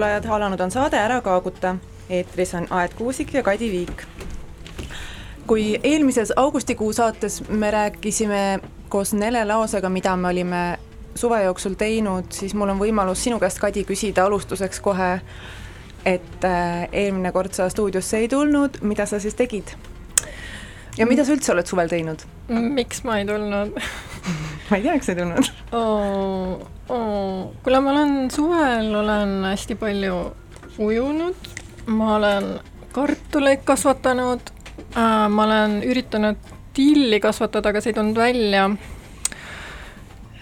kuulajad, 0.00 0.24
alanud 0.24 0.60
on 0.60 0.70
saade 0.70 0.96
Ära 0.96 1.20
kaaguta. 1.20 1.76
eetris 2.10 2.54
on 2.54 2.66
Aet 2.70 2.94
Kuusik 2.94 3.34
ja 3.34 3.42
Kadi 3.42 3.70
Viik. 3.70 4.02
kui 5.46 5.80
eelmises 5.82 6.32
augustikuu 6.36 6.92
saates 6.92 7.48
me 7.48 7.70
rääkisime 7.70 8.60
koos 8.88 9.12
Nele 9.12 9.44
Laosega, 9.44 9.88
mida 9.88 10.16
me 10.16 10.28
olime 10.28 10.78
suve 11.14 11.42
jooksul 11.42 11.74
teinud, 11.74 12.24
siis 12.32 12.54
mul 12.54 12.68
on 12.68 12.78
võimalus 12.78 13.24
sinu 13.24 13.38
käest, 13.38 13.58
Kadi, 13.58 13.84
küsida 13.84 14.24
alustuseks 14.24 14.80
kohe, 14.80 15.20
et 16.04 16.44
äh, 16.44 16.88
eelmine 16.92 17.32
kord 17.32 17.52
sa 17.52 17.68
stuudiosse 17.68 18.18
ei 18.18 18.28
tulnud, 18.28 18.80
mida 18.80 19.06
sa 19.06 19.20
siis 19.20 19.34
tegid? 19.34 19.76
ja 20.96 21.06
mida 21.06 21.24
sa 21.24 21.36
üldse 21.36 21.52
oled 21.52 21.66
suvel 21.66 21.88
teinud? 21.92 22.24
miks 22.48 23.04
ma 23.04 23.18
ei 23.18 23.26
tulnud 23.26 23.76
ma 24.70 24.76
ei 24.78 24.82
tea, 24.82 25.00
sa 25.02 25.12
ei 25.12 25.18
tulnud 25.18 25.50
oh,. 25.72 26.60
Oh. 26.90 27.54
kuule, 27.62 27.80
ma 27.80 27.90
olen 27.90 28.30
suvel, 28.30 28.94
olen 28.94 29.44
hästi 29.46 29.74
palju 29.78 30.16
ujunud, 30.78 31.50
ma 31.86 32.14
olen 32.16 32.48
kartuleid 32.92 33.62
kasvatanud 33.64 34.40
äh,, 34.96 35.28
ma 35.30 35.44
olen 35.44 35.80
üritanud 35.86 36.38
tilli 36.74 37.20
kasvatada, 37.20 37.70
aga 37.70 37.82
see 37.82 37.92
ei 37.92 37.98
tulnud 37.98 38.18
välja 38.18 38.64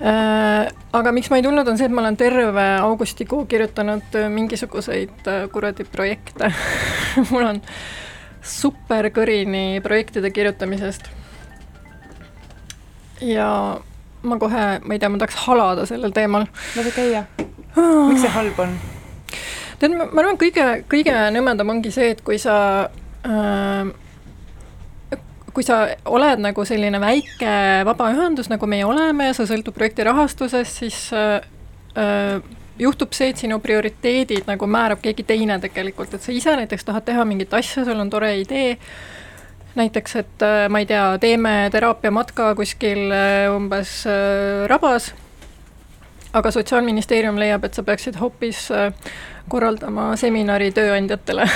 äh,. 0.00 0.72
aga 0.92 1.12
miks 1.12 1.30
ma 1.32 1.40
ei 1.40 1.44
tulnud, 1.44 1.68
on 1.68 1.80
see, 1.80 1.88
et 1.88 1.94
ma 1.94 2.04
olen 2.04 2.16
terve 2.20 2.66
augustikuu 2.80 3.44
kirjutanud 3.50 4.18
mingisuguseid 4.34 5.28
äh, 5.28 5.44
kuradi 5.52 5.84
projekte 5.88 6.52
mul 7.30 7.44
on 7.54 7.62
super 8.40 9.10
kõrini 9.12 9.82
projektide 9.84 10.30
kirjutamisest. 10.32 11.10
ja 13.20 13.50
ma 14.22 14.38
kohe, 14.38 14.66
ma 14.84 14.94
ei 14.94 14.98
tea, 14.98 15.10
ma 15.12 15.20
tahaks 15.20 15.38
halada 15.46 15.86
sellel 15.86 16.14
teemal. 16.16 16.46
lase 16.76 16.92
käia. 16.96 17.24
miks 17.76 18.24
see 18.24 18.34
halb 18.34 18.58
on? 18.64 18.74
tead, 19.78 19.94
ma 19.94 20.08
arvan, 20.10 20.38
kõige, 20.40 20.66
kõige 20.90 21.14
nõmedam 21.34 21.76
ongi 21.76 21.92
see, 21.94 22.12
et 22.16 22.22
kui 22.26 22.38
sa 22.42 22.58
äh, 23.26 23.90
kui 25.54 25.66
sa 25.66 25.80
oled 26.06 26.42
nagu 26.42 26.64
selline 26.68 27.00
väike 27.02 27.52
vabaühendus, 27.88 28.50
nagu 28.52 28.66
meie 28.70 28.86
oleme 28.86 29.32
sa 29.34 29.46
sõltud 29.48 29.74
projekti 29.74 30.06
rahastusest, 30.06 30.82
siis 30.84 30.98
äh, 31.16 31.40
äh, 31.98 32.38
juhtub 32.78 33.14
see, 33.16 33.32
et 33.32 33.40
sinu 33.40 33.58
prioriteedid 33.62 34.46
nagu 34.46 34.68
määrab 34.70 35.02
keegi 35.02 35.26
teine 35.26 35.58
tegelikult, 35.62 36.14
et 36.14 36.22
sa 36.22 36.34
ise 36.34 36.54
näiteks 36.60 36.86
tahad 36.86 37.06
teha 37.08 37.24
mingit 37.26 37.54
asja, 37.58 37.82
sul 37.86 37.98
on 37.98 38.10
tore 38.10 38.36
idee 38.38 38.76
näiteks, 39.74 40.16
et 40.16 40.42
äh, 40.42 40.68
ma 40.68 40.78
ei 40.78 40.86
tea, 40.86 41.18
teeme 41.20 41.68
teraapiamatka 41.72 42.54
kuskil 42.54 43.10
äh, 43.12 43.54
umbes 43.54 44.06
äh, 44.06 44.12
rabas, 44.70 45.14
aga 46.32 46.50
Sotsiaalministeerium 46.50 47.38
leiab, 47.40 47.64
et 47.64 47.74
sa 47.74 47.82
peaksid 47.82 48.18
hoopis 48.20 48.68
korraldama 49.48 50.10
seminari 50.20 50.68
tööandjatele 50.76 51.46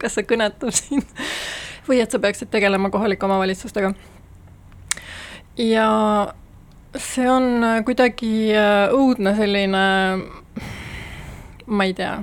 kas 0.00 0.14
see 0.14 0.26
kõnetab 0.28 0.70
sind? 0.74 1.06
või 1.88 2.02
et 2.04 2.12
sa 2.12 2.20
peaksid 2.22 2.50
tegelema 2.52 2.90
kohalike 2.94 3.26
omavalitsustega. 3.26 3.92
ja 5.58 5.88
see 6.96 7.30
on 7.30 7.44
kuidagi 7.84 8.54
õudne 8.94 9.34
selline, 9.36 9.84
ma 11.66 11.88
ei 11.88 11.94
tea 11.98 12.18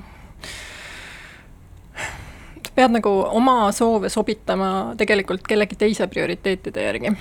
pead 2.76 2.92
nagu 2.92 3.12
oma 3.30 3.72
soove 3.72 4.10
sobitama 4.10 4.70
tegelikult 4.98 5.48
kellegi 5.48 5.76
teise 5.80 6.08
prioriteetide 6.08 6.84
järgi. 6.84 7.12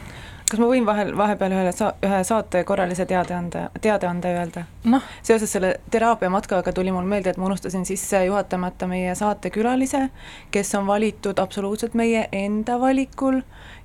kas 0.50 0.60
ma 0.60 0.66
võin 0.69 0.87
vahel, 0.87 1.12
vahepeal 1.16 1.54
ühele 1.56 1.72
sa-, 1.72 1.94
ühe 2.04 2.20
saate 2.26 2.65
korralise 2.69 3.06
teadeande, 3.09 3.69
teadeande 3.81 4.32
öelda 4.34 4.64
no.? 4.84 5.00
seoses 5.22 5.53
selle 5.53 5.75
teraapiamatkaga 5.91 6.72
tuli 6.72 6.93
mul 6.93 7.06
meelde, 7.09 7.31
et 7.31 7.41
ma 7.41 7.47
unustasin 7.48 7.87
sisse 7.88 8.25
juhatamata 8.26 8.87
meie 8.91 9.14
saatekülalise, 9.14 10.09
kes 10.50 10.75
on 10.75 10.87
valitud 10.87 11.38
absoluutselt 11.38 11.94
meie 11.94 12.26
enda 12.32 12.81
valikul 12.81 13.41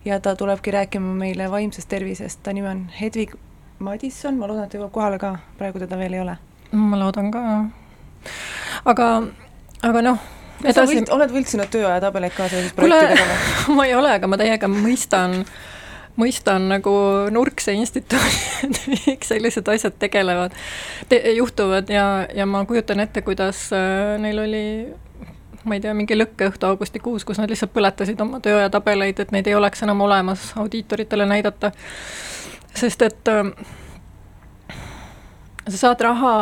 ja 0.05 0.19
ta 0.19 0.35
tulebki 0.35 0.71
rääkima 0.71 1.13
meile 1.21 1.51
vaimsest 1.51 1.89
tervisest, 1.89 2.43
ta 2.43 2.53
nimi 2.53 2.67
on 2.67 2.83
Hedvig 3.01 3.37
Madisson, 3.79 4.35
ma 4.35 4.49
loodan, 4.49 4.65
et 4.65 4.73
ta 4.73 4.81
jõuab 4.81 4.91
kohale 4.91 5.21
ka, 5.21 5.37
praegu 5.57 5.79
teda 5.79 5.97
veel 5.97 6.17
ei 6.17 6.25
ole. 6.25 6.35
ma 6.71 6.99
loodan 6.99 7.31
ka, 7.31 7.45
aga, 8.85 9.07
aga 9.87 10.03
noh 10.09 10.27
edasi. 10.63 10.99
Võlt, 10.99 11.11
oled 11.15 11.33
võltsinud 11.33 11.71
tööaja 11.73 11.99
tabeleid 12.03 12.35
ka 12.35 12.47
sellises 12.51 12.75
projektidega 12.77 13.25
või? 13.25 13.75
ma 13.79 13.89
ei 13.89 13.97
ole, 13.97 14.13
aga 14.19 14.29
ma 14.31 14.39
täiega 14.39 14.69
mõistan, 14.71 15.43
mõistan 16.19 16.69
nagu 16.71 16.93
Nurkse 17.33 17.75
instituudi, 17.77 18.95
miks 19.07 19.29
sellised 19.33 19.69
asjad 19.71 19.99
tegelevad 20.01 20.55
te,, 21.11 21.21
juhtuvad 21.37 21.91
ja, 21.93 22.07
ja 22.35 22.47
ma 22.49 22.65
kujutan 22.69 23.03
ette, 23.05 23.23
kuidas 23.25 23.67
äh, 23.75 24.17
neil 24.21 24.43
oli 24.45 24.65
ma 25.67 25.75
ei 25.75 25.83
tea, 25.83 25.93
mingi 25.93 26.15
lõkkeõhtu 26.15 26.69
augustikuus, 26.69 27.25
kus 27.27 27.39
nad 27.41 27.51
lihtsalt 27.51 27.73
põletasid 27.75 28.21
oma 28.23 28.39
tööaja 28.43 28.71
tabeleid, 28.73 29.19
et 29.19 29.33
neid 29.35 29.47
ei 29.49 29.57
oleks 29.57 29.83
enam 29.85 30.01
olemas 30.05 30.53
audiitoritele 30.59 31.27
näidata. 31.29 31.71
sest 32.75 33.01
et 33.01 33.31
äh, 33.31 33.51
sa 35.67 35.77
saad 35.77 36.01
raha, 36.01 36.35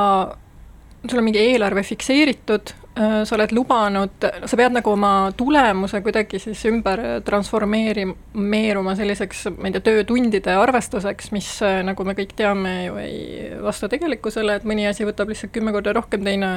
sul 1.10 1.20
on 1.20 1.26
mingi 1.26 1.42
eelarve 1.42 1.84
fikseeritud 1.84 2.74
sa 2.98 3.36
oled 3.36 3.52
lubanud, 3.54 4.26
sa 4.50 4.58
pead 4.58 4.74
nagu 4.74 4.92
oma 4.92 5.12
tulemuse 5.38 6.02
kuidagi 6.06 6.40
siis 6.42 6.64
ümber 6.70 7.02
transformeerima 7.26 8.96
selliseks, 8.98 9.48
ma 9.58 9.70
ei 9.70 9.76
tea, 9.76 9.86
töötundide 9.90 10.56
arvestuseks, 10.58 11.32
mis 11.36 11.50
äh, 11.66 11.80
nagu 11.86 12.06
me 12.08 12.16
kõik 12.18 12.34
teame 12.38 12.74
ju 12.88 13.00
ei 13.02 13.50
vasta 13.64 13.90
tegelikkusele, 13.92 14.58
et 14.58 14.68
mõni 14.68 14.88
asi 14.90 15.06
võtab 15.08 15.32
lihtsalt 15.32 15.54
kümme 15.56 15.74
korda 15.76 15.94
rohkem, 15.98 16.26
teine 16.26 16.52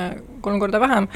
kolm 0.45 0.61
korda 0.63 0.81
vähem. 0.81 1.09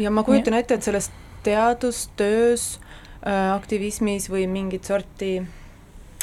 ja 0.00 0.10
ma 0.10 0.24
kujutan 0.24 0.56
ette, 0.56 0.78
et 0.78 0.86
selles 0.86 1.10
teadustöös 1.44 2.78
äh,, 3.26 3.54
aktivismis 3.54 4.30
või 4.32 4.46
mingit 4.48 4.88
sorti 4.88 5.40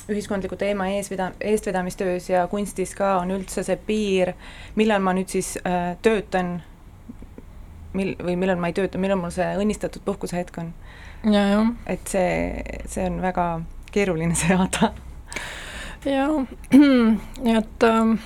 ühiskondliku 0.07 0.55
teema 0.55 0.87
eesveda-, 0.95 1.33
eestvedamistöös 1.41 2.29
ja 2.29 2.47
kunstis 2.47 2.95
ka 2.95 3.17
on 3.21 3.31
üldse 3.35 3.63
see 3.67 3.77
piir, 3.87 4.33
millal 4.75 5.03
ma 5.03 5.13
nüüd 5.17 5.29
siis 5.31 5.57
äh, 5.61 5.95
töötan 6.01 6.57
mil-, 7.97 8.15
või 8.21 8.37
millal 8.39 8.61
ma 8.61 8.71
ei 8.71 8.77
tööta, 8.77 9.01
millal 9.01 9.19
mul 9.21 9.33
see 9.35 9.49
õnnistatud 9.57 10.05
puhkusehetk 10.05 10.61
on. 10.63 10.71
et 11.89 12.13
see, 12.13 12.63
see 12.85 13.09
on 13.09 13.21
väga 13.23 13.49
keeruline 13.91 14.37
seada. 14.37 14.93
jaa, 16.05 16.45
nii 17.45 17.57
et 17.57 17.87
äh, 17.87 18.17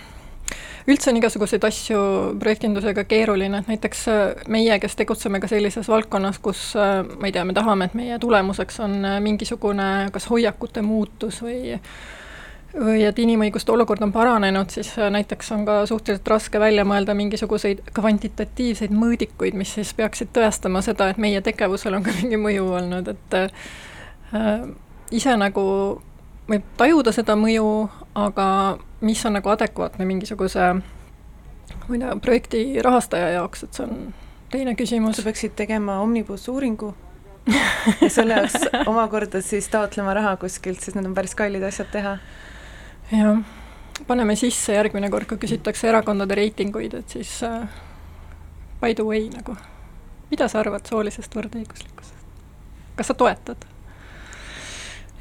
üldse 0.89 1.11
on 1.11 1.19
igasuguseid 1.19 1.65
asju 1.67 1.99
projektindusega 2.41 3.03
keeruline, 3.09 3.61
et 3.61 3.69
näiteks 3.71 4.05
äh, 4.11 4.21
meie, 4.51 4.77
kes 4.81 4.97
tegutseme 4.99 5.41
ka 5.41 5.49
sellises 5.51 5.89
valdkonnas, 5.91 6.39
kus 6.43 6.71
äh, 6.79 7.01
ma 7.19 7.29
ei 7.29 7.35
tea, 7.35 7.45
me 7.47 7.55
tahame, 7.57 7.89
et 7.89 7.97
meie 7.97 8.17
tulemuseks 8.21 8.81
on 8.85 8.97
äh, 9.05 9.19
mingisugune 9.23 10.09
kas 10.13 10.27
hoiakute 10.31 10.83
muutus 10.85 11.41
või 11.45 11.77
või 12.75 13.03
et 13.03 13.19
inimõiguste 13.19 13.71
olukord 13.71 14.03
on 14.05 14.13
paranenud, 14.15 14.69
siis 14.71 14.91
äh, 14.99 15.09
näiteks 15.11 15.51
on 15.51 15.65
ka 15.67 15.81
suhteliselt 15.85 16.27
raske 16.27 16.59
välja 16.59 16.85
mõelda 16.87 17.15
mingisuguseid 17.17 17.83
kvantitatiivseid 17.93 18.93
mõõdikuid, 18.95 19.57
mis 19.59 19.73
siis 19.75 19.93
peaksid 19.97 20.31
tõestama 20.35 20.83
seda, 20.85 21.09
et 21.11 21.19
meie 21.21 21.41
tegevusel 21.41 21.97
on 21.97 22.05
ka 22.05 22.15
mingi 22.21 22.39
mõju 22.39 22.69
olnud, 22.79 23.11
et 23.11 23.37
äh, 23.41 24.63
ise 25.11 25.35
nagu 25.37 25.65
võib 26.51 26.71
tajuda 26.79 27.13
seda 27.15 27.35
mõju, 27.39 27.67
aga 28.15 28.47
mis 29.01 29.21
on 29.25 29.37
nagu 29.39 29.51
adekvaatne 29.51 30.05
mingisuguse 30.07 30.73
ma 31.87 31.95
ei 31.95 31.99
tea, 31.99 32.15
projekti 32.21 32.65
rahastaja 32.83 33.29
jaoks, 33.37 33.63
et 33.63 33.77
see 33.77 33.87
on 33.87 34.13
teine 34.51 34.75
küsimus. 34.75 35.17
sa 35.17 35.23
peaksid 35.27 35.55
tegema 35.55 35.99
Omnibus 36.03 36.47
uuringu 36.51 36.93
ja 38.03 38.09
selle 38.09 38.39
jaoks 38.39 38.69
omakorda 38.85 39.41
siis 39.41 39.67
taotlema 39.71 40.13
raha 40.13 40.35
kuskilt, 40.37 40.79
sest 40.79 40.95
need 40.95 41.09
on 41.09 41.17
päris 41.17 41.35
kallid 41.35 41.63
asjad 41.67 41.91
teha 41.91 42.17
jah, 43.11 43.41
paneme 44.07 44.35
sisse 44.35 44.75
järgmine 44.75 45.09
kord, 45.09 45.27
kui 45.29 45.41
küsitakse 45.41 45.89
erakondade 45.89 46.35
reitinguid, 46.37 46.95
et 47.01 47.17
siis 47.17 47.37
äh, 47.47 47.67
by 48.81 48.95
the 48.95 49.05
way 49.05 49.27
nagu, 49.33 49.55
mida 50.31 50.47
sa 50.51 50.61
arvad 50.63 50.87
soolisest 50.87 51.35
võrdõiguslikkusest? 51.35 52.17
kas 52.95 53.11
sa 53.11 53.17
toetad? 53.17 53.67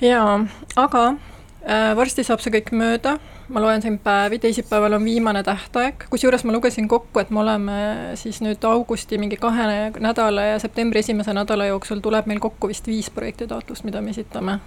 jaa, 0.01 0.39
aga 0.77 1.05
äh, 1.11 1.91
varsti 1.97 2.25
saab 2.27 2.43
see 2.45 2.55
kõik 2.55 2.73
mööda, 2.77 3.19
ma 3.51 3.63
loen 3.63 3.83
siin 3.83 3.99
päevi, 4.03 4.39
teisipäeval 4.39 4.97
on 5.01 5.05
viimane 5.05 5.43
tähtaeg, 5.47 6.07
kusjuures 6.13 6.47
ma 6.47 6.55
lugesin 6.55 6.89
kokku, 6.89 7.21
et 7.21 7.31
me 7.35 7.43
oleme 7.43 7.77
siis 8.21 8.41
nüüd 8.45 8.65
augusti 8.71 9.19
mingi 9.19 9.37
kahe 9.41 9.91
nädala 9.99 10.53
ja 10.53 10.63
septembri 10.63 11.03
esimese 11.03 11.35
nädala 11.35 11.67
jooksul 11.73 12.01
tuleb 12.05 12.31
meil 12.31 12.41
kokku 12.41 12.71
vist 12.71 12.87
viis 12.87 13.11
projektitaotlust, 13.11 13.85
mida 13.85 14.01
me 14.01 14.15
esitame, 14.15 14.61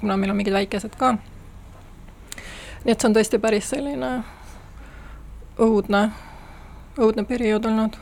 kuna 0.00 0.18
meil 0.18 0.34
on 0.34 0.42
mingid 0.42 0.58
väikesed 0.58 0.98
ka 0.98 1.16
nii 2.84 2.92
et 2.94 3.00
see 3.00 3.08
on 3.08 3.16
tõesti 3.16 3.40
päris 3.42 3.70
selline 3.70 4.10
õudne, 5.58 6.02
õudne 6.98 7.24
periood 7.28 7.66
olnud. 7.70 7.96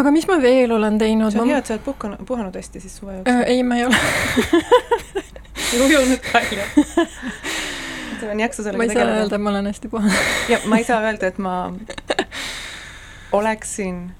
aga 0.00 0.14
mis 0.14 0.28
ma 0.28 0.38
veel 0.42 0.72
olen 0.72 0.98
teinud? 0.98 1.32
see 1.32 1.40
on 1.40 1.48
ma... 1.48 1.52
hea, 1.54 1.60
et 1.62 1.70
sa 1.70 1.76
oled 1.76 1.84
puhkanud, 1.84 2.24
puhanud 2.26 2.56
hästi 2.56 2.80
siis 2.80 2.96
suve 2.96 3.18
jooksul 3.18 3.34
äh,. 3.34 3.44
ei, 3.46 3.62
ma 3.62 3.76
ei 3.76 3.86
ole 3.86 3.96
ujunud 5.86 6.32
palju 6.32 6.64
ma 8.22 8.32
ei 8.32 8.40
jaksa 8.46 8.62
sellega 8.62 8.78
ma 8.78 8.88
ei 8.88 8.96
saa 8.96 9.12
öelda, 9.18 9.36
et 9.36 9.42
ma 9.42 9.50
olen 9.50 9.70
hästi 9.72 9.92
puhane 9.92 10.24
ja 10.48 10.58
ma 10.66 10.80
ei 10.80 10.84
saa 10.88 11.00
öelda, 11.04 11.32
et 11.32 11.38
ma 11.38 11.54
oleksin 13.32 14.10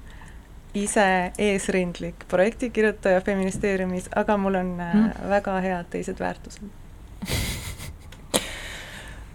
ise 0.73 1.31
eesrindlik 1.37 2.15
projektikirjutaja 2.27 3.21
Feministeeriumis, 3.21 4.09
aga 4.15 4.37
mul 4.37 4.55
on 4.55 4.71
mm. 4.77 5.29
väga 5.29 5.59
head 5.61 5.89
teised 5.89 6.19
väärtused. 6.19 6.63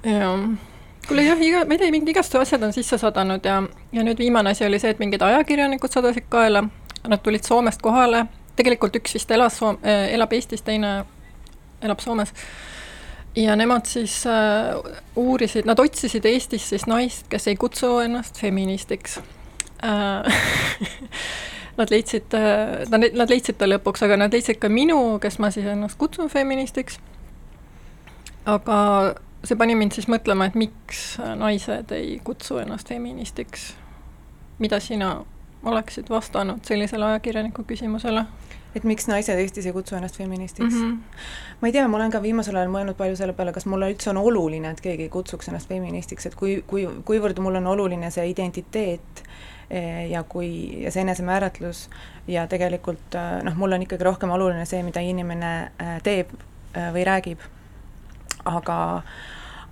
Jah 0.04 0.48
kuule 1.08 1.24
jah, 1.24 1.40
iga, 1.40 1.64
ma 1.64 1.74
ei 1.74 1.80
tea, 1.80 1.92
mingid 1.92 2.12
igast 2.12 2.34
asjad 2.36 2.62
on 2.66 2.74
sisse 2.76 2.98
sadanud 3.00 3.44
ja, 3.48 3.62
ja 3.96 4.04
nüüd 4.04 4.18
viimane 4.20 4.52
asi 4.52 4.66
oli 4.66 4.80
see, 4.80 4.92
et 4.92 5.00
mingid 5.00 5.22
ajakirjanikud 5.24 5.92
sadasid 5.92 6.28
kaela, 6.28 6.66
nad 7.08 7.22
tulid 7.24 7.46
Soomest 7.48 7.82
kohale, 7.84 8.26
tegelikult 8.58 8.98
üks 9.00 9.16
vist 9.16 9.30
elas 9.32 9.56
Soom-, 9.60 9.80
äh, 9.86 10.10
elab 10.14 10.34
Eestis, 10.36 10.64
teine 10.66 10.92
elab 11.82 12.02
Soomes. 12.04 12.34
ja 13.36 13.56
nemad 13.56 13.88
siis 13.88 14.20
äh, 14.26 14.74
uurisid, 15.16 15.68
nad 15.68 15.80
otsisid 15.80 16.26
Eestis 16.28 16.68
siis 16.68 16.84
naist, 16.90 17.28
kes 17.32 17.48
ei 17.48 17.56
kutsu 17.56 17.98
ennast 18.04 18.40
feministiks 18.40 19.20
äh, 19.84 20.28
Nad 21.78 21.92
leidsid 21.94 22.34
nad 22.90 23.30
leidsid 23.30 23.54
ta 23.54 23.68
lõpuks, 23.68 24.00
aga 24.02 24.16
nad 24.18 24.32
leidsid 24.34 24.58
ka 24.58 24.66
minu, 24.66 24.96
kes 25.22 25.36
ma 25.38 25.52
siis 25.54 25.68
ennast 25.70 25.94
kutsun 25.94 26.26
feministiks. 26.26 26.96
aga 28.50 28.78
see 29.48 29.56
pani 29.56 29.76
mind 29.78 29.96
siis 29.96 30.08
mõtlema, 30.10 30.48
et 30.48 30.56
miks 30.58 31.16
naised 31.40 31.92
ei 31.96 32.18
kutsu 32.24 32.60
ennast 32.62 32.88
feministiks. 32.88 33.74
mida 34.58 34.80
sina 34.80 35.24
oleksid 35.64 36.10
vastanud 36.10 36.64
sellisele 36.66 37.04
ajakirjaniku 37.04 37.64
küsimusele? 37.64 38.26
et 38.76 38.84
miks 38.84 39.08
naised 39.08 39.38
Eestis 39.40 39.66
ei 39.66 39.72
kutsu 39.72 39.96
ennast 39.96 40.16
feministiks 40.16 40.74
mm? 40.74 40.92
-hmm. 40.92 40.98
ma 41.60 41.68
ei 41.68 41.72
tea, 41.72 41.88
ma 41.88 41.96
olen 41.96 42.10
ka 42.10 42.22
viimasel 42.22 42.56
ajal 42.56 42.70
mõelnud 42.72 42.96
palju 42.96 43.16
selle 43.16 43.32
peale, 43.32 43.52
kas 43.52 43.66
mulle 43.66 43.90
üldse 43.90 44.10
on 44.10 44.16
oluline, 44.16 44.70
et 44.70 44.80
keegi 44.80 45.08
kutsuks 45.08 45.48
ennast 45.48 45.68
feministiks, 45.68 46.26
et 46.26 46.34
kui, 46.34 46.62
kui, 46.66 46.88
kuivõrd 47.04 47.40
mul 47.40 47.54
on 47.54 47.66
oluline 47.66 48.10
see 48.10 48.28
identiteet 48.30 49.22
eh, 49.70 50.10
ja 50.10 50.22
kui, 50.22 50.82
ja 50.82 50.92
see 50.92 51.02
enesemääratlus 51.02 51.88
ja 52.28 52.46
tegelikult 52.46 53.14
eh, 53.14 53.42
noh, 53.42 53.56
mul 53.56 53.72
on 53.72 53.82
ikkagi 53.82 54.04
rohkem 54.04 54.30
oluline 54.30 54.64
see, 54.64 54.82
mida 54.82 55.00
inimene 55.00 55.54
eh, 55.78 56.00
teeb 56.02 56.36
või 56.92 57.04
räägib 57.08 57.40
aga 58.44 59.02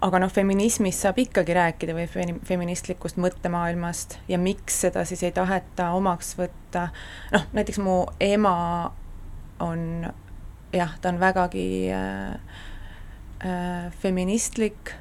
aga 0.06 0.20
noh, 0.23 0.31
feminismist 0.31 1.03
saab 1.03 1.19
ikkagi 1.19 1.55
rääkida 1.56 1.94
või 1.97 2.06
feministlikust 2.47 3.19
mõttemaailmast 3.19 4.19
ja 4.31 4.38
miks 4.38 4.82
seda 4.85 5.03
siis 5.08 5.25
ei 5.26 5.32
taheta 5.35 5.91
omaks 5.99 6.37
võtta, 6.38 6.88
noh, 7.35 7.47
näiteks 7.56 7.81
mu 7.82 8.05
ema 8.23 8.55
on 9.64 10.06
jah, 10.76 10.94
ta 11.00 11.08
on 11.08 11.20
vägagi 11.20 11.93
äh, 11.93 12.35
äh, 13.44 13.93
feministlik. 14.03 14.94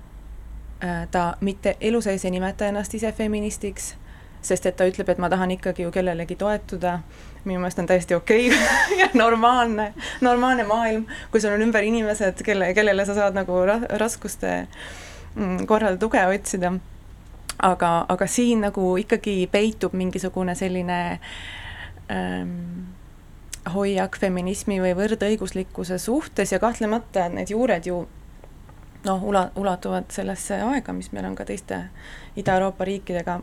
Äh,, 0.84 1.08
ta 1.12 1.38
mitte 1.40 1.78
elu 1.82 2.02
sees 2.02 2.26
ei 2.26 2.32
nimeta 2.36 2.68
ennast 2.68 2.94
ise 2.94 3.12
feministiks 3.12 3.94
sest 4.46 4.66
et 4.70 4.76
ta 4.78 4.88
ütleb, 4.88 5.10
et 5.10 5.22
ma 5.22 5.30
tahan 5.32 5.52
ikkagi 5.56 5.86
ju 5.86 5.92
kellelegi 5.94 6.38
toetuda, 6.40 7.00
minu 7.46 7.60
meelest 7.62 7.80
on 7.82 7.90
täiesti 7.90 8.16
okei 8.16 8.48
okay 8.50 9.00
ja 9.02 9.10
normaalne, 9.14 9.92
normaalne 10.22 10.66
maailm, 10.70 11.06
kui 11.32 11.42
sul 11.42 11.56
on 11.56 11.66
ümber 11.66 11.86
inimesed, 11.86 12.44
kelle, 12.46 12.74
kellele 12.78 13.06
sa 13.06 13.18
saad 13.18 13.38
nagu 13.38 13.62
ra 13.66 13.80
raskuste 14.02 14.58
mm, 15.36 15.66
korral 15.70 15.98
tuge 16.02 16.26
otsida. 16.26 16.74
aga, 17.64 18.06
aga 18.10 18.28
siin 18.28 18.62
nagu 18.68 18.98
ikkagi 18.98 19.48
peitub 19.52 19.94
mingisugune 19.94 20.56
selline 20.56 21.20
ähm, 22.12 22.92
hoiak 23.74 24.18
feminismi 24.20 24.82
või 24.82 24.94
võrdõiguslikkuse 24.98 25.98
suhtes 25.98 26.52
ja 26.52 26.60
kahtlemata 26.60 27.30
need 27.30 27.50
juured 27.50 27.88
ju 27.88 28.04
noh, 29.06 29.24
ula-, 29.24 29.50
ulatuvad 29.56 30.12
sellesse 30.14 30.60
aega, 30.62 30.94
mis 30.94 31.12
meil 31.14 31.26
on 31.26 31.36
ka 31.36 31.46
teiste 31.46 31.86
Ida-Euroopa 32.36 32.86
riikidega 32.86 33.40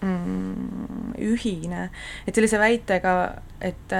mm, 0.00 1.14
ühine, 1.18 1.88
et 2.26 2.34
sellise 2.34 2.58
väitega, 2.58 3.14
et 3.60 3.96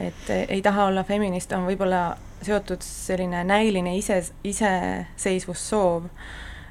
et 0.00 0.30
ei 0.48 0.62
taha 0.62 0.86
olla 0.88 1.04
feminist, 1.04 1.52
on 1.52 1.66
võib-olla 1.68 2.16
seotud 2.42 2.82
selline 2.84 3.42
näiline 3.44 3.96
ise, 3.98 4.20
iseseisvussoov, 4.44 6.06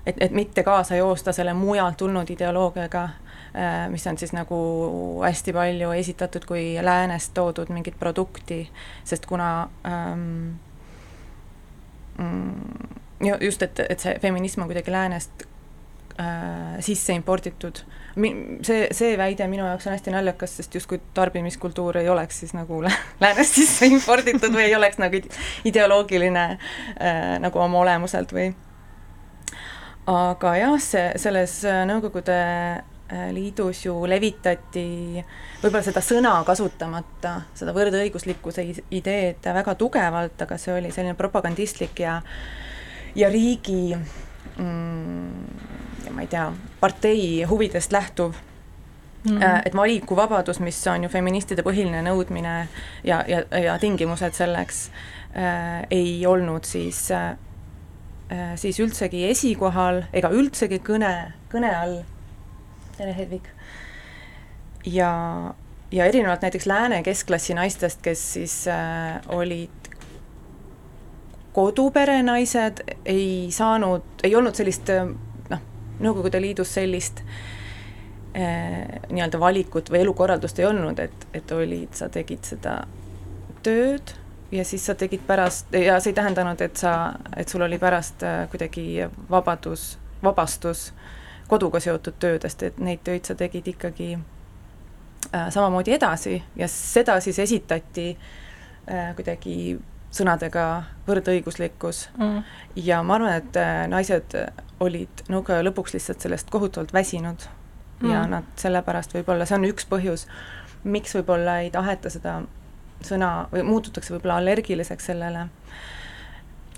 et, 0.05 0.15
et 0.19 0.31
mitte 0.33 0.63
kaasa 0.63 0.97
joosta 0.97 1.33
selle 1.35 1.53
mujalt 1.53 1.97
tulnud 1.97 2.29
ideoloogiaga, 2.29 3.09
mis 3.89 4.07
on 4.07 4.17
siis 4.17 4.33
nagu 4.33 4.57
hästi 5.21 5.53
palju 5.53 5.91
esitatud 5.97 6.45
kui 6.49 6.63
läänest 6.81 7.33
toodud 7.33 7.69
mingit 7.73 7.99
produkti, 7.99 8.63
sest 9.03 9.25
kuna 9.29 9.69
ähm, 9.85 10.57
mm, 12.17 13.37
just, 13.41 13.61
et, 13.61 13.79
et 13.89 13.99
see 13.99 14.17
feminism 14.21 14.65
on 14.65 14.69
kuidagi 14.69 14.93
läänest 14.93 15.45
äh, 15.45 15.58
sisse 16.83 17.13
imporditud. 17.15 17.79
see, 18.63 18.87
see 18.91 19.17
väide 19.17 19.47
minu 19.47 19.63
jaoks 19.63 19.87
on 19.87 19.93
hästi 19.93 20.11
naljakas, 20.11 20.57
sest 20.59 20.75
justkui 20.75 20.99
tarbimiskultuur 21.13 21.97
ei 22.01 22.09
oleks 22.09 22.39
siis 22.39 22.53
nagu 22.53 22.81
läänest 23.23 23.55
sisse 23.55 23.87
imporditud 23.87 24.51
või 24.51 24.65
ei 24.67 24.75
oleks 24.75 24.99
nagu 24.99 25.21
ideoloogiline 25.65 26.45
äh, 26.51 27.37
nagu 27.39 27.59
oma 27.63 27.79
olemuselt 27.85 28.33
või 28.35 28.51
aga 30.09 30.55
jah, 30.57 30.77
see, 30.81 31.05
selles 31.21 31.59
Nõukogude 31.87 32.39
äh, 32.39 33.29
Liidus 33.35 33.85
ju 33.85 33.95
levitati 34.09 35.23
võib-olla 35.61 35.83
seda 35.85 36.01
sõna 36.03 36.33
kasutamata, 36.47 37.35
seda 37.57 37.73
võrdõiguslikkuse 37.75 38.65
ideed 38.91 39.51
väga 39.59 39.75
tugevalt, 39.79 40.41
aga 40.41 40.57
see 40.59 40.75
oli 40.75 40.91
selline 40.91 41.15
propagandistlik 41.19 42.03
ja 42.03 42.19
ja 43.17 43.29
riigi 43.33 43.95
mm, 43.95 45.88
ma 46.09 46.21
ei 46.21 46.27
tea, 46.27 46.51
partei 46.79 47.43
huvidest 47.49 47.91
lähtuv 47.91 48.33
Mm 49.23 49.37
-hmm. 49.37 49.61
et 49.65 49.75
valikuvabadus, 49.75 50.59
mis 50.59 50.87
on 50.87 51.03
ju 51.03 51.09
feministide 51.09 51.61
põhiline 51.61 52.01
nõudmine 52.01 52.67
ja, 53.03 53.23
ja, 53.27 53.57
ja 53.59 53.79
tingimused 53.79 54.33
selleks 54.33 54.91
äh,, 55.35 55.83
ei 55.91 56.25
olnud 56.25 56.63
siis 56.63 57.11
äh,, 57.11 57.35
siis 58.55 58.79
üldsegi 58.79 59.25
esikohal 59.29 60.03
ega 60.13 60.29
üldsegi 60.29 60.79
kõne, 60.79 61.31
kõne 61.51 61.75
all. 61.75 61.97
tere, 62.97 63.15
Hedvig. 63.17 63.43
ja, 64.85 65.53
ja 65.91 66.05
erinevalt 66.05 66.41
näiteks 66.41 66.65
lääne 66.65 67.03
keskklassi 67.03 67.53
naistest, 67.53 68.01
kes 68.01 68.33
siis 68.33 68.67
äh, 68.67 69.19
olid 69.27 69.69
koduperenaised, 71.53 72.83
ei 73.05 73.47
saanud, 73.51 74.01
ei 74.23 74.35
olnud 74.35 74.55
sellist 74.55 74.89
äh, 74.89 75.07
Nõukogude 75.99 76.41
Liidus 76.41 76.73
sellist 76.73 77.23
äh, 78.37 78.99
nii-öelda 79.09 79.39
valikut 79.39 79.91
või 79.91 80.03
elukorraldust 80.05 80.59
ei 80.59 80.69
olnud, 80.69 80.99
et, 80.99 81.27
et 81.33 81.51
olid, 81.51 81.93
sa 81.97 82.09
tegid 82.13 82.47
seda 82.47 82.81
tööd 83.63 84.15
ja 84.51 84.65
siis 84.65 84.85
sa 84.85 84.95
tegid 84.95 85.21
pärast, 85.27 85.73
ja 85.73 85.99
see 85.99 86.13
ei 86.13 86.17
tähendanud, 86.17 86.61
et 86.61 86.77
sa, 86.77 87.13
et 87.37 87.49
sul 87.49 87.61
oli 87.61 87.79
pärast 87.79 88.23
äh, 88.23 88.43
kuidagi 88.51 89.05
vabadus, 89.29 89.97
vabastus 90.23 90.89
koduga 91.49 91.79
seotud 91.79 92.17
töödest, 92.19 92.63
et 92.63 92.77
neid 92.77 93.01
töid 93.03 93.25
sa 93.25 93.35
tegid 93.35 93.67
ikkagi 93.73 94.13
äh, 94.15 95.49
samamoodi 95.49 95.93
edasi 95.97 96.37
ja 96.55 96.67
seda 96.71 97.19
siis 97.21 97.39
esitati 97.39 98.11
äh, 98.13 99.15
kuidagi 99.15 99.79
sõnadega 100.11 100.65
võrdõiguslikkus 101.07 102.07
mm. 102.17 102.43
ja 102.81 103.01
ma 103.05 103.17
arvan, 103.19 103.35
et 103.41 103.59
äh, 103.59 103.83
naised 103.91 104.35
olid 104.81 105.25
nõukaja 105.29 105.65
lõpuks 105.67 105.93
lihtsalt 105.95 106.23
sellest 106.25 106.49
kohutavalt 106.49 106.93
väsinud 106.93 107.45
mm. 108.01 108.11
ja 108.11 108.23
nad 108.29 108.47
sellepärast 108.59 109.13
võib-olla, 109.17 109.45
see 109.45 109.59
on 109.59 109.67
üks 109.69 109.85
põhjus, 109.89 110.25
miks 110.83 111.13
võib-olla 111.17 111.59
ei 111.65 111.73
taheta 111.73 112.11
seda 112.13 112.39
sõna 113.05 113.47
või 113.51 113.63
muututakse 113.67 114.13
võib-olla 114.15 114.39
allergiliseks 114.41 115.11
sellele. 115.11 115.47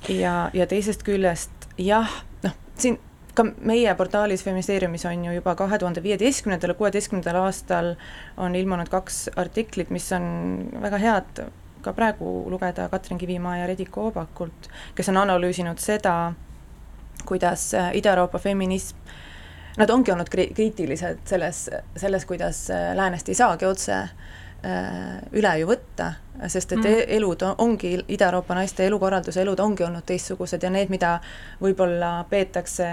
ja, 0.09 0.49
ja 0.53 0.67
teisest 0.67 1.03
küljest 1.07 1.69
jah, 1.81 2.09
noh, 2.43 2.59
siin 2.77 2.99
ka 3.33 3.45
meie 3.63 3.93
portaalis 3.95 4.43
Feministeeriumis 4.43 5.05
on 5.07 5.25
ju 5.25 5.37
juba 5.37 5.55
kahe 5.55 5.79
tuhande 5.79 6.03
viieteistkümnendal 6.03 6.73
ja 6.73 6.79
kuueteistkümnendal 6.79 7.39
aastal 7.45 7.93
on 8.37 8.55
ilmunud 8.55 8.91
kaks 8.91 9.29
artiklit, 9.39 9.89
mis 9.89 10.11
on 10.11 10.25
väga 10.83 10.99
head 11.01 11.43
ka 11.81 11.93
praegu 11.93 12.49
lugeda 12.49 12.89
Katrin 12.89 13.17
Kivimaa 13.17 13.57
ja 13.57 13.67
Rediko 13.67 14.07
Oobakult, 14.07 14.69
kes 14.95 15.09
on 15.09 15.19
analüüsinud 15.21 15.79
seda, 15.81 16.33
kuidas 17.25 17.73
äh, 17.73 17.95
Ida-Euroopa 17.97 18.39
feminism, 18.39 18.97
nad 19.77 19.89
ongi 19.89 20.11
olnud 20.11 20.29
kri-, 20.29 20.51
kriitilised 20.55 21.25
selles, 21.25 21.69
selles, 21.95 22.25
kuidas 22.25 22.69
äh, 22.69 22.91
läänest 22.95 23.29
ei 23.29 23.35
saagi 23.35 23.65
otse 23.65 23.95
äh, 23.95 25.17
üle 25.31 25.55
ju 25.61 25.69
võtta, 25.69 26.13
sest 26.47 26.73
et 26.75 26.83
mm. 26.83 27.03
elud 27.17 27.45
ongi, 27.57 27.97
Ida-Euroopa 28.07 28.57
naiste 28.57 28.85
elukorralduse 28.89 29.41
elud 29.41 29.59
ongi 29.59 29.85
olnud 29.85 30.05
teistsugused 30.05 30.63
ja 30.63 30.73
need, 30.73 30.89
mida 30.93 31.19
võib-olla 31.61 32.21
peetakse 32.29 32.87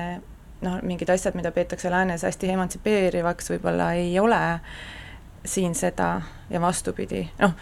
noh, 0.61 0.79
mingid 0.83 1.11
asjad, 1.11 1.37
mida 1.39 1.53
peetakse 1.55 1.91
läänes 1.91 2.25
hästi 2.27 2.53
emantsipeerivaks, 2.55 3.53
võib-olla 3.55 3.93
ei 3.99 4.19
ole 4.21 4.41
siin 5.49 5.75
seda 5.79 6.21
ja 6.51 6.61
vastupidi, 6.61 7.23
noh, 7.39 7.55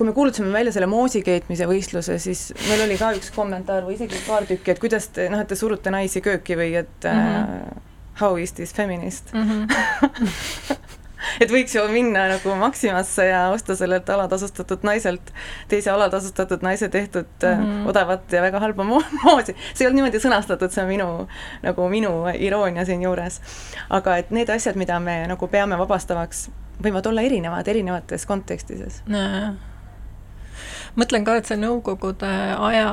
kui 0.00 0.08
me 0.08 0.14
kuulutasime 0.16 0.48
välja 0.52 0.72
selle 0.72 0.86
moosi 0.88 1.20
keetmise 1.20 1.66
võistluse, 1.68 2.14
siis 2.24 2.46
meil 2.70 2.86
oli 2.86 2.94
ka 2.96 3.10
üks 3.18 3.28
kommentaar 3.34 3.84
või 3.84 3.98
isegi 3.98 4.16
paar 4.24 4.46
tükki, 4.48 4.72
et 4.72 4.80
kuidas 4.80 5.10
te, 5.12 5.26
noh, 5.28 5.42
et 5.44 5.50
te 5.50 5.58
surute 5.60 5.92
naisi 5.92 6.22
kööki 6.24 6.56
või 6.56 6.70
et 6.80 7.04
mm 7.04 7.18
-hmm. 7.20 7.66
uh, 7.76 7.82
how 8.22 8.38
is 8.40 8.56
this 8.56 8.72
feminist 8.72 9.34
mm. 9.34 9.50
-hmm. 9.50 10.78
et 11.44 11.52
võiks 11.52 11.76
ju 11.76 11.84
minna 11.92 12.26
nagu 12.32 12.56
Maximasse 12.56 13.26
ja 13.28 13.42
osta 13.52 13.76
sellelt 13.76 14.08
alatasustatud 14.08 14.88
naiselt 14.88 15.32
teise 15.68 15.90
alatasustatud 15.90 16.62
naise 16.62 16.88
tehtud 16.88 17.28
mm 17.42 17.64
-hmm. 17.64 17.88
odavat 17.88 18.32
ja 18.32 18.42
väga 18.42 18.60
halba 18.60 18.84
mo 18.84 19.02
moosi. 19.24 19.52
see 19.74 19.84
ei 19.84 19.86
olnud 19.86 20.00
niimoodi 20.00 20.24
sõnastatud, 20.24 20.72
see 20.72 20.82
on 20.82 20.88
minu, 20.88 21.28
nagu 21.62 21.88
minu 21.88 22.24
iroonia 22.38 22.84
siinjuures. 22.84 23.40
aga 23.90 24.16
et 24.16 24.30
need 24.30 24.48
asjad, 24.48 24.76
mida 24.76 25.00
me 25.00 25.26
nagu 25.26 25.48
peame 25.48 25.78
vabastavaks, 25.78 26.50
võivad 26.82 27.06
olla 27.06 27.20
erinevad 27.20 27.68
erinevates 27.68 28.26
kontekstides. 28.26 29.02
Mõtlen 30.98 31.26
ka, 31.26 31.36
et 31.38 31.50
see 31.50 31.60
Nõukogude 31.60 32.30
aja 32.56 32.90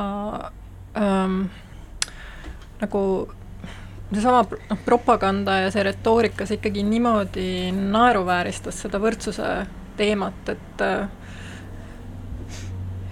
ähm, 0.97 1.47
nagu 2.81 3.01
seesama 4.13 4.45
noh, 4.47 4.79
propaganda 4.85 5.61
ja 5.65 5.71
see 5.73 5.83
retoorika, 5.87 6.47
see 6.47 6.59
ikkagi 6.61 6.83
niimoodi 6.87 7.47
naeruvääristas 7.75 8.83
seda 8.85 9.01
võrdsuse 9.03 9.51
teemat, 9.97 10.53
et 10.53 10.85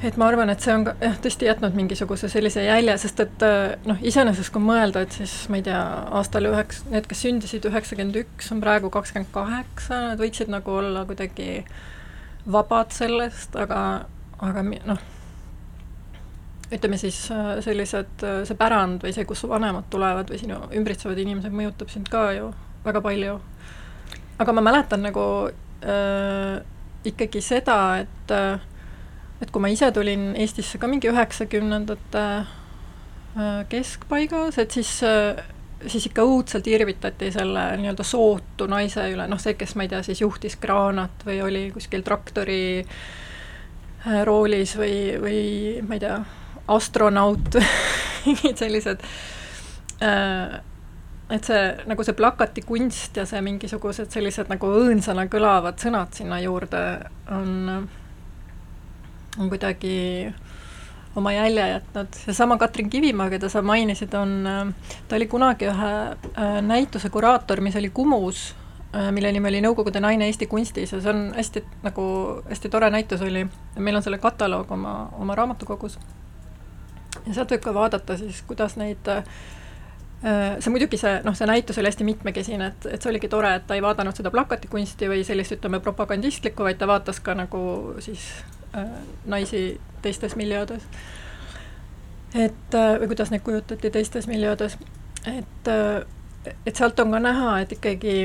et 0.06 0.18
ma 0.22 0.28
arvan, 0.30 0.52
et 0.54 0.62
see 0.62 0.74
on 0.76 0.84
ka 0.86 0.94
jah, 1.02 1.16
tõesti 1.22 1.48
jätnud 1.48 1.76
mingisuguse 1.78 2.30
sellise 2.30 2.64
jälje, 2.66 2.98
sest 3.02 3.22
et 3.24 3.46
noh, 3.90 4.00
iseenesest 4.06 4.54
kui 4.54 4.62
mõelda, 4.62 5.02
et 5.06 5.16
siis 5.18 5.34
ma 5.50 5.60
ei 5.60 5.66
tea, 5.66 5.82
aastal 6.20 6.50
üheks, 6.52 6.84
need, 6.92 7.08
kes 7.10 7.24
sündisid 7.26 7.66
üheksakümmend 7.66 8.20
üks, 8.22 8.52
on 8.54 8.62
praegu 8.64 8.92
kakskümmend 8.94 9.32
kaheksa, 9.34 10.02
nad 10.12 10.22
võiksid 10.22 10.52
nagu 10.54 10.78
olla 10.78 11.06
kuidagi 11.10 11.64
vabad 12.52 12.94
sellest, 12.94 13.56
aga, 13.58 13.80
aga 14.46 14.66
noh 14.66 15.04
ütleme 16.74 16.98
siis 16.98 17.32
äh, 17.32 17.58
sellised, 17.62 18.24
äh, 18.24 18.44
see 18.48 18.58
pärand 18.58 19.04
või 19.06 19.14
see, 19.16 19.26
kust 19.28 19.46
su 19.46 19.50
vanemad 19.50 19.90
tulevad 19.94 20.30
või 20.32 20.40
sinu 20.42 20.60
ümbritsevad 20.76 21.20
inimesed 21.22 21.54
mõjutab 21.54 21.92
sind 21.94 22.10
ka 22.12 22.30
ju 22.38 22.52
väga 22.86 23.02
palju. 23.06 23.40
aga 24.40 24.54
ma 24.54 24.62
mäletan 24.62 25.06
nagu 25.06 25.26
äh, 25.50 26.62
ikkagi 27.06 27.42
seda, 27.42 28.00
et 28.02 28.32
äh, 28.34 28.60
et 29.42 29.52
kui 29.52 29.62
ma 29.62 29.70
ise 29.70 29.92
tulin 29.92 30.34
Eestisse 30.40 30.80
ka 30.80 30.88
mingi 30.88 31.12
üheksakümnendate 31.12 32.24
äh, 32.40 33.60
keskpaigas, 33.70 34.58
et 34.58 34.72
siis 34.72 35.02
siis 35.86 36.06
ikka 36.08 36.24
õudselt 36.26 36.66
irvitati 36.72 37.28
selle 37.36 37.66
nii-öelda 37.78 38.04
sootu 38.08 38.66
naise 38.66 39.04
üle, 39.12 39.28
noh 39.30 39.38
see, 39.38 39.54
kes 39.60 39.76
ma 39.76 39.86
ei 39.86 39.92
tea, 39.92 40.00
siis 40.08 40.24
juhtis 40.24 40.56
kraanat 40.58 41.26
või 41.28 41.42
oli 41.46 41.66
kuskil 41.76 42.02
traktori 42.02 42.80
äh, 42.80 42.96
roolis 44.26 44.76
või, 44.78 44.96
või 45.22 45.42
ma 45.86 45.98
ei 45.98 46.04
tea, 46.04 46.20
astronaut 46.76 47.58
mingid 48.26 48.58
sellised 48.58 49.04
äh, 50.04 50.62
et 51.30 51.48
see, 51.48 51.62
nagu 51.90 52.06
see 52.06 52.18
plakatikunst 52.18 53.18
ja 53.18 53.26
see 53.30 53.42
mingisugused 53.46 54.14
sellised 54.14 54.50
nagu 54.52 54.70
õõnsana 54.82 55.26
kõlavad 55.32 55.80
sõnad 55.82 56.14
sinna 56.18 56.40
juurde 56.44 56.82
on, 57.34 57.88
on 59.40 59.50
kuidagi 59.50 59.96
oma 61.16 61.32
jälje 61.34 61.68
jätnud. 61.70 62.20
seesama 62.26 62.58
Katrin 62.58 62.90
Kivimaa, 62.90 63.30
keda 63.32 63.50
sa 63.50 63.62
mainisid, 63.66 64.14
on, 64.14 64.74
ta 65.08 65.16
oli 65.16 65.28
kunagi 65.32 65.70
ühe 65.72 65.94
äh, 66.12 66.60
näituse 66.62 67.10
kuraator, 67.10 67.62
mis 67.64 67.78
oli 67.80 67.90
Kumus, 67.90 68.50
äh, 68.52 68.65
mille 69.12 69.32
nimi 69.32 69.50
oli 69.50 69.60
Nõukogude 69.66 70.00
naine 70.00 70.28
Eesti 70.30 70.48
kunstis 70.48 70.94
ja 70.94 71.02
see 71.02 71.12
on 71.12 71.26
hästi 71.36 71.64
nagu, 71.84 72.06
hästi 72.50 72.70
tore 72.72 72.90
näitus 72.94 73.22
oli. 73.22 73.48
meil 73.76 73.96
on 73.96 74.04
selle 74.04 74.18
kataloog 74.24 74.72
oma, 74.72 74.96
oma 75.20 75.36
raamatukogus 75.36 75.98
ja 77.26 77.34
sealt 77.34 77.52
võib 77.52 77.64
ka 77.64 77.74
vaadata 77.76 78.18
siis, 78.18 78.42
kuidas 78.48 78.76
neid 78.80 79.08
äh, 79.12 79.24
see 80.60 80.74
muidugi 80.74 80.98
see, 81.00 81.20
noh, 81.26 81.36
see 81.38 81.48
näitus 81.50 81.80
oli 81.82 81.92
hästi 81.92 82.08
mitmekesine, 82.08 82.72
et, 82.72 82.88
et 82.96 83.02
see 83.02 83.12
oligi 83.12 83.30
tore, 83.32 83.56
et 83.60 83.68
ta 83.68 83.78
ei 83.78 83.84
vaadanud 83.86 84.18
seda 84.18 84.32
plakatikunsti 84.34 85.10
või 85.12 85.26
sellist, 85.28 85.58
ütleme, 85.58 85.82
propagandistlikku, 85.84 86.66
vaid 86.66 86.80
ta 86.82 86.90
vaatas 86.90 87.22
ka 87.24 87.36
nagu 87.38 87.62
siis 88.04 88.26
äh, 88.78 88.90
naisi 89.26 89.68
teistes 90.02 90.36
miljöödes. 90.40 90.88
et 92.34 92.76
äh, 92.76 92.98
või 93.02 93.14
kuidas 93.14 93.32
neid 93.32 93.46
kujutati 93.46 93.92
teistes 93.92 94.28
miljöödes, 94.28 94.78
et 95.26 95.72
äh,, 95.72 96.04
et 96.66 96.76
sealt 96.76 97.00
on 97.02 97.12
ka 97.12 97.20
näha, 97.20 97.60
et 97.64 97.72
ikkagi 97.74 98.16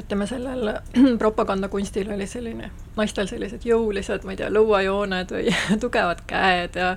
ütleme, 0.00 0.26
sellel 0.28 0.72
propagandakunstil 1.22 2.10
oli 2.14 2.26
selline, 2.30 2.70
naistel 2.96 3.28
sellised 3.30 3.64
jõulised, 3.66 4.26
ma 4.26 4.34
ei 4.34 4.42
tea, 4.42 4.50
lõuajooned 4.52 5.32
või 5.36 5.54
tugevad 5.84 6.22
käed 6.28 6.78
ja 6.80 6.92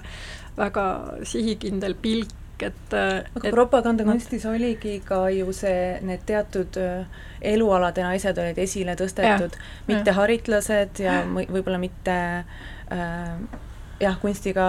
väga 0.60 0.86
sihikindel 1.28 1.96
pilk, 2.02 2.36
et 2.60 2.94
aga 2.94 3.40
et, 3.40 3.54
propagandakunstis 3.56 4.44
no, 4.44 4.54
oligi 4.58 4.98
ka 5.06 5.22
ju 5.32 5.54
see, 5.56 5.94
need 6.04 6.26
teatud 6.28 6.76
äh, 6.82 7.22
elualade 7.54 8.04
naised 8.04 8.42
olid 8.42 8.60
esile 8.60 8.98
tõstetud, 9.00 9.56
mitte 9.88 10.12
ja. 10.12 10.16
haritlased 10.18 11.00
ja 11.06 11.22
võib-olla 11.30 11.80
mitte 11.80 12.18
äh, 12.44 13.30
jah, 14.04 14.20
kunstiga 14.20 14.66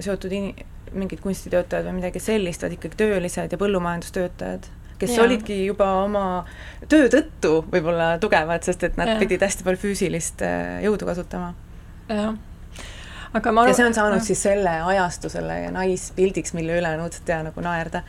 seotud 0.00 0.32
in-, 0.32 0.54
mingid 0.94 1.20
kunstitöötajad 1.20 1.84
või 1.90 1.98
midagi 1.98 2.22
sellist, 2.22 2.64
vaid 2.64 2.78
ikkagi 2.78 2.96
töölised 3.04 3.52
ja 3.52 3.60
põllumajandustöötajad 3.60 4.70
kes 5.04 5.18
ja. 5.18 5.26
olidki 5.28 5.60
juba 5.66 5.90
oma 6.02 6.24
töö 6.88 7.06
tõttu 7.12 7.60
võib-olla 7.68 8.14
tugevad, 8.22 8.64
sest 8.66 8.88
et 8.88 8.98
nad 9.00 9.14
ja. 9.14 9.20
pidid 9.20 9.44
hästi 9.44 9.66
palju 9.66 9.84
füüsilist 9.84 10.42
äh, 10.44 10.80
jõudu 10.86 11.08
kasutama. 11.08 11.54
jah 12.10 12.34
aga 13.34 13.52
ma 13.52 13.64
arvan 13.64 13.72
ja 13.72 13.78
see 13.80 13.88
on 13.88 13.96
saanud 13.96 14.22
ja. 14.22 14.28
siis 14.28 14.46
selle 14.46 14.72
ajastu, 14.92 15.30
selle 15.32 15.58
naispildiks, 15.74 16.54
mille 16.56 16.78
üle 16.78 16.94
on 16.94 17.04
õudselt 17.06 17.30
hea 17.30 17.42
nagu 17.48 17.64
naerda. 17.64 18.04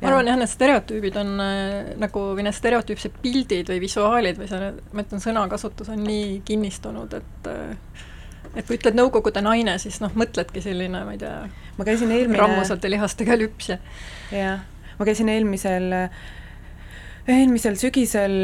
ma 0.00 0.10
arvan 0.10 0.30
jah, 0.30 0.38
need 0.40 0.52
stereotüübid 0.52 1.16
on 1.20 1.32
äh, 1.44 1.94
nagu, 2.00 2.26
või 2.36 2.46
need 2.46 2.56
stereotüüpsed 2.56 3.20
pildid 3.22 3.72
või 3.72 3.80
visuaalid 3.84 4.40
või 4.40 4.50
see, 4.50 4.70
ma 4.92 5.04
ütlen, 5.04 5.24
sõnakasutus 5.24 5.90
on 5.92 6.04
nii 6.04 6.40
kinnistunud, 6.48 7.18
et 7.20 7.50
äh, 7.52 8.04
et 8.56 8.64
kui 8.64 8.78
ütled 8.78 8.96
Nõukogude 8.96 9.42
naine, 9.44 9.76
siis 9.82 9.98
noh, 10.00 10.14
mõtledki 10.16 10.62
selline, 10.64 11.02
ma 11.04 11.12
ei 11.12 11.20
tea, 11.20 11.34
ma 11.76 11.84
käisin 11.84 12.12
eelmine 12.14 12.40
rammusate 12.40 12.88
lihastega 12.88 13.36
lüps 13.36 13.74
ja 13.74 13.82
jah 14.32 14.64
ma 14.98 15.06
käisin 15.08 15.28
eelmisel, 15.28 15.92
eelmisel 17.28 17.78
sügisel 17.80 18.36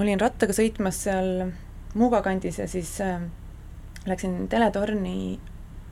olin 0.00 0.20
rattaga 0.20 0.54
sõitmas 0.56 1.04
seal 1.06 1.52
Muuga 1.92 2.22
kandis 2.24 2.56
ja 2.56 2.64
siis 2.68 2.94
äh, 3.04 3.20
läksin 4.08 4.48
teletorni 4.48 5.38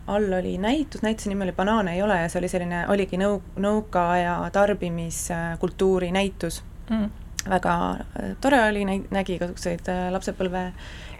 all 0.09 0.33
oli 0.33 0.54
näitus, 0.59 1.02
näituse 1.04 1.28
nimi 1.28 1.45
oli 1.45 1.52
Banaane 1.52 1.92
ei 1.95 2.02
ole 2.02 2.16
ja 2.23 2.28
see 2.33 2.40
oli 2.40 2.49
selline, 2.49 2.87
oligi 2.88 3.19
nõu-, 3.21 3.42
nõukaaja 3.61 4.38
tarbimiskultuuri 4.52 6.09
näitus. 6.16 6.62
Mm.. 6.90 7.11
väga 7.49 7.75
äh, 7.92 8.33
tore 8.40 8.62
oli, 8.69 8.87
nägi 8.87 9.37
igasuguseid 9.37 9.92
äh, 9.92 10.07
lapsepõlve 10.12 10.71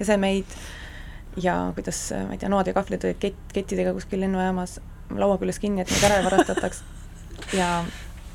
esemeid 0.01 0.57
ja 1.45 1.59
kuidas, 1.77 2.01
ma 2.27 2.35
ei 2.35 2.41
tea, 2.41 2.49
noad 2.51 2.73
ja 2.73 2.75
kahvlid 2.75 3.05
olid 3.05 3.21
kett, 3.21 3.45
kettidega 3.53 3.93
kuskil 3.95 4.25
lennujaamas 4.25 4.81
laua 5.13 5.37
küljes 5.39 5.61
kinni, 5.61 5.85
et 5.85 5.93
neid 5.93 6.09
ära 6.09 6.19
ei 6.19 6.27
varastataks 6.27 6.83
ja 7.61 7.83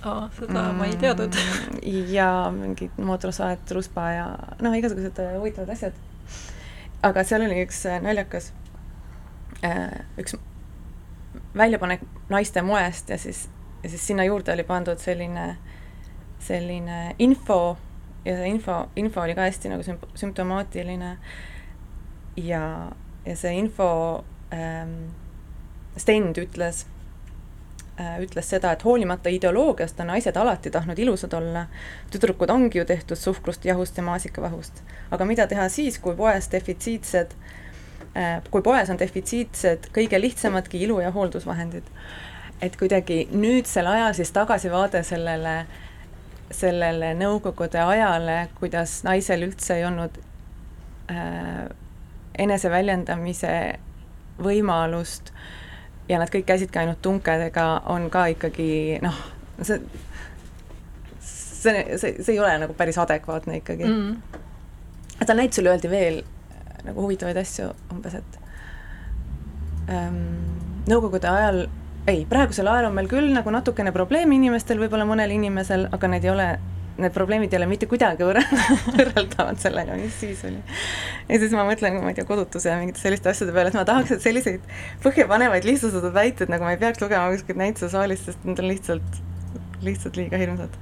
aa, 0.05 0.29
seda 0.37 0.61
mm, 0.61 0.79
ma 0.79 0.89
ei 0.89 0.97
teadnud. 1.01 1.37
ja 2.17 2.29
mingid 2.53 2.97
mootorsaed, 3.01 3.65
ruspa 3.77 4.09
ja 4.13 4.27
noh, 4.61 4.75
igasugused 4.77 5.21
äh, 5.23 5.33
huvitavad 5.39 5.73
asjad. 5.73 5.97
aga 7.05 7.23
seal 7.27 7.45
oli 7.45 7.61
üks 7.65 7.83
äh, 7.89 7.99
naljakas, 8.03 8.51
äh, 9.65 10.05
üks 10.21 10.37
väljapanek 11.55 12.05
naiste 12.29 12.61
moest 12.65 13.09
ja 13.09 13.17
siis, 13.17 13.47
ja 13.83 13.89
siis 13.89 14.07
sinna 14.07 14.25
juurde 14.27 14.53
oli 14.53 14.63
pandud 14.67 14.99
selline, 15.01 15.55
selline 16.39 17.15
info 17.19 17.77
ja 18.25 18.35
see 18.39 18.49
info, 18.49 18.79
info 18.95 19.21
oli 19.21 19.35
ka 19.37 19.45
hästi 19.45 19.71
nagu 19.71 19.85
sümp-, 19.85 20.07
sümptomaatiline 20.17 21.17
ja, 22.41 22.63
ja 23.25 23.37
see 23.37 23.53
info 23.59 23.89
ähm, 24.53 24.97
stend 25.97 26.37
ütles 26.41 26.85
ütles 28.19 28.49
seda, 28.49 28.73
et 28.75 28.83
hoolimata 28.83 29.31
ideoloogiast 29.31 29.99
on 30.03 30.09
naised 30.11 30.35
alati 30.35 30.71
tahtnud 30.71 30.99
ilusad 30.99 31.33
olla. 31.33 31.65
tüdrukud 32.11 32.49
ongi 32.49 32.77
ju 32.77 32.85
tehtud 32.85 33.17
suhkrust, 33.17 33.65
jahust 33.65 33.97
ja 33.97 34.03
maasikavahust. 34.03 34.83
aga 35.11 35.25
mida 35.25 35.47
teha 35.47 35.69
siis, 35.69 35.99
kui 35.99 36.15
poes 36.15 36.51
defitsiitsed, 36.51 37.31
äh, 38.17 38.41
kui 38.51 38.61
poes 38.61 38.89
on 38.89 38.99
defitsiitsed 38.99 39.87
kõige 39.95 40.21
lihtsamadki 40.21 40.83
ilu- 40.83 40.99
ja 40.99 41.11
hooldusvahendid. 41.11 41.83
et 42.61 42.75
kuidagi 42.75 43.27
nüüdsel 43.31 43.87
ajal 43.87 44.13
siis 44.13 44.31
tagasivaade 44.31 45.03
sellele, 45.03 45.65
sellele 46.51 47.13
nõukogude 47.13 47.79
ajale, 47.79 48.49
kuidas 48.59 49.03
naisel 49.03 49.41
üldse 49.41 49.75
ei 49.75 49.85
olnud 49.85 50.19
äh, 51.11 51.69
eneseväljendamise 52.37 53.79
võimalust 54.39 55.31
äh, 55.31 55.64
ja 56.09 56.19
nad 56.21 56.31
kõik 56.33 56.45
käisidki 56.49 56.81
ainult 56.81 57.01
tunkedega, 57.01 57.65
on 57.91 58.09
ka 58.13 58.27
ikkagi 58.33 58.99
noh, 59.03 59.17
see, 59.61 59.79
see, 61.19 61.85
see, 61.97 62.11
see 62.21 62.33
ei 62.35 62.39
ole 62.39 62.53
nagu 62.61 62.75
päris 62.77 62.99
adekvaatne 63.01 63.61
ikkagi. 63.61 63.89
Mm.. 63.89 64.41
seal 65.23 65.39
näitusel 65.41 65.71
öeldi 65.71 65.89
veel 65.91 66.21
nagu 66.85 67.01
huvitavaid 67.01 67.37
asju 67.41 67.71
umbes, 67.93 68.19
et 68.21 68.39
ähm, 69.89 70.21
Nõukogude 70.85 71.25
ajal, 71.25 71.63
ei, 72.05 72.27
praegusel 72.29 72.67
ajal 72.69 72.91
on 72.91 72.93
meil 72.93 73.07
küll 73.09 73.31
nagu 73.33 73.49
natukene 73.49 73.89
probleeme 73.93 74.35
inimestel, 74.37 74.77
võib-olla 74.77 75.07
mõnel 75.09 75.31
inimesel, 75.33 75.87
aga 75.95 76.09
need 76.11 76.27
ei 76.27 76.29
ole 76.29 76.45
need 76.97 77.13
probleemid 77.15 77.53
ei 77.53 77.59
ole 77.59 77.67
mitte 77.69 77.87
kuidagi 77.91 78.25
võrreldavad 78.95 79.59
sellega, 79.59 79.97
mis 79.99 80.15
siis 80.19 80.43
oli. 80.47 80.61
ja 81.27 81.39
siis 81.41 81.53
ma 81.55 81.65
mõtlen, 81.67 81.99
ma 82.03 82.13
ei 82.13 82.17
tea, 82.17 82.27
kodutuse 82.27 82.71
ja 82.71 82.79
mingite 82.79 83.01
selliste 83.01 83.31
asjade 83.31 83.55
peale, 83.55 83.71
et 83.71 83.77
ma 83.77 83.85
tahaks, 83.87 84.15
et 84.15 84.23
selliseid 84.23 84.65
põhjapanevaid 85.03 85.67
lihtsustatud 85.67 86.15
väiteid 86.15 86.51
nagu 86.53 86.67
ma 86.67 86.75
ei 86.75 86.81
peaks 86.81 87.03
lugema 87.03 87.27
kuskilt 87.33 87.59
näitusesaalist, 87.59 88.29
sest 88.29 88.47
need 88.47 88.61
on 88.63 88.69
lihtsalt, 88.71 89.21
lihtsalt 89.85 90.19
liiga 90.19 90.39
hirmsad. 90.39 90.77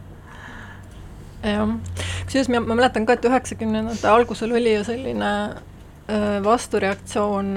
jah, 1.44 1.78
kusjuures 2.26 2.52
ma, 2.54 2.62
ma 2.68 2.78
mäletan 2.82 3.08
ka, 3.10 3.18
et 3.18 3.30
üheksakümnendate 3.30 4.12
algusel 4.12 4.54
oli 4.54 4.76
ju 4.78 4.84
selline 4.88 5.32
äh, 5.50 6.38
vastureaktsioon, 6.46 7.56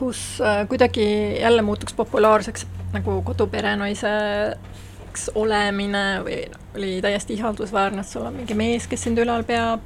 kus 0.00 0.20
äh, 0.44 0.66
kuidagi 0.68 1.08
jälle 1.40 1.64
muutuks 1.64 1.96
populaarseks 1.96 2.68
nagu 2.92 3.20
koduperenaise 3.24 4.12
naiseks 5.10 5.30
olemine 5.34 6.22
või 6.24 6.48
oli 6.76 7.00
täiesti 7.02 7.34
ihaldusväärne, 7.34 8.00
et 8.00 8.08
sul 8.08 8.22
on 8.26 8.34
mingi 8.34 8.54
mees, 8.54 8.86
kes 8.86 9.02
sind 9.02 9.18
ülal 9.18 9.42
peab. 9.44 9.80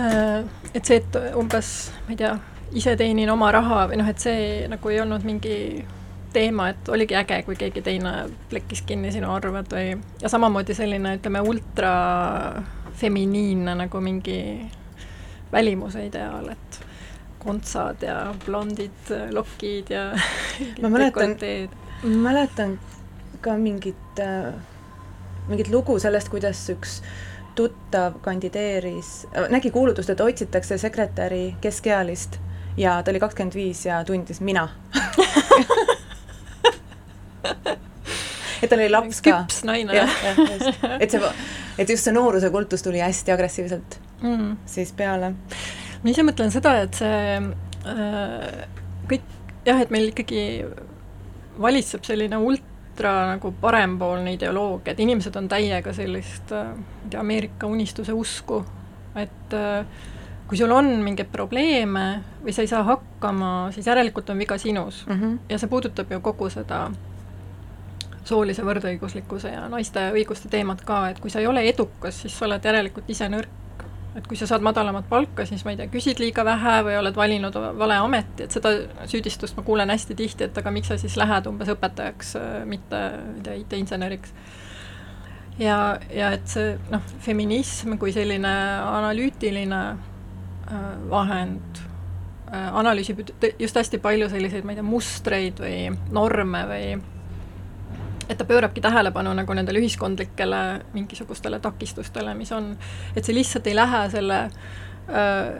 Äh, 0.00 0.44
et 0.74 0.84
see, 0.84 0.96
et 0.96 1.16
umbes, 1.36 1.92
ma 2.06 2.12
ei 2.12 2.16
tea, 2.16 2.38
ise 2.72 2.96
teenin 2.96 3.30
oma 3.30 3.52
raha 3.52 3.88
või 3.88 3.96
noh, 3.98 4.08
et 4.08 4.18
see 4.18 4.68
nagu 4.68 4.88
ei 4.88 5.00
olnud 5.00 5.24
mingi 5.24 5.84
teema, 6.32 6.68
et 6.70 6.88
oligi 6.88 7.14
äge, 7.16 7.42
kui 7.44 7.56
keegi 7.56 7.82
teine 7.82 8.28
plekkis 8.50 8.82
kinni 8.86 9.12
sinu 9.12 9.30
arved 9.32 9.72
või, 9.72 9.98
ja 10.22 10.28
samamoodi 10.28 10.74
selline, 10.74 11.14
ütleme, 11.18 11.40
ultrafeminiinne 11.40 13.74
nagu 13.74 14.00
mingi 14.00 14.70
välimuse 15.52 16.06
ideaal, 16.06 16.48
et 16.52 16.80
kontsad 17.38 18.02
ja 18.02 18.34
blondid 18.44 19.10
lokid 19.32 19.90
ja 19.90 20.12
ma 20.82 20.88
mäletan, 20.92 21.36
mäletan 22.02 22.78
ka 23.40 23.56
mingit, 23.56 24.20
äh, 24.20 24.54
mingit 25.48 25.70
lugu 25.72 25.98
sellest, 25.98 26.28
kuidas 26.32 26.60
üks 26.74 27.00
tuttav 27.58 28.20
kandideeris, 28.22 29.26
äh, 29.32 29.48
nägi 29.50 29.70
kuulutust, 29.74 30.10
et 30.10 30.20
otsitakse 30.20 30.78
sekretäri 30.78 31.56
keskealist 31.60 32.38
ja 32.78 33.02
ta 33.02 33.10
oli 33.10 33.20
kakskümmend 33.20 33.54
viis 33.54 33.86
ja 33.86 34.04
tundis 34.06 34.40
mina 34.40 34.68
et 38.62 38.70
tal 38.70 38.78
oli 38.80 38.90
laps 38.90 39.20
ka. 39.22 39.30
küps 39.42 39.62
naine. 39.66 40.04
et 41.00 41.10
see, 41.10 41.32
et 41.78 41.90
just 41.90 42.06
see 42.06 42.14
nooruse 42.14 42.50
kultus 42.54 42.84
tuli 42.84 43.02
hästi 43.02 43.34
agressiivselt 43.34 43.98
mm. 44.22 44.56
siis 44.66 44.92
peale. 44.98 45.32
ma 46.02 46.12
ise 46.12 46.24
mõtlen 46.26 46.54
seda, 46.54 46.74
et 46.84 46.98
see 46.98 47.36
äh, 47.38 48.48
kõik 49.10 49.26
jah, 49.66 49.82
et 49.82 49.92
meil 49.94 50.10
ikkagi 50.12 50.42
valitseb 51.58 52.06
selline 52.06 52.38
ult-, 52.42 52.74
ultra 52.98 53.26
nagu 53.26 53.52
parempoolne 53.60 54.32
ideoloogia, 54.32 54.92
et 54.92 55.00
inimesed 55.00 55.36
on 55.38 55.48
täiega 55.48 55.92
sellist, 55.94 56.50
äh, 56.52 56.72
ma 56.74 57.04
ei 57.04 57.10
tea, 57.10 57.20
Ameerika 57.20 57.66
unistuse 57.66 58.12
usku, 58.12 58.64
et 59.14 59.54
äh, 59.54 59.86
kui 60.48 60.58
sul 60.58 60.72
on 60.74 60.90
mingeid 61.04 61.30
probleeme 61.30 62.22
või 62.42 62.52
sa 62.52 62.64
ei 62.64 62.70
saa 62.70 62.82
hakkama, 62.82 63.70
siis 63.72 63.86
järelikult 63.86 64.30
on 64.30 64.38
viga 64.38 64.58
sinus 64.58 65.06
mm. 65.06 65.20
-hmm. 65.20 65.38
ja 65.48 65.58
see 65.58 65.68
puudutab 65.68 66.10
ju 66.10 66.20
kogu 66.20 66.50
seda 66.50 66.90
soolise 68.24 68.62
võrdõiguslikkuse 68.62 69.52
ja 69.52 69.68
naiste 69.68 70.10
õiguste 70.12 70.48
teemat 70.48 70.82
ka, 70.84 71.08
et 71.08 71.20
kui 71.20 71.30
sa 71.30 71.38
ei 71.38 71.46
ole 71.46 71.68
edukas, 71.68 72.20
siis 72.22 72.38
sa 72.38 72.46
oled 72.46 72.64
järelikult 72.64 73.10
ise 73.10 73.28
nõrk 73.28 73.57
et 74.18 74.26
kui 74.26 74.38
sa 74.38 74.48
saad 74.50 74.64
madalamat 74.64 75.06
palka, 75.08 75.46
siis 75.46 75.64
ma 75.64 75.72
ei 75.72 75.78
tea, 75.80 75.88
küsid 75.92 76.20
liiga 76.22 76.44
vähe 76.46 76.78
või 76.86 76.96
oled 76.98 77.16
valinud 77.18 77.56
vale 77.78 77.98
ameti, 78.02 78.46
et 78.46 78.54
seda 78.54 78.72
süüdistust 79.10 79.58
ma 79.58 79.64
kuulen 79.66 79.92
hästi 79.94 80.16
tihti, 80.18 80.48
et 80.48 80.58
aga 80.58 80.72
miks 80.74 80.90
sa 80.92 80.98
siis 81.00 81.16
lähed 81.20 81.46
umbes 81.50 81.70
õpetajaks, 81.74 82.34
mitte, 82.68 83.02
ma 83.18 83.36
ei 83.36 83.44
tea, 83.46 83.58
IT-inseneriks. 83.62 84.32
ja, 85.58 85.98
ja 86.14 86.32
et 86.36 86.48
see 86.50 86.74
noh, 86.92 87.04
feminism 87.24 87.98
kui 87.98 88.14
selline 88.14 88.54
analüütiline 88.86 89.82
äh, 89.92 90.88
vahend 91.10 91.82
äh, 92.52 92.74
analüüsib 92.82 93.22
just 93.58 93.78
hästi 93.78 94.02
palju 94.02 94.30
selliseid, 94.32 94.66
ma 94.66 94.74
ei 94.74 94.80
tea, 94.80 94.88
mustreid 94.88 95.62
või 95.62 95.78
norme 96.14 96.66
või 96.72 96.98
et 98.28 98.38
ta 98.38 98.44
pöörabki 98.44 98.80
tähelepanu 98.80 99.32
nagu 99.34 99.54
nendele 99.56 99.80
ühiskondlikele 99.80 100.62
mingisugustele 100.92 101.60
takistustele, 101.60 102.34
mis 102.34 102.52
on, 102.52 102.74
et 103.16 103.24
see 103.24 103.36
lihtsalt 103.36 103.66
ei 103.66 103.76
lähe 103.76 104.02
selle 104.12 104.40
äh, 104.44 105.52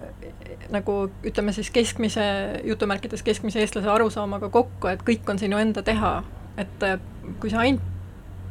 nagu 0.74 0.98
ütleme 1.26 1.52
siis 1.56 1.70
keskmise, 1.72 2.24
jutumärkides 2.64 3.22
keskmise 3.24 3.62
eestlase 3.64 3.90
arusaamaga 3.90 4.50
kokku, 4.52 4.90
et 4.92 5.04
kõik 5.06 5.30
on 5.30 5.40
sinu 5.40 5.60
enda 5.60 5.82
teha. 5.82 6.18
et 6.58 6.82
äh, 6.82 6.98
kui 7.40 7.50
sa 7.50 7.60
ainult 7.62 7.84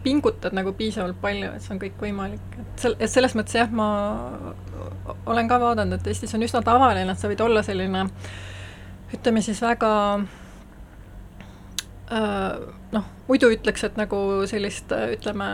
pingutad 0.04 0.54
nagu 0.56 0.72
piisavalt 0.74 1.18
palju, 1.22 1.52
et 1.52 1.62
see 1.62 1.74
on 1.76 1.80
kõik 1.82 1.98
võimalik, 2.00 2.60
et 2.62 2.84
sel-, 2.84 2.96
et 3.00 3.12
selles 3.12 3.34
mõttes 3.36 3.58
jah, 3.58 3.72
ma 3.72 3.88
olen 5.26 5.50
ka 5.50 5.60
vaadanud, 5.60 6.00
et 6.00 6.08
Eestis 6.08 6.34
on 6.38 6.46
üsna 6.46 6.62
tavaline, 6.64 7.12
et 7.12 7.20
sa 7.20 7.28
võid 7.28 7.42
olla 7.44 7.64
selline 7.66 8.06
ütleme 9.14 9.42
siis 9.44 9.60
väga 9.62 9.92
äh, 10.16 10.47
noh, 12.08 13.10
muidu 13.28 13.52
ütleks, 13.52 13.84
et 13.84 14.00
nagu 14.00 14.20
sellist 14.48 14.94
ütleme, 14.96 15.50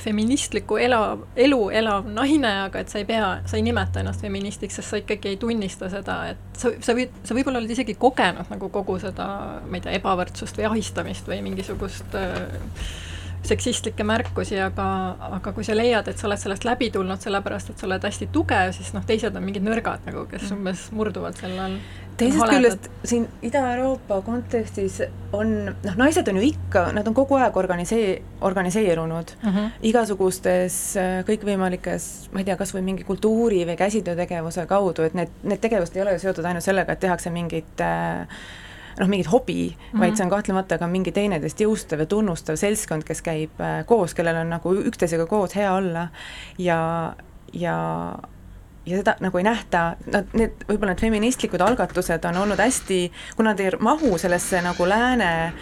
feministlikku 0.00 0.76
elav, 0.82 1.22
elu 1.38 1.60
elav 1.78 2.08
naine, 2.10 2.50
aga 2.66 2.82
et 2.82 2.90
sa 2.90 2.98
ei 2.98 3.06
pea, 3.08 3.28
sa 3.46 3.58
ei 3.58 3.62
nimeta 3.66 4.02
ennast 4.02 4.24
feministiks, 4.24 4.80
sest 4.80 4.90
sa 4.90 4.98
ikkagi 5.00 5.34
ei 5.34 5.38
tunnista 5.40 5.88
seda, 5.92 6.16
et 6.32 6.58
sa, 6.58 6.72
sa 6.82 6.96
võid, 6.98 7.14
sa 7.22 7.36
võib-olla 7.36 7.62
oled 7.62 7.70
isegi 7.70 7.94
kogenud 8.00 8.50
nagu 8.50 8.70
kogu 8.74 8.98
seda, 9.02 9.28
ma 9.62 9.78
ei 9.78 9.84
tea, 9.84 9.94
ebavõrdsust 10.00 10.58
või 10.58 10.68
ahistamist 10.72 11.30
või 11.30 11.40
mingisugust 11.46 12.18
äh, 12.18 12.42
seksistlikke 13.48 14.04
märkusi, 14.06 14.56
aga, 14.62 14.86
aga 15.38 15.52
kui 15.56 15.66
sa 15.66 15.76
leiad, 15.76 16.08
et 16.08 16.20
sa 16.20 16.28
oled 16.28 16.40
sellest 16.40 16.64
läbi 16.66 16.90
tulnud 16.94 17.20
sellepärast, 17.22 17.72
et 17.72 17.82
sa 17.82 17.88
oled 17.88 18.06
hästi 18.08 18.28
tugev, 18.32 18.72
siis 18.76 18.92
noh, 18.96 19.04
teised 19.06 19.36
on 19.36 19.44
mingid 19.44 19.64
nõrgad 19.66 20.06
nagu, 20.08 20.24
kes 20.30 20.48
mm. 20.48 20.56
umbes 20.56 20.86
murduvad 20.96 21.38
selle 21.38 21.60
all. 21.64 21.76
teisest 22.20 22.50
küljest 22.50 22.88
siin 23.04 23.26
Ida-Euroopa 23.44 24.20
kontekstis 24.26 25.00
on, 25.34 25.54
noh, 25.72 25.96
naised 26.00 26.28
on 26.30 26.40
ju 26.40 26.46
ikka, 26.48 26.86
nad 26.96 27.08
on 27.10 27.16
kogu 27.16 27.38
aeg 27.40 27.56
organisee-, 27.60 28.20
organiseerunud 28.40 29.36
mm 29.42 29.50
-hmm. 29.50 29.70
igasugustes 29.90 30.80
äh, 30.96 31.14
kõikvõimalikes, 31.28 32.10
ma 32.32 32.40
ei 32.40 32.50
tea, 32.50 32.56
kas 32.56 32.74
või 32.74 32.84
mingi 32.90 33.04
kultuuri 33.04 33.64
või 33.66 33.76
käsitöötegevuse 33.76 34.66
kaudu, 34.66 35.02
et 35.02 35.14
need, 35.14 35.40
need 35.42 35.60
tegevused 35.60 35.96
ei 35.96 36.02
ole 36.02 36.12
ju 36.12 36.26
seotud 36.26 36.44
ainult 36.44 36.64
sellega, 36.64 36.92
et 36.92 37.00
tehakse 37.00 37.30
mingit 37.30 37.80
äh, 37.80 38.28
noh, 38.98 39.08
mingit 39.08 39.30
hobi 39.32 39.68
mm, 39.70 39.86
-hmm. 39.92 40.00
vaid 40.00 40.16
see 40.16 40.24
on 40.24 40.30
kahtlemata 40.30 40.78
ka 40.78 40.86
mingi 40.90 41.12
teineteist 41.12 41.60
jõustav 41.60 42.04
ja 42.04 42.06
tunnustav 42.06 42.56
seltskond, 42.56 43.04
kes 43.04 43.22
käib 43.22 43.60
äh, 43.60 43.82
koos, 43.86 44.14
kellel 44.14 44.42
on 44.42 44.54
nagu 44.56 44.74
üksteisega 44.74 45.26
koos 45.26 45.56
hea 45.56 45.72
olla 45.72 46.08
ja, 46.58 47.14
ja 47.52 47.74
ja 48.86 48.98
seda 49.00 49.14
nagu 49.24 49.38
ei 49.40 49.44
nähta, 49.46 49.82
nad, 50.12 50.32
need, 50.36 50.64
võib-olla 50.68 50.92
need 50.92 51.04
feministlikud 51.06 51.62
algatused 51.64 52.24
on 52.28 52.36
olnud 52.42 52.60
hästi, 52.60 52.98
kuna 53.36 53.54
nad 53.54 53.62
ei 53.64 53.70
mahu 53.80 54.18
sellesse 54.20 54.60
nagu 54.64 54.88
lääne 54.88 55.30
äh, 55.44 55.54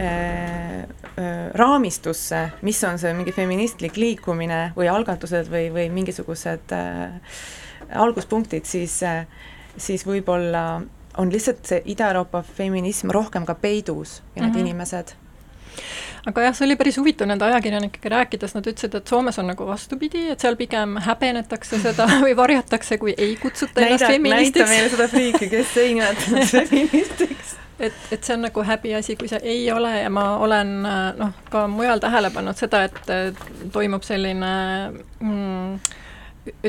äh, 0.00 1.50
raamistusse, 1.60 2.46
mis 2.62 2.80
on 2.88 2.98
see 2.98 3.12
mingi 3.16 3.34
feministlik 3.36 4.00
liikumine 4.00 4.70
või 4.76 4.88
algatused 4.88 5.52
või, 5.52 5.68
või 5.74 5.90
mingisugused 5.92 6.72
äh, 6.76 7.20
alguspunktid, 8.00 8.64
siis 8.64 9.02
äh,, 9.04 9.26
siis 9.76 10.06
võib-olla 10.06 10.80
on 11.18 11.32
lihtsalt 11.32 11.66
see 11.66 11.82
Ida-Euroopa 11.94 12.42
feminism 12.42 13.10
rohkem 13.10 13.46
ka 13.46 13.54
peidus 13.54 14.22
ja 14.36 14.42
need 14.42 14.50
mm 14.50 14.56
-hmm. 14.56 14.60
inimesed 14.60 15.14
aga 16.26 16.42
jah, 16.42 16.54
see 16.56 16.66
oli 16.66 16.76
päris 16.76 16.98
huvitav 17.00 17.28
nende 17.30 17.44
ajakirjanikega 17.44 18.08
rääkides, 18.08 18.54
nad 18.54 18.66
ütlesid, 18.66 18.96
et 18.96 19.06
Soomes 19.08 19.38
on 19.38 19.46
nagu 19.46 19.66
vastupidi, 19.66 20.26
et 20.30 20.40
seal 20.40 20.56
pigem 20.56 20.98
häbenetakse 21.06 21.80
seda 21.80 22.06
või 22.24 22.36
varjatakse, 22.36 22.98
kui 22.98 23.14
ei 23.16 23.36
kutsuta 23.40 23.80
ennast 23.80 24.06
feministiks. 24.06 24.58
näita 24.58 24.70
meile 24.72 24.88
seda 24.88 25.08
friiki, 25.08 25.48
kes 25.48 25.76
ei 25.76 25.94
nimetanud 25.94 26.52
feministiks 26.74 27.56
et, 27.80 27.96
et 28.12 28.24
see 28.24 28.36
on 28.36 28.44
nagu 28.44 28.64
häbiasi, 28.66 29.16
kui 29.16 29.28
sa 29.30 29.40
ei 29.42 29.64
ole 29.72 29.94
ja 30.02 30.10
ma 30.12 30.26
olen 30.44 30.74
noh, 31.16 31.32
ka 31.50 31.64
mujal 31.70 32.02
tähele 32.02 32.30
pannud 32.34 32.58
seda, 32.58 32.84
et 32.84 33.00
toimub 33.72 34.04
selline 34.04 34.52
mm, 35.20 35.78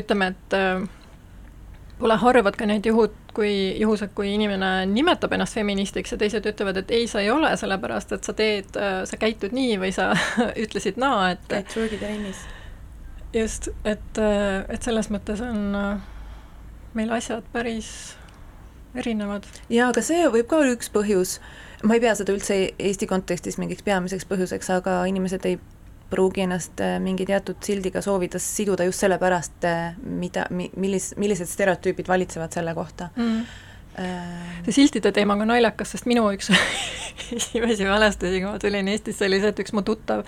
ütleme, 0.00 0.32
et 0.32 0.56
pole 2.00 2.16
harvad 2.24 2.56
ka 2.58 2.66
need 2.66 2.86
juhud, 2.88 3.12
kui 3.34 3.52
juhused, 3.80 4.12
kui 4.16 4.34
inimene 4.34 4.70
nimetab 4.90 5.32
ennast 5.32 5.56
feministiks 5.56 6.14
ja 6.14 6.18
teised 6.20 6.46
ütlevad, 6.48 6.82
et 6.82 6.90
ei, 6.94 7.06
sa 7.10 7.22
ei 7.24 7.30
ole, 7.32 7.52
sellepärast 7.56 8.16
et 8.16 8.28
sa 8.28 8.34
teed, 8.36 8.72
sa 9.08 9.20
käitud 9.20 9.54
nii 9.56 9.78
või 9.82 9.92
sa 9.94 10.10
ütlesid 10.64 11.00
naa, 11.00 11.32
et 11.36 11.46
käid 11.50 11.70
trügitrennis. 11.72 12.44
just, 13.32 13.70
et, 13.84 14.22
et 14.22 14.82
selles 14.82 15.08
mõttes 15.14 15.40
on 15.44 15.76
meil 16.94 17.12
asjad 17.16 17.44
päris 17.52 17.92
erinevad. 18.94 19.46
jaa, 19.72 19.90
aga 19.90 20.04
see 20.04 20.26
võib 20.32 20.48
ka 20.50 20.60
olla 20.60 20.76
üks 20.76 20.90
põhjus, 20.92 21.38
ma 21.82 21.96
ei 21.96 22.04
pea 22.04 22.14
seda 22.18 22.34
üldse 22.34 22.58
Eesti 22.78 23.08
kontekstis 23.10 23.58
mingiks 23.60 23.84
peamiseks 23.86 24.28
põhjuseks, 24.28 24.70
aga 24.76 25.02
inimesed 25.10 25.48
ei 25.48 25.58
pruugi 26.12 26.44
ennast 26.46 26.80
äh, 26.84 26.98
mingi 27.02 27.26
teatud 27.28 27.60
sildiga 27.64 28.04
soovida 28.04 28.40
siduda 28.42 28.86
just 28.88 29.04
sellepärast, 29.04 29.66
äh, 29.68 29.98
mida, 30.04 30.46
millis, 30.52 31.12
millised 31.16 31.50
stereotüübid 31.50 32.08
valitsevad 32.12 32.60
selle 32.60 32.74
kohta 32.78 33.12
mm 33.16 33.68
see 33.92 34.72
siltide 34.72 35.10
teemaga 35.12 35.44
on 35.44 35.50
naljakas, 35.52 35.90
sest 35.92 36.06
minu 36.08 36.22
üks 36.32 36.46
esimesi 37.36 37.84
mälestusi, 37.84 38.38
kui 38.40 38.48
ma 38.48 38.54
tulin 38.56 38.88
Eestisse, 38.88 39.26
oli 39.28 39.40
see, 39.42 39.50
et 39.52 39.60
üks 39.60 39.74
mu 39.76 39.82
tuttav 39.84 40.22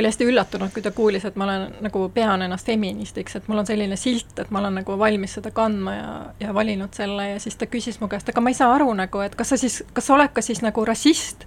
oli 0.00 0.08
hästi 0.10 0.26
üllatunud, 0.28 0.72
kui 0.74 0.82
ta 0.84 0.90
kuulis, 0.92 1.24
et 1.24 1.36
ma 1.40 1.46
olen 1.46 1.66
nagu, 1.84 2.02
pean 2.14 2.42
ennast 2.44 2.66
feministiks, 2.68 3.38
et 3.38 3.48
mul 3.48 3.62
on 3.62 3.68
selline 3.68 3.96
silt, 3.96 4.34
et 4.42 4.50
ma 4.52 4.60
olen 4.60 4.80
nagu 4.82 4.98
valmis 5.00 5.36
seda 5.38 5.52
kandma 5.56 5.94
ja, 5.94 6.10
ja 6.40 6.54
valinud 6.54 6.96
selle 6.96 7.30
ja 7.30 7.38
siis 7.40 7.56
ta 7.56 7.68
küsis 7.70 8.00
mu 8.00 8.08
käest, 8.12 8.28
aga 8.28 8.44
ma 8.44 8.52
ei 8.52 8.58
saa 8.58 8.74
aru 8.74 8.90
nagu, 8.96 9.22
et 9.24 9.36
kas 9.38 9.54
sa 9.54 9.60
siis, 9.60 9.82
kas 9.96 10.08
sa 10.08 10.16
oled 10.18 10.34
ka 10.36 10.44
siis 10.44 10.60
nagu 10.64 10.84
rassist? 10.88 11.46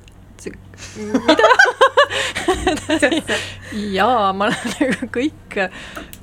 Mida 1.28 1.52
jaa, 3.98 4.34
ma 4.34 4.50
olen 4.50 4.74
nagu 4.80 5.10
kõik, 5.14 5.60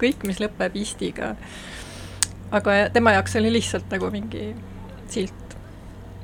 kõik, 0.00 0.26
mis 0.26 0.40
lõpeb 0.42 0.76
istiga. 0.80 1.34
aga 2.50 2.76
tema 2.94 3.14
jaoks 3.16 3.36
oli 3.40 3.52
lihtsalt 3.58 3.90
nagu 3.92 4.10
mingi 4.14 4.50
silt. 5.12 5.56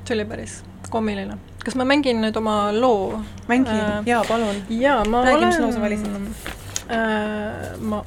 see 0.05 0.17
oli 0.17 0.29
päris 0.29 0.63
kommiline 0.91 1.39
kas 1.65 1.77
ma 1.79 1.85
mängin 1.87 2.21
nüüd 2.23 2.37
oma 2.37 2.73
loo? 2.75 3.21
mängi 3.49 3.71
äh,, 3.71 4.03
jaa, 4.07 4.25
palun. 4.29 4.63
jaa, 4.69 5.05
ma 5.05 5.25
räägi, 5.25 5.47
mis 5.47 5.61
loo 5.61 5.73
sa 5.73 5.81
valisid 5.81 6.17
äh,? 6.91 7.79
ma 7.81 8.03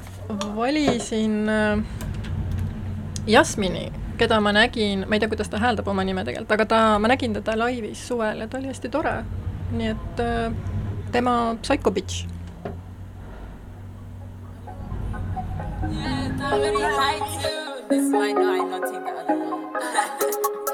valisin 0.56 1.48
äh, 1.48 1.78
Jasmini, 3.26 3.92
keda 4.18 4.38
ma 4.40 4.52
nägin, 4.54 5.02
ma 5.08 5.16
ei 5.16 5.20
tea, 5.20 5.28
kuidas 5.28 5.48
ta 5.50 5.58
hääldab 5.58 5.88
oma 5.90 6.04
nime 6.06 6.22
tegelikult, 6.24 6.52
aga 6.54 6.66
ta, 6.70 6.82
ma 7.02 7.10
nägin 7.10 7.34
teda 7.34 7.56
laivis 7.58 8.04
suvel 8.08 8.44
ja 8.44 8.48
ta 8.48 8.60
oli 8.60 8.70
hästi 8.70 8.88
tore. 8.92 9.16
Nii 9.72 9.88
et 9.88 10.20
äh, 10.20 10.52
tema 11.12 11.56
Psycho 11.62 11.90
Bitch. 11.90 12.26
This 17.88 18.10
might 18.10 18.34
not, 18.34 18.68
not 18.70 18.82
take 18.82 19.04
the 19.04 19.12
other 19.12 19.36
one. 19.38 20.65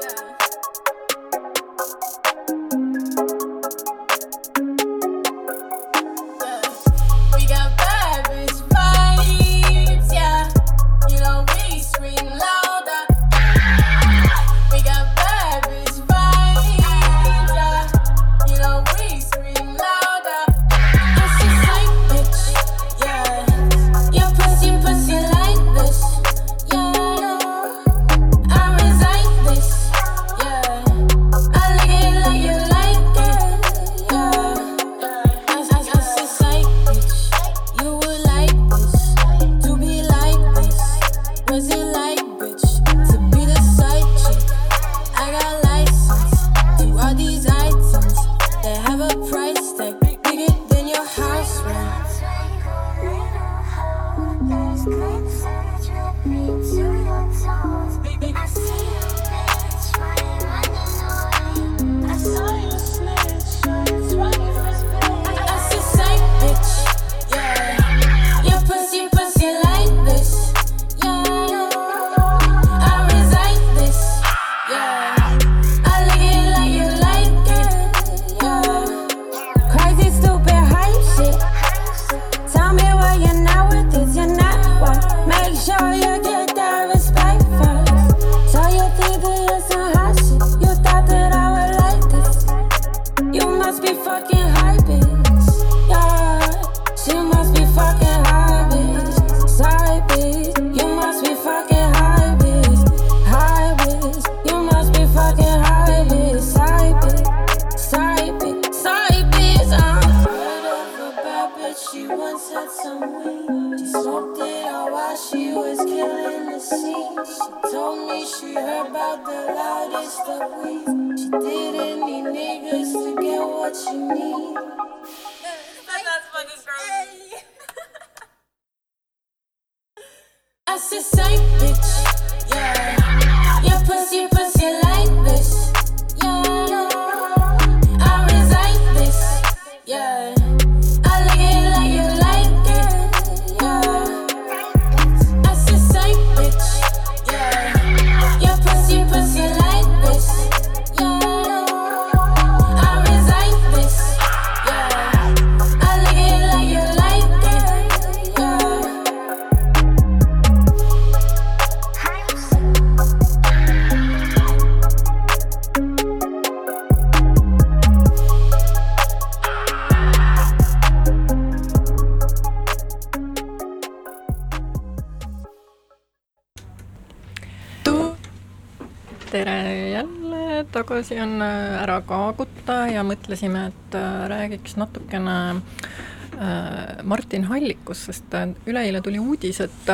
Tagasi 180.83 181.19
on 181.19 181.41
äh, 181.41 181.81
ära 181.83 182.01
kaaguta 182.05 182.87
ja 182.91 183.03
mõtlesime, 183.07 183.67
et 183.71 183.95
äh, 183.95 184.25
räägiks 184.31 184.75
natukene 184.79 185.35
äh, 185.55 187.03
Martin 187.03 187.47
Hallikust, 187.47 188.09
sest 188.09 188.35
üleeile 188.67 189.01
tuli 189.01 189.19
uudis, 189.19 189.61
et 189.63 189.93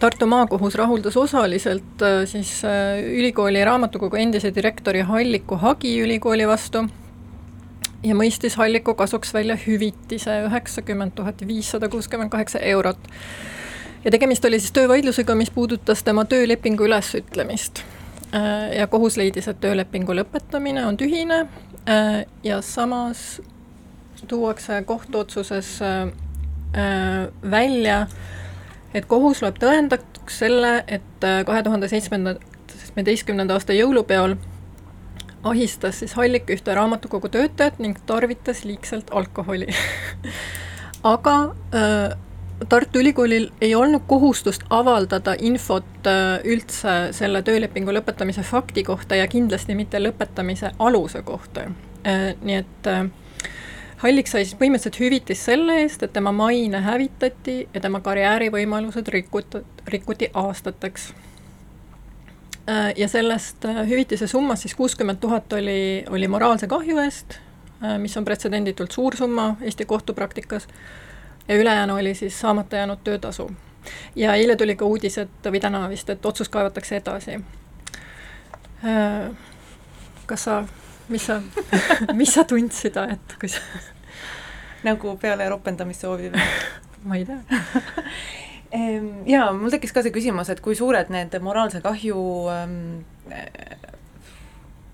Tartu 0.00 0.26
maakohus 0.30 0.76
rahuldas 0.78 1.16
osaliselt 1.18 2.02
siis 2.30 2.60
ülikooli 3.10 3.64
raamatukogu 3.66 4.16
endise 4.16 4.52
direktori 4.54 5.02
Halliku 5.02 5.58
hagi 5.58 5.96
ülikooli 6.00 6.46
vastu 6.48 6.84
ja 8.06 8.14
mõistis 8.14 8.54
Halliku 8.56 8.94
kasuks 8.94 9.34
välja 9.34 9.58
hüvitise 9.58 10.44
üheksakümmend 10.46 11.16
tuhat 11.18 11.42
viissada 11.46 11.88
kuuskümmend 11.90 12.30
kaheksa 12.30 12.62
eurot. 12.70 13.08
ja 14.04 14.10
tegemist 14.10 14.44
oli 14.44 14.60
siis 14.60 14.72
töövaidlusega, 14.72 15.34
mis 15.34 15.50
puudutas 15.50 16.04
tema 16.06 16.24
töölepingu 16.24 16.86
ülesütlemist 16.86 17.82
ja 18.76 18.86
kohus 18.86 19.16
leidis, 19.16 19.48
et 19.48 19.60
töölepingu 19.60 20.14
lõpetamine 20.14 20.84
on 20.86 20.96
tühine. 20.96 21.40
Äh, 21.88 22.24
ja 22.44 22.60
samas 22.62 23.40
tuuakse 24.28 24.82
kohtuotsuses 24.86 25.78
äh, 25.82 26.12
välja, 27.50 28.06
et 28.94 29.06
kohus 29.10 29.42
loeb 29.42 29.58
tõendatuks 29.58 30.38
selle, 30.44 30.84
et 30.86 31.26
kahe 31.46 31.62
tuhande 31.66 31.88
seitsmenda, 31.90 32.36
seitsmeteistkümnenda 32.70 33.56
aasta 33.56 33.74
jõulupeol 33.74 34.36
ahistas 35.44 35.98
siis 35.98 36.14
Hallik 36.14 36.50
ühte 36.52 36.74
raamatukogu 36.74 37.28
töötajat 37.32 37.78
ning 37.78 37.98
tarvitas 38.06 38.64
liigselt 38.64 39.10
alkoholi. 39.10 39.68
Aga 41.14 41.36
äh, 41.74 42.18
Tartu 42.68 42.98
Ülikoolil 42.98 43.48
ei 43.60 43.74
olnud 43.74 44.02
kohustust 44.06 44.62
avaldada 44.70 45.32
infot 45.38 46.06
äh, 46.06 46.42
üldse 46.44 47.08
selle 47.16 47.40
töölepingu 47.42 47.92
lõpetamise 47.94 48.44
fakti 48.44 48.84
kohta 48.84 49.16
ja 49.16 49.28
kindlasti 49.32 49.74
mitte 49.74 50.00
lõpetamise 50.02 50.74
aluse 50.78 51.22
kohta. 51.24 51.70
Äh, 52.04 52.34
nii 52.44 52.58
et 52.60 52.90
äh, 52.90 53.08
Hallik 54.04 54.28
sai 54.28 54.44
siis 54.44 54.58
põhimõtteliselt 54.60 55.00
hüvitist 55.00 55.48
selle 55.48 55.80
eest, 55.82 56.04
et 56.04 56.12
tema 56.12 56.32
maine 56.36 56.80
hävitati 56.84 57.56
ja 57.72 57.80
tema 57.80 58.00
karjäärivõimalused 58.04 59.08
rikuti, 59.12 59.60
rikuti 59.88 60.30
aastateks. 60.34 61.12
ja 62.96 63.08
sellest 63.08 63.64
hüvitise 63.88 64.26
summast 64.26 64.62
siis 64.62 64.74
kuuskümmend 64.78 65.18
tuhat 65.20 65.52
oli, 65.52 66.04
oli 66.08 66.28
moraalse 66.28 66.68
kahju 66.68 66.98
eest, 67.02 67.36
mis 67.98 68.16
on 68.16 68.24
pretsedenditult 68.24 68.92
suur 68.92 69.16
summa 69.16 69.56
Eesti 69.60 69.84
kohtupraktikas 69.84 70.68
ja 71.50 71.56
ülejäänu 71.56 71.94
oli 71.94 72.14
siis 72.14 72.40
saamata 72.40 72.76
jäänud 72.76 72.98
töötasu. 73.04 73.50
ja 74.16 74.34
eile 74.34 74.56
tuli 74.56 74.76
ka 74.76 74.84
uudis, 74.84 75.18
et 75.18 75.46
või 75.46 75.60
täna 75.60 75.88
vist, 75.88 76.10
et 76.10 76.26
otsus 76.26 76.48
kaevatakse 76.48 76.96
edasi. 76.96 77.40
Äh, 78.84 79.30
kas 80.26 80.44
sa, 80.44 80.64
mis 81.08 81.26
sa 81.26 81.40
mis 82.20 82.34
sa 82.34 82.44
tundsid, 82.44 82.96
et 82.96 83.34
kui 83.40 83.48
sa 83.48 83.58
nagu 84.88 85.16
peale 85.16 85.48
ropendamissoovi 85.48 86.30
või? 86.30 86.46
ma 87.08 87.18
ei 87.18 87.26
tea 87.26 87.42
jaa, 89.26 89.50
mul 89.52 89.74
tekkis 89.74 89.92
ka 89.92 90.06
see 90.06 90.14
küsimus, 90.14 90.52
et 90.54 90.60
kui 90.62 90.78
suured 90.78 91.10
need 91.10 91.34
moraalse 91.42 91.80
kahju 91.82 92.20
ähm,, 92.54 93.00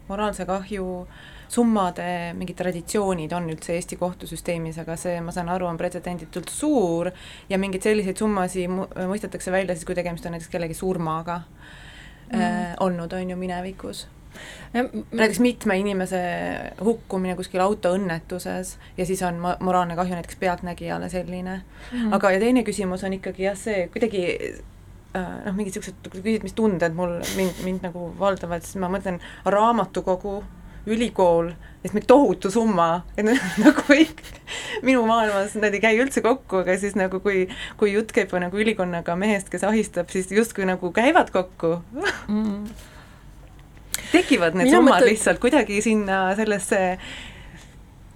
moraalse 0.08 0.46
kahju 0.48 0.86
äh, 1.02 1.35
summade 1.52 2.32
mingid 2.38 2.58
traditsioonid 2.58 3.32
on 3.36 3.50
üldse 3.52 3.76
Eesti 3.76 3.98
kohtusüsteemis, 4.00 4.80
aga 4.82 4.96
see, 5.00 5.20
ma 5.24 5.34
saan 5.34 5.50
aru, 5.52 5.68
on 5.70 5.78
pretsedenditult 5.80 6.50
suur 6.52 7.10
ja 7.50 7.60
mingeid 7.60 7.86
selliseid 7.86 8.18
summasid 8.20 8.72
mõistetakse 8.72 9.54
välja 9.54 9.76
siis, 9.76 9.86
kui 9.88 9.98
tegemist 9.98 10.26
on 10.26 10.36
näiteks 10.36 10.52
kellegi 10.52 10.76
surmaga 10.78 11.40
mm. 12.32 12.40
äh, 12.40 12.76
olnud, 12.80 13.12
on 13.12 13.30
ju, 13.30 13.40
minevikus. 13.40 14.06
Näiteks 14.72 15.38
mitme 15.40 15.78
inimese 15.80 16.18
hukkumine 16.84 17.36
kuskil 17.38 17.62
autoõnnetuses 17.64 18.74
ja 18.98 19.06
siis 19.08 19.22
on 19.24 19.38
mo-, 19.40 19.56
moraalne 19.64 19.96
kahju 19.96 20.18
näiteks 20.18 20.36
pealtnägijale 20.40 21.08
selline. 21.08 21.62
Mm.. 21.92 22.12
aga, 22.12 22.34
ja 22.34 22.42
teine 22.42 22.64
küsimus 22.66 23.04
on 23.06 23.16
ikkagi 23.16 23.46
jah, 23.46 23.56
see 23.56 23.86
kuidagi 23.94 24.26
äh, 25.16 25.32
noh, 25.46 25.56
mingid 25.56 25.72
niisugused, 25.72 26.10
kui 26.10 26.20
küsid, 26.20 26.44
mis 26.44 26.56
tunded 26.58 26.96
mul, 26.98 27.16
mind, 27.38 27.64
mind 27.64 27.88
nagu 27.88 28.10
valdavad, 28.18 28.66
siis 28.66 28.76
ma 28.82 28.92
mõtlen 28.92 29.22
raamatukogu 29.48 30.40
ülikool, 30.86 31.50
et 31.84 31.94
mingi 31.94 32.06
tohutu 32.10 32.50
summa, 32.52 33.04
et 33.18 33.26
nagu 33.64 33.84
kõik 33.88 34.22
minu 34.86 35.04
maailmas 35.08 35.56
need 35.58 35.78
ei 35.78 35.82
käi 35.82 35.94
üldse 36.02 36.22
kokku, 36.24 36.62
aga 36.64 36.76
siis 36.80 36.96
nagu 36.98 37.20
kui, 37.24 37.46
kui 37.80 37.94
jutt 37.94 38.12
käib 38.16 38.34
nagu 38.42 38.60
ülikonnaga 38.62 39.16
mehest, 39.18 39.50
kes 39.52 39.66
ahistab, 39.66 40.10
siis 40.14 40.30
justkui 40.34 40.68
nagu 40.68 40.92
käivad 40.94 41.32
kokku 41.34 41.78
mm. 42.28 42.60
tekivad 44.12 44.58
need 44.58 44.70
Mina 44.70 44.80
summad 44.80 44.98
mõtlen... 44.98 45.12
lihtsalt 45.12 45.42
kuidagi 45.42 45.80
sinna 45.84 46.28
sellesse 46.38 46.82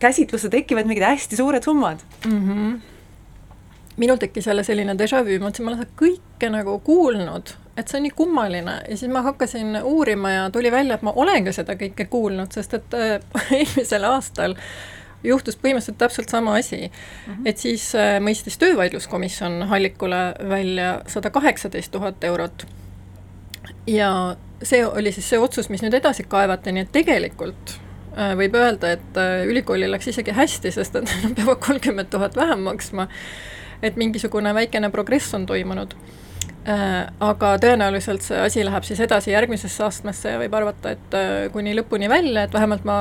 käsitlusse 0.00 0.48
tekivad 0.52 0.88
mingid 0.88 1.04
hästi 1.04 1.38
suured 1.40 1.66
summad 1.66 2.06
mm. 2.26 2.40
-hmm 2.46 2.78
minul 4.00 4.16
tekkis 4.16 4.46
jälle 4.46 4.64
selline 4.64 4.94
déjà 4.96 5.20
vu, 5.24 5.37
ma 5.40 5.50
mõtlesin, 5.50 5.66
ma 5.66 5.72
olen 5.72 5.83
seda 5.83 5.98
kõike 6.00 6.48
nagu 6.52 6.78
kuulnud, 6.87 7.52
et 7.76 7.88
see 7.88 7.98
on 7.98 8.06
nii 8.06 8.14
kummaline 8.16 8.76
ja 8.88 8.96
siis 8.96 9.11
ma 9.12 9.22
hakkasin 9.22 9.78
uurima 9.83 10.30
ja 10.30 10.50
tuli 10.50 10.72
välja, 10.72 10.94
et 10.94 11.02
ma 11.06 11.12
olen 11.16 11.44
ka 11.44 11.52
seda 11.54 11.76
kõike 11.78 12.06
kuulnud, 12.11 12.52
sest 12.54 12.74
et 12.78 12.96
äh, 12.96 13.18
eelmisel 13.59 14.06
aastal 14.09 14.56
juhtus 15.24 15.59
põhimõtteliselt 15.61 15.98
täpselt 16.00 16.33
sama 16.33 16.56
asi 16.56 16.80
mm. 16.87 17.35
-hmm. 17.35 17.50
et 17.52 17.59
siis 17.59 17.94
äh, 17.94 18.16
mõistis 18.20 18.59
töövaidluskomisjon 18.59 19.62
Hallikule 19.68 20.22
välja 20.48 21.02
sada 21.06 21.30
kaheksateist 21.30 21.92
tuhat 21.92 22.24
eurot. 22.24 22.66
ja 23.87 24.37
see 24.62 24.87
oli 24.87 25.12
siis 25.12 25.28
see 25.30 25.38
otsus, 25.38 25.68
mis 25.68 25.83
nüüd 25.83 25.94
edasi 25.94 26.22
kaevati, 26.22 26.72
nii 26.72 26.83
et 26.83 26.92
tegelikult 26.92 27.78
äh, 28.18 28.37
võib 28.37 28.54
öelda, 28.54 28.92
et 28.92 29.22
ülikoolil 29.46 29.90
läks 29.90 30.09
isegi 30.09 30.30
hästi, 30.30 30.72
sest 30.72 30.96
et 30.96 31.16
nad 31.24 31.35
peavad 31.35 31.59
kolmkümmend 31.66 32.11
tuhat 32.11 32.37
vähem 32.37 32.59
maksma 32.59 33.09
et 33.83 33.96
mingisugune 33.96 34.54
väikene 34.54 34.90
progress 34.90 35.35
on 35.35 35.46
toimunud 35.46 35.94
aga 36.68 37.55
tõenäoliselt 37.62 38.25
see 38.25 38.37
asi 38.40 38.64
läheb 38.66 38.85
siis 38.85 39.01
edasi 39.01 39.33
järgmisesse 39.33 39.85
astmesse 39.85 40.35
ja 40.35 40.40
võib 40.42 40.55
arvata, 40.59 40.92
et 40.92 41.16
äh, 41.16 41.46
kuni 41.55 41.73
lõpuni 41.77 42.09
välja, 42.12 42.44
et 42.44 42.53
vähemalt 42.53 42.85
ma 42.85 42.96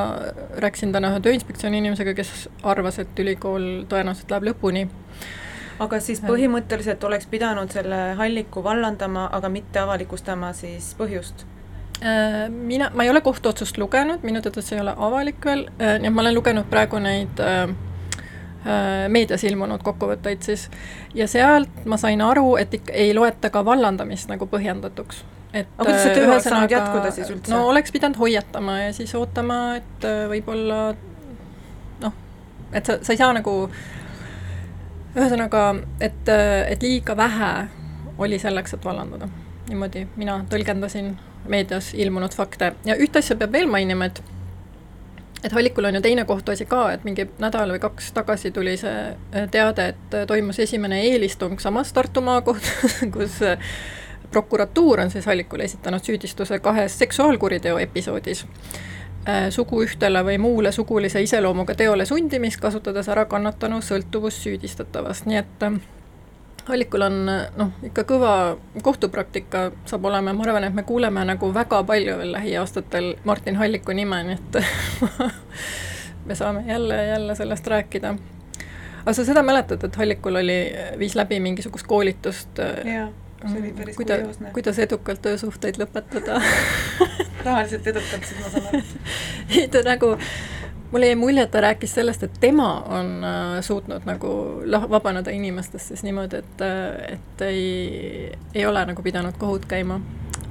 rääkisin 0.64 0.94
täna 0.96 1.12
ühe 1.12 1.20
Tööinspektsiooni 1.26 1.82
inimesega, 1.84 2.14
kes 2.16 2.48
arvas, 2.64 3.02
et 3.04 3.20
ülikool 3.20 3.86
tõenäoliselt 3.92 4.32
läheb 4.32 4.52
lõpuni. 4.52 4.88
aga 5.80 6.00
siis 6.00 6.22
põhimõtteliselt 6.24 7.04
oleks 7.04 7.28
pidanud 7.28 7.72
selle 7.72 8.00
halliku 8.20 8.64
vallandama, 8.64 9.30
aga 9.32 9.50
mitte 9.50 9.80
avalikustama 9.80 10.54
siis 10.54 10.94
põhjust? 11.00 11.46
Äh, 12.00 12.48
mina, 12.50 12.92
ma 12.96 13.04
ei 13.04 13.10
ole 13.10 13.22
kohtuotsust 13.22 13.78
lugenud, 13.78 14.24
minu 14.24 14.42
teada 14.42 14.64
see 14.64 14.80
ei 14.80 14.88
ole 14.88 14.96
avalik 14.96 15.46
veel, 15.46 15.68
nii 15.80 16.08
et 16.08 16.16
ma 16.16 16.24
olen 16.24 16.40
lugenud 16.40 16.72
praegu 16.72 17.00
neid 17.04 17.44
äh, 17.44 17.68
Äh, 17.68 17.89
meedias 19.10 19.44
ilmunud 19.48 19.84
kokkuvõtteid 19.84 20.42
siis 20.44 20.66
ja 21.16 21.28
sealt 21.32 21.86
ma 21.88 21.98
sain 21.98 22.22
aru, 22.22 22.58
et 22.60 22.74
ikka 22.74 22.94
ei 22.94 23.14
loeta 23.16 23.50
ka 23.50 23.64
vallandamist 23.66 24.28
nagu 24.32 24.48
põhjendatuks. 24.52 25.24
et 25.54 25.68
aga 25.78 25.86
kuidas 25.86 26.04
see 26.04 26.16
töö 26.16 26.28
oleks 26.28 26.50
saanud 26.50 26.72
jätkuda 26.72 27.12
siis 27.12 27.30
üldse? 27.32 27.54
no 27.54 27.68
oleks 27.70 27.92
pidanud 27.96 28.20
hoiatama 28.20 28.80
ja 28.80 28.94
siis 28.94 29.16
ootama, 29.16 29.60
et 29.80 30.06
äh, 30.06 30.26
võib-olla 30.30 30.82
noh, 32.04 32.20
et 32.74 32.86
sa, 32.86 33.00
sa 33.02 33.16
ei 33.16 33.22
saa 33.22 33.32
nagu 33.34 33.56
ühesõnaga, 35.16 35.64
et, 36.00 36.28
äh, 36.30 36.72
et 36.74 36.84
liiga 36.84 37.16
vähe 37.18 37.54
oli 38.20 38.40
selleks, 38.40 38.76
et 38.76 38.86
vallandada. 38.86 39.30
niimoodi 39.70 40.08
mina 40.18 40.42
tõlgendasin 40.50 41.14
meedias 41.48 41.94
ilmunud 41.94 42.36
fakte 42.36 42.74
ja 42.86 42.96
ühte 43.00 43.24
asja 43.24 43.38
peab 43.40 43.56
veel 43.56 43.72
mainima, 43.72 44.12
et 44.12 44.22
et 45.44 45.52
Hallikul 45.52 45.86
on 45.86 45.96
ju 45.96 46.02
teine 46.02 46.26
kohtuasi 46.26 46.66
ka, 46.66 46.92
et 46.92 47.04
mingi 47.04 47.28
nädal 47.40 47.72
või 47.74 47.80
kaks 47.80 48.12
tagasi 48.16 48.52
tuli 48.52 48.76
see 48.78 48.96
äh, 49.12 49.48
teade, 49.52 49.88
et 49.94 50.18
äh, 50.18 50.28
toimus 50.28 50.60
esimene 50.60 51.02
eelistung 51.08 51.60
samas 51.60 51.94
Tartu 51.94 52.22
maakohtus, 52.22 53.00
kus 53.16 53.42
äh, 53.46 53.58
prokuratuur 54.32 55.00
on 55.00 55.12
siis 55.12 55.26
Hallikule 55.26 55.64
esitanud 55.64 56.04
süüdistuse 56.04 56.60
kahes 56.60 57.00
seksuaalkuriteo 57.00 57.78
episoodis. 57.80 58.46
suguühtele 59.50 60.24
või 60.26 60.38
muule 60.38 60.72
sugulise 60.72 61.22
iseloomuga 61.22 61.76
teole 61.76 62.06
sundimist, 62.06 62.60
kasutades 62.60 63.10
ära 63.10 63.26
kannatanu 63.26 63.82
sõltuvust 63.82 64.42
süüdistatavast, 64.42 65.26
nii 65.26 65.38
et 65.38 65.66
Hallikul 66.70 67.02
on 67.02 67.16
noh, 67.26 67.70
ikka 67.84 68.04
kõva 68.08 68.34
kohtupraktika 68.86 69.70
saab 69.90 70.06
olema 70.06 70.30
ja 70.30 70.38
ma 70.38 70.44
arvan, 70.46 70.68
et 70.68 70.76
me 70.78 70.84
kuuleme 70.86 71.24
nagu 71.26 71.50
väga 71.54 71.82
palju 71.84 72.18
veel 72.20 72.34
lähiaastatel 72.36 73.16
Martin 73.26 73.58
Halliku 73.58 73.96
nime, 73.98 74.20
nii 74.28 74.38
et 74.38 74.60
me 76.30 76.38
saame 76.38 76.64
jälle 76.68 77.00
jälle 77.06 77.36
sellest 77.36 77.68
rääkida. 77.68 78.14
aga 79.02 79.14
sa 79.14 79.26
seda 79.26 79.44
mäletad, 79.44 79.84
et 79.84 79.96
Hallikul 79.96 80.36
oli, 80.44 80.60
viis 81.00 81.16
läbi 81.16 81.40
mingisugust 81.40 81.88
koolitust? 81.88 82.62
jaa, 82.86 83.10
see 83.48 83.60
oli 83.60 83.74
päris 83.74 83.98
kuida, 83.98 84.20
kurioosne. 84.20 84.52
kuidas 84.54 84.80
edukalt 84.80 85.22
töösuhteid 85.26 85.82
lõpetada 85.82 86.42
rahaliselt 87.46 87.88
edukalt, 87.88 88.26
siis 88.30 88.44
ma 88.44 88.54
saan 88.54 88.70
aru. 88.74 88.82
ei 89.58 89.68
ta 89.74 89.82
nagu 89.88 90.14
mulle 90.92 91.06
jäi 91.06 91.16
mulje, 91.16 91.42
et 91.42 91.52
ta 91.52 91.62
rääkis 91.62 91.94
sellest, 91.94 92.24
et 92.24 92.40
tema 92.40 92.82
on 92.82 93.24
äh, 93.24 93.62
suutnud 93.62 94.06
nagu 94.06 94.30
lah-, 94.66 94.90
vabaneda 94.90 95.32
inimestest 95.32 95.88
siis 95.88 96.04
niimoodi, 96.04 96.42
et, 96.42 96.62
äh, 96.62 97.14
et 97.14 97.42
ei, 97.42 98.32
ei 98.56 98.66
ole 98.66 98.86
nagu 98.86 99.04
pidanud 99.04 99.38
kohut 99.38 99.66
käima. 99.66 100.00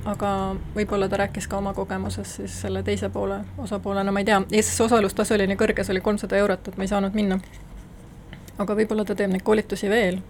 aga 0.09 0.57
võib-olla 0.77 1.09
ta 1.09 1.17
rääkis 1.21 1.49
ka 1.49 1.59
oma 1.59 1.75
kogemusest 1.75 2.37
siis 2.37 2.61
selle 2.63 2.83
teise 2.83 3.09
poole 3.13 3.41
osapoolena, 3.59 4.13
ma 4.13 4.23
ei 4.23 4.25
tea, 4.25 4.41
Eestis 4.53 4.81
osalustasu 4.81 5.35
oli 5.35 5.47
nii 5.47 5.59
kõrge, 5.61 5.85
see 5.85 5.93
oli 5.93 6.01
kolmsada 6.01 6.37
eurot, 6.37 6.69
et 6.69 6.77
ma 6.77 6.87
ei 6.87 6.89
saanud 6.89 7.15
minna. 7.19 7.41
aga 8.59 8.75
võib-olla 8.75 9.05
ta 9.05 9.15
teeb 9.15 9.31
neid 9.31 9.45
koolitusi 9.45 9.91
veel. 9.91 10.23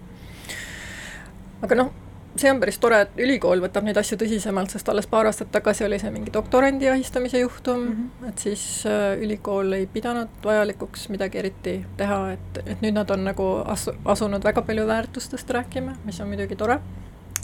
aga 1.62 1.74
noh 1.74 2.07
see 2.40 2.50
on 2.50 2.60
päris 2.60 2.78
tore, 2.78 3.00
et 3.04 3.20
ülikool 3.20 3.60
võtab 3.62 3.86
neid 3.86 3.98
asju 4.00 4.18
tõsisemalt, 4.20 4.72
sest 4.72 4.88
alles 4.88 5.06
paar 5.10 5.28
aastat 5.28 5.50
tagasi 5.54 5.84
oli 5.86 5.98
see 6.00 6.10
mingi 6.14 6.32
doktorandi 6.34 6.88
ahistamise 6.90 7.40
juhtum 7.42 7.80
mm, 7.80 7.92
-hmm. 8.20 8.28
et 8.28 8.38
siis 8.38 8.64
äh, 8.86 9.18
ülikool 9.22 9.72
ei 9.72 9.86
pidanud 9.86 10.28
vajalikuks 10.44 11.08
midagi 11.08 11.38
eriti 11.38 11.74
teha, 11.96 12.20
et, 12.32 12.60
et 12.66 12.82
nüüd 12.82 12.94
nad 12.94 13.10
on 13.10 13.24
nagu 13.24 13.48
asu-, 13.64 13.96
asunud 14.04 14.44
väga 14.44 14.62
palju 14.62 14.86
väärtustest 14.86 15.50
rääkima, 15.50 15.96
mis 16.04 16.20
on 16.20 16.28
muidugi 16.28 16.56
tore 16.56 16.80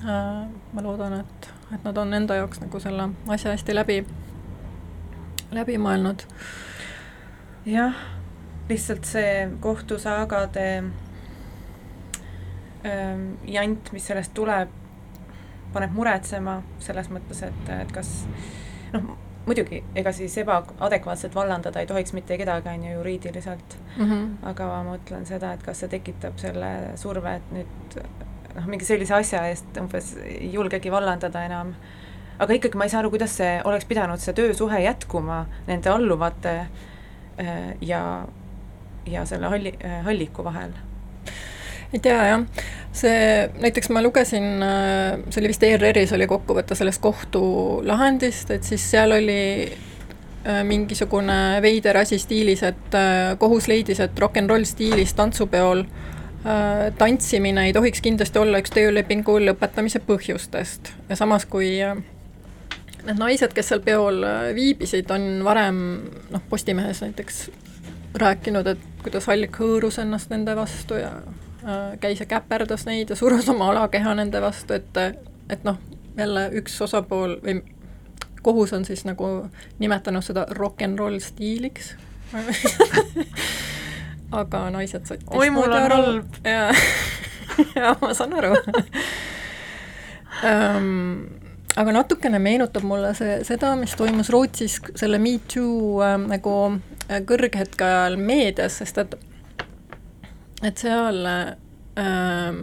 äh,. 0.05 0.49
ma 0.73 0.83
loodan, 0.83 1.21
et, 1.21 1.51
et 1.75 1.85
nad 1.85 1.97
on 1.97 2.15
enda 2.15 2.35
jaoks 2.35 2.61
nagu 2.61 2.81
selle 2.81 3.09
asja 3.29 3.51
hästi 3.51 3.75
läbi, 3.75 4.05
läbi 5.53 5.79
mõelnud. 5.79 6.27
jah, 7.67 7.95
lihtsalt 8.69 9.05
see 9.05 9.49
kohtusaagade 9.61 10.69
jant, 13.47 13.93
mis 13.93 14.07
sellest 14.07 14.35
tuleb, 14.35 14.84
paneb 15.75 15.95
muretsema 15.95 16.61
selles 16.83 17.11
mõttes, 17.13 17.43
et, 17.47 17.71
et 17.75 17.93
kas 17.95 18.11
noh, 18.95 19.15
muidugi, 19.47 19.83
ega 19.97 20.13
siis 20.13 20.37
ebaadekvaatselt 20.41 21.35
vallandada 21.37 21.83
ei 21.83 21.89
tohiks 21.89 22.15
mitte 22.17 22.39
kedagi, 22.41 22.69
on 22.69 22.85
ju, 22.87 22.93
juriidiliselt 22.99 23.77
mm. 23.97 24.05
-hmm. 24.05 24.31
aga 24.51 24.69
ma 24.71 24.95
mõtlen 24.95 25.27
seda, 25.29 25.53
et 25.53 25.63
kas 25.63 25.83
see 25.83 25.91
tekitab 25.93 26.39
selle 26.41 26.71
surve, 27.01 27.35
et 27.37 27.53
nüüd 27.53 27.99
noh, 28.55 28.71
mingi 28.71 28.87
sellise 28.89 29.15
asja 29.15 29.45
eest 29.51 29.77
umbes 29.81 30.15
ei 30.25 30.53
julgegi 30.53 30.93
vallandada 30.93 31.45
enam. 31.45 31.75
aga 32.39 32.55
ikkagi 32.55 32.79
ma 32.79 32.85
ei 32.85 32.91
saa 32.91 33.03
aru, 33.03 33.11
kuidas 33.11 33.37
see 33.37 33.61
oleks 33.65 33.85
pidanud, 33.85 34.19
see 34.19 34.35
töösuhe 34.35 34.81
jätkuma 34.83 35.45
nende 35.67 35.91
alluvate 35.91 36.57
äh, 36.61 37.75
ja, 37.81 38.27
ja 39.07 39.25
selle 39.27 39.47
halli, 39.47 39.77
äh, 39.85 40.03
halliku 40.05 40.45
vahel 40.45 40.73
ei 41.95 42.01
tea 42.03 42.21
jah, 42.29 42.45
see, 42.95 43.49
näiteks 43.63 43.91
ma 43.95 44.03
lugesin, 44.03 44.47
äh, 44.63 45.19
see 45.31 45.43
oli 45.43 45.51
vist 45.53 45.67
ERR-is 45.67 46.15
oli 46.17 46.27
kokkuvõte 46.31 46.77
sellest 46.79 47.03
kohtulahendist, 47.05 48.51
et 48.55 48.67
siis 48.67 48.85
seal 48.95 49.15
oli 49.15 49.43
äh, 49.69 50.63
mingisugune 50.67 51.61
veider 51.63 52.01
asi 52.03 52.19
stiilis, 52.23 52.65
et 52.67 52.99
äh, 52.99 53.37
kohus 53.39 53.69
leidis, 53.71 54.03
et 54.03 54.19
rock 54.19 54.41
n 54.43 54.51
roll 54.51 54.67
stiilis 54.69 55.15
tantsupeol 55.19 55.87
tantsimine 57.01 57.63
ei 57.65 57.73
tohiks 57.73 58.03
kindlasti 58.05 58.37
olla 58.37 58.59
üks 58.61 58.75
töölepingu 58.75 59.39
lõpetamise 59.47 60.03
põhjustest. 60.05 60.91
Ja 61.09 61.17
samas, 61.17 61.47
kui 61.49 61.71
need 61.79 63.17
naised, 63.17 63.55
kes 63.57 63.71
seal 63.73 63.81
peol 63.81 64.19
viibisid, 64.53 65.09
on 65.09 65.41
varem 65.47 65.79
noh, 66.35 66.45
Postimehes 66.51 67.01
näiteks 67.01 67.39
rääkinud, 68.21 68.69
et 68.75 68.85
kuidas 69.01 69.31
Hallik 69.33 69.57
hõõrus 69.57 69.97
ennast 70.05 70.29
nende 70.37 70.53
vastu 70.59 71.01
ja 71.01 71.15
käis 72.01 72.21
ja 72.21 72.27
käperdas 72.27 72.87
neid 72.87 73.11
ja 73.11 73.17
surus 73.17 73.49
oma 73.49 73.71
alakeha 73.71 74.15
nende 74.15 74.41
vastu, 74.43 74.77
et, 74.77 75.21
et 75.51 75.65
noh, 75.65 75.79
jälle 76.17 76.49
üks 76.61 76.77
osapool 76.85 77.39
või 77.45 77.61
kohus 78.45 78.73
on 78.73 78.85
siis 78.85 79.05
nagu 79.09 79.49
nimetanud 79.79 80.25
seda 80.25 80.47
rock 80.51 80.85
n 80.85 80.99
roll 80.99 81.21
stiiliks. 81.25 81.95
Aga 84.41 84.67
naised 84.75 85.07
said 85.07 85.23
oi, 85.31 85.49
mul 85.55 85.73
on 85.73 85.93
halb. 85.93 86.37
ja, 86.45 86.69
ja 87.81 87.95
ma 88.01 88.15
saan 88.15 88.35
aru. 88.35 88.57
Um, 90.45 91.29
aga 91.79 91.93
natukene 91.95 92.41
meenutab 92.43 92.83
mulle 92.87 93.13
see, 93.15 93.37
seda, 93.47 93.71
mis 93.79 93.95
toimus 93.97 94.33
Rootsis 94.35 94.81
selle 94.99 95.21
Me 95.23 95.37
Too 95.53 96.03
äh, 96.03 96.17
nagu 96.19 96.55
äh, 96.73 97.21
kõrghetke 97.29 97.87
ajal 97.87 98.19
meedias, 98.19 98.81
sest 98.83 98.99
et 99.05 99.15
et 100.65 100.81
seal 100.81 101.27
äh, 101.27 102.55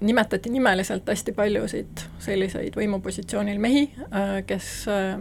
nimetati 0.00 0.50
nimeliselt 0.50 1.08
hästi 1.08 1.32
paljusid 1.36 2.04
selliseid 2.22 2.76
võimupositsioonil 2.78 3.58
mehi 3.62 3.84
äh,, 4.08 4.38
kes 4.46 4.70
äh, 4.90 5.18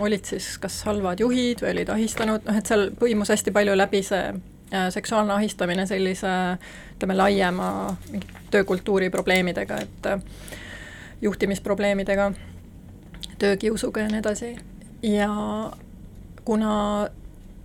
olid 0.00 0.24
siis 0.24 0.52
kas 0.62 0.82
halvad 0.88 1.20
juhid 1.20 1.62
või 1.64 1.74
olid 1.74 1.92
ahistanud, 1.94 2.46
noh 2.46 2.58
et 2.58 2.70
seal 2.70 2.90
põimus 2.98 3.32
hästi 3.32 3.54
palju 3.54 3.76
läbi 3.78 4.02
see 4.06 4.22
äh, 4.30 4.88
seksuaalne 4.94 5.34
ahistamine 5.36 5.86
sellise 5.86 6.32
ütleme, 6.96 7.16
laiema 7.16 7.70
töökultuuri 8.50 9.10
probleemidega, 9.10 9.82
et 9.84 10.10
äh, 10.10 10.24
juhtimisprobleemidega, 11.22 12.32
töökiusuga 13.38 14.06
ja 14.06 14.12
nii 14.12 14.22
edasi, 14.22 14.54
ja 15.02 15.30
kuna 16.44 16.74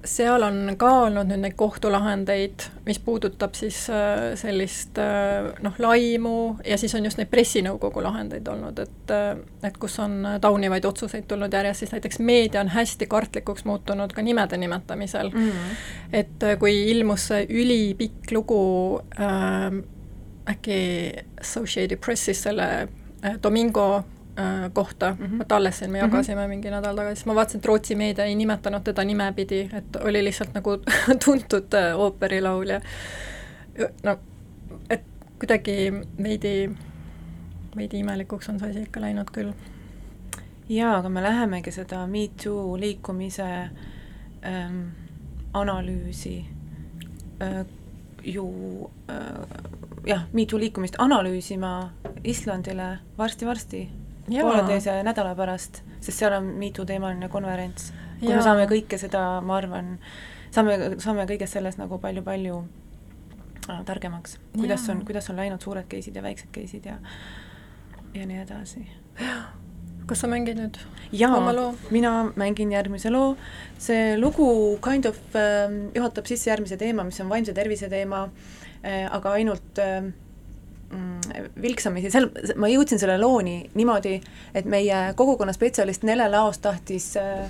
seal 0.06 0.44
on 0.46 0.76
ka 0.80 0.90
olnud 1.06 1.30
nüüd 1.30 1.42
neid 1.44 1.56
kohtulahendeid, 1.60 2.66
mis 2.86 3.00
puudutab 3.04 3.56
siis 3.58 3.86
äh, 3.94 4.34
sellist 4.40 5.00
äh, 5.02 5.50
noh, 5.66 5.76
laimu 5.82 6.36
ja 6.66 6.78
siis 6.82 6.96
on 6.98 7.06
just 7.08 7.20
neid 7.20 7.32
pressinõukogu 7.32 8.04
lahendeid 8.06 8.48
olnud, 8.52 8.80
et 8.86 9.14
äh, 9.14 9.34
et 9.66 9.78
kus 9.82 9.98
on 10.04 10.20
taunivaid 10.42 10.86
otsuseid 10.86 11.28
tulnud 11.30 11.54
järjest, 11.54 11.84
siis 11.84 11.96
näiteks 11.96 12.20
meedia 12.20 12.62
on 12.62 12.72
hästi 12.76 13.08
kartlikuks 13.10 13.66
muutunud 13.66 14.14
ka 14.14 14.22
nimede 14.26 14.58
nimetamisel 14.62 15.32
mm. 15.34 15.50
-hmm. 15.50 15.78
et 16.22 16.50
kui 16.60 16.76
ilmus 16.92 17.28
see 17.32 17.46
ülipikk 17.50 18.32
lugu 18.32 18.62
äh, 19.20 19.82
äkki 20.50 21.14
Associated 21.42 21.98
Pressis 21.98 22.44
selle 22.44 22.88
Domingo 23.44 24.04
Äh, 24.40 24.72
kohta 24.74 25.16
mm, 25.20 25.26
-hmm. 25.26 25.38
vot 25.38 25.52
alles 25.52 25.78
siin 25.80 25.92
me 25.92 25.98
jagasime 25.98 26.36
mm 26.36 26.46
-hmm. 26.46 26.50
mingi 26.50 26.70
nädal 26.70 26.96
tagasi, 26.96 27.16
siis 27.16 27.26
ma 27.26 27.36
vaatasin, 27.36 27.60
et 27.60 27.66
Rootsi 27.66 27.96
meedia 27.96 28.26
ei 28.26 28.36
nimetanud 28.36 28.82
teda 28.84 29.04
nimepidi, 29.04 29.70
et 29.74 29.96
oli 29.96 30.24
lihtsalt 30.24 30.54
nagu 30.54 30.72
tuntud 31.26 31.74
äh, 31.74 32.00
ooperilaulja. 32.00 32.82
no, 34.04 34.18
et 34.90 35.02
kuidagi 35.40 35.94
veidi, 36.24 36.72
veidi 37.76 38.00
imelikuks 38.00 38.50
on 38.50 38.60
see 38.60 38.70
asi 38.70 38.82
ikka 38.82 39.02
läinud 39.02 39.32
küll. 39.32 39.54
jaa, 40.70 40.98
aga 40.98 41.10
me 41.10 41.24
lähemegi 41.24 41.72
seda 41.72 42.08
Me 42.08 42.28
Too 42.44 42.80
liikumise 42.80 43.70
ähm, 44.46 44.82
analüüsi 45.54 46.46
äh, 47.42 47.66
ju 48.24 48.48
äh, 49.10 49.48
jah, 50.06 50.24
Me 50.34 50.46
Too 50.46 50.60
liikumist 50.60 50.96
analüüsima 50.98 51.92
Islandile 52.24 52.98
varsti-varsti 53.18 53.90
pooleteise 54.30 54.98
nädala 55.06 55.36
pärast, 55.38 55.82
sest 56.00 56.18
seal 56.20 56.34
on 56.38 56.54
mitu 56.60 56.86
teemaline 56.86 57.30
konverents, 57.30 57.92
kus 58.20 58.32
me 58.32 58.42
saame 58.46 58.66
kõike 58.70 59.00
seda, 59.02 59.26
ma 59.46 59.60
arvan, 59.60 59.96
saame, 60.56 60.78
saame 61.04 61.28
kõigest 61.30 61.58
sellest 61.58 61.82
nagu 61.82 62.00
palju-palju 62.02 62.62
äh, 63.70 63.82
targemaks, 63.88 64.40
kuidas 64.56 64.88
on, 64.94 65.04
kuidas 65.08 65.30
on 65.30 65.42
läinud 65.42 65.64
suured 65.64 65.90
case'id 65.92 66.18
ja 66.18 66.26
väiksed 66.26 66.54
case'id 66.56 66.90
ja 66.92 67.00
ja 68.16 68.26
nii 68.26 68.42
edasi. 68.46 68.86
kas 70.06 70.22
sa 70.22 70.28
mängid 70.30 70.60
nüüd 70.60 70.78
jaa, 71.18 71.40
mina 71.92 72.12
mängin 72.38 72.72
järgmise 72.72 73.10
loo, 73.10 73.36
see 73.82 74.14
lugu 74.18 74.78
kind 74.84 75.06
of 75.10 75.18
äh, 75.36 75.70
juhatab 75.96 76.30
sisse 76.30 76.50
järgmise 76.50 76.78
teema, 76.78 77.04
mis 77.04 77.20
on 77.22 77.30
vaimse 77.30 77.54
tervise 77.54 77.90
teema 77.90 78.28
äh,, 78.84 79.06
aga 79.12 79.38
ainult 79.38 79.82
äh, 79.82 80.14
vilksamisi, 81.62 82.12
seal, 82.14 82.28
ma 82.62 82.70
jõudsin 82.70 83.00
selle 83.02 83.18
looni 83.20 83.58
niimoodi, 83.76 84.20
et 84.56 84.68
meie 84.70 85.00
kogukonna 85.18 85.54
spetsialist 85.56 86.06
Nele 86.08 86.28
Laos 86.30 86.60
tahtis 86.64 87.12
äh, 87.20 87.48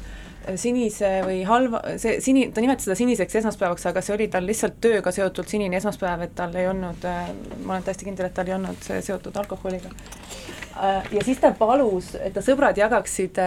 sinise 0.62 1.10
või 1.26 1.42
halva, 1.48 1.82
see 2.02 2.20
sini, 2.24 2.48
ta 2.54 2.64
nimetas 2.64 2.88
seda 2.88 2.98
siniseks 3.00 3.40
esmaspäevaks, 3.42 3.88
aga 3.90 4.04
see 4.06 4.16
oli 4.16 4.30
tal 4.32 4.46
lihtsalt 4.48 4.78
tööga 4.82 5.12
seotud 5.16 5.50
sinine 5.50 5.80
esmaspäev, 5.82 6.28
et 6.28 6.36
tal 6.38 6.56
ei 6.56 6.70
olnud 6.70 7.08
äh,, 7.10 7.28
ma 7.64 7.76
olen 7.76 7.88
täiesti 7.88 8.08
kindel, 8.08 8.30
et 8.30 8.38
tal 8.38 8.50
ei 8.50 8.56
olnud 8.58 8.80
see 8.86 9.02
seotud 9.06 9.36
alkoholiga 9.42 9.92
äh,. 9.92 11.12
ja 11.18 11.26
siis 11.26 11.42
ta 11.42 11.52
palus, 11.58 12.14
et 12.22 12.34
ta 12.36 12.46
sõbrad 12.46 12.78
jagaksid 12.80 13.42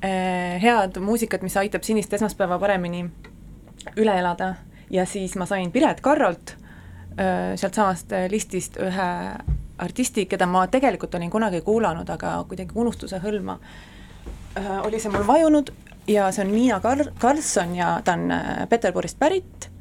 head 0.00 0.96
muusikat, 1.04 1.42
mis 1.44 1.56
aitab 1.60 1.84
sinist 1.84 2.12
esmaspäeva 2.16 2.56
paremini 2.60 3.02
üle 4.00 4.14
elada 4.16 4.54
ja 4.90 5.04
siis 5.06 5.36
ma 5.36 5.44
sain 5.48 5.72
Piret 5.72 6.00
Karrolt 6.00 6.54
sealtsamast 7.15 8.11
äh, 8.11 8.29
listist 8.31 8.79
ühe 8.81 9.09
artisti, 9.77 10.25
keda 10.25 10.47
ma 10.47 10.65
tegelikult 10.71 11.15
olin 11.15 11.31
kunagi 11.31 11.61
kuulanud, 11.61 12.09
aga 12.09 12.37
kuidagi 12.49 12.75
unustuse 12.75 13.19
hõlma 13.23 13.59
äh, 14.57 14.73
oli 14.85 14.99
see 14.99 15.11
mul 15.13 15.27
vajunud 15.27 15.71
ja 16.11 16.31
see 16.31 16.43
on 16.45 16.51
Niina 16.53 16.81
Kar-, 16.83 17.11
Karlsson 17.19 17.75
ja 17.75 17.95
ta 18.03 18.17
on 18.17 18.33
Peterburist 18.69 19.19
pärit 19.19 19.71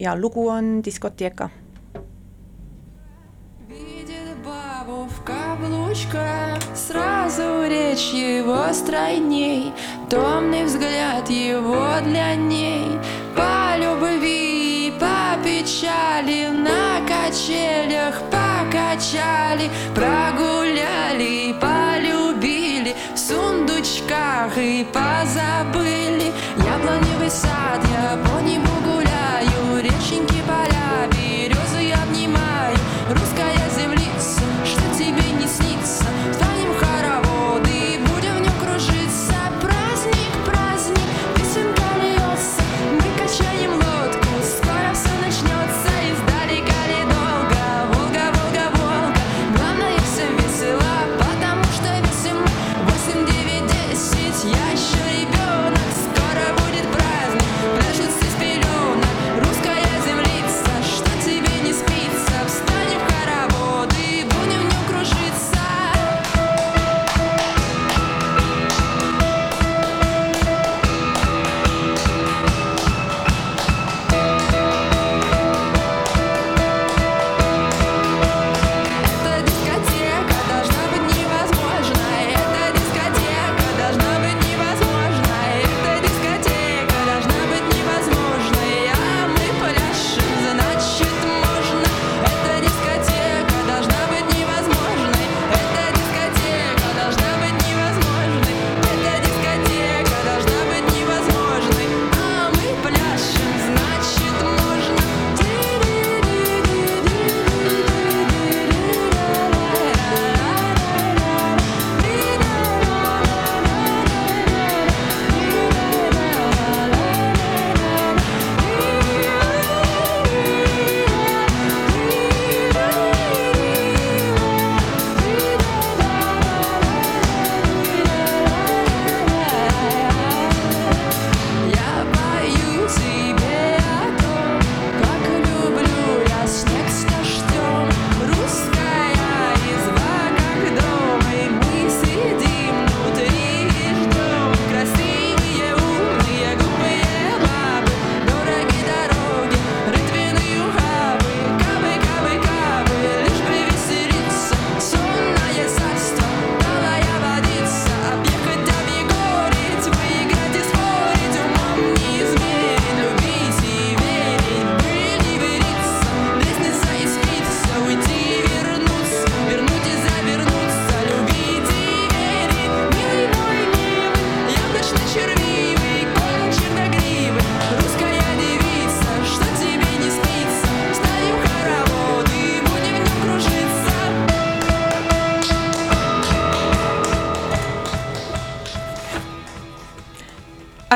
ja 0.00 0.14
lugu 0.16 0.48
on 0.48 0.80
Diskoteeka. 0.84 1.50
в 5.08 5.22
каблучках 5.22 6.58
Сразу 6.74 7.66
речь 7.68 8.12
его 8.12 8.72
стройней 8.72 9.72
Томный 10.10 10.64
взгляд 10.64 11.28
его 11.28 12.00
для 12.02 12.34
ней 12.34 12.98
По 13.36 13.76
любви 13.76 14.67
печали 15.43 16.47
На 16.49 17.01
качелях 17.07 18.21
покачали 18.31 19.69
Прогуляли, 19.93 21.53
полюбили 21.59 22.95
В 23.13 23.17
сундучках 23.17 24.57
и 24.57 24.85
позабыли. 24.85 26.31
Яблоневый 26.57 27.29
сад, 27.29 27.83
я 27.91 28.17
по 28.17 28.41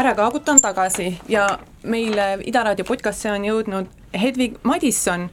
Ära 0.03 0.17
kaagutan 0.17 0.57
tagasi 0.59 1.13
ja 1.31 1.45
meile 1.87 2.41
Ida 2.43 2.65
Raadio 2.67 2.83
podcast'e 2.83 3.29
on 3.31 3.45
jõudnud 3.47 3.85
Hedvig 4.19 4.57
Madisson. 4.67 5.29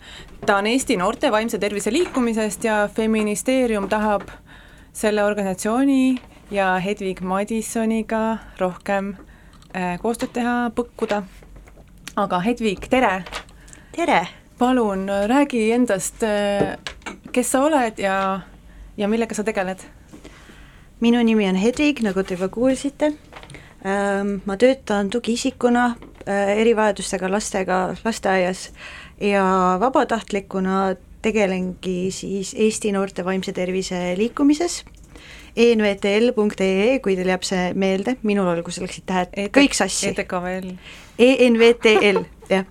ta 0.47 0.59
on 0.61 0.67
Eesti 0.71 0.95
Noorte 0.97 1.33
Vaimse 1.33 1.59
Tervise 1.59 1.91
Liikumisest 1.91 2.65
ja 2.65 2.89
Feministeerium 2.95 3.89
tahab 3.89 4.31
selle 4.93 5.25
organisatsiooni 5.25 6.19
ja 6.51 6.79
Hedvig 6.79 7.21
Madissoniga 7.21 8.39
rohkem 8.61 9.17
äh, 9.75 9.99
koostööd 9.99 10.31
teha, 10.39 10.71
põkkuda. 10.71 11.25
aga 12.17 12.41
Hedvig, 12.41 12.87
tere! 12.91 13.25
tere! 13.97 14.29
palun 14.59 15.09
räägi 15.27 15.73
endast, 15.73 16.23
äh, 16.23 16.79
kes 17.33 17.51
sa 17.51 17.65
oled 17.65 17.99
ja, 17.99 18.41
ja 18.97 19.09
millega 19.09 19.35
sa 19.35 19.43
tegeled? 19.43 19.83
minu 21.01 21.25
nimi 21.25 21.49
on 21.49 21.59
Hedvig, 21.59 22.05
nagu 22.07 22.23
te 22.23 22.39
juba 22.39 22.49
kuulsite 22.49 23.17
ma 24.45 24.57
töötan 24.61 25.11
tugiisikuna 25.11 25.85
äh, 26.29 26.51
erivajadustega 26.61 27.31
lastega 27.33 27.79
lasteaias 28.05 28.71
ja 29.21 29.45
vabatahtlikuna 29.81 30.95
tegelengi 31.23 32.11
siis 32.13 32.55
Eesti 32.59 32.93
Noorte 32.93 33.25
Vaimse 33.25 33.53
Tervise 33.53 34.15
liikumises 34.17 34.83
envtl.ee, 35.57 36.99
kui 37.03 37.17
teil 37.17 37.31
jääb 37.33 37.47
see 37.47 37.71
meelde, 37.79 38.17
minul 38.23 38.49
olgu 38.53 38.73
see 38.73 38.85
läksid 38.85 39.07
tähed 39.09 39.33
e 39.35 39.49
kõik 39.55 39.75
sassi. 39.77 40.13
ETKVL. 40.13 40.71
ENVTL, 41.21 42.23
jah. 42.51 42.69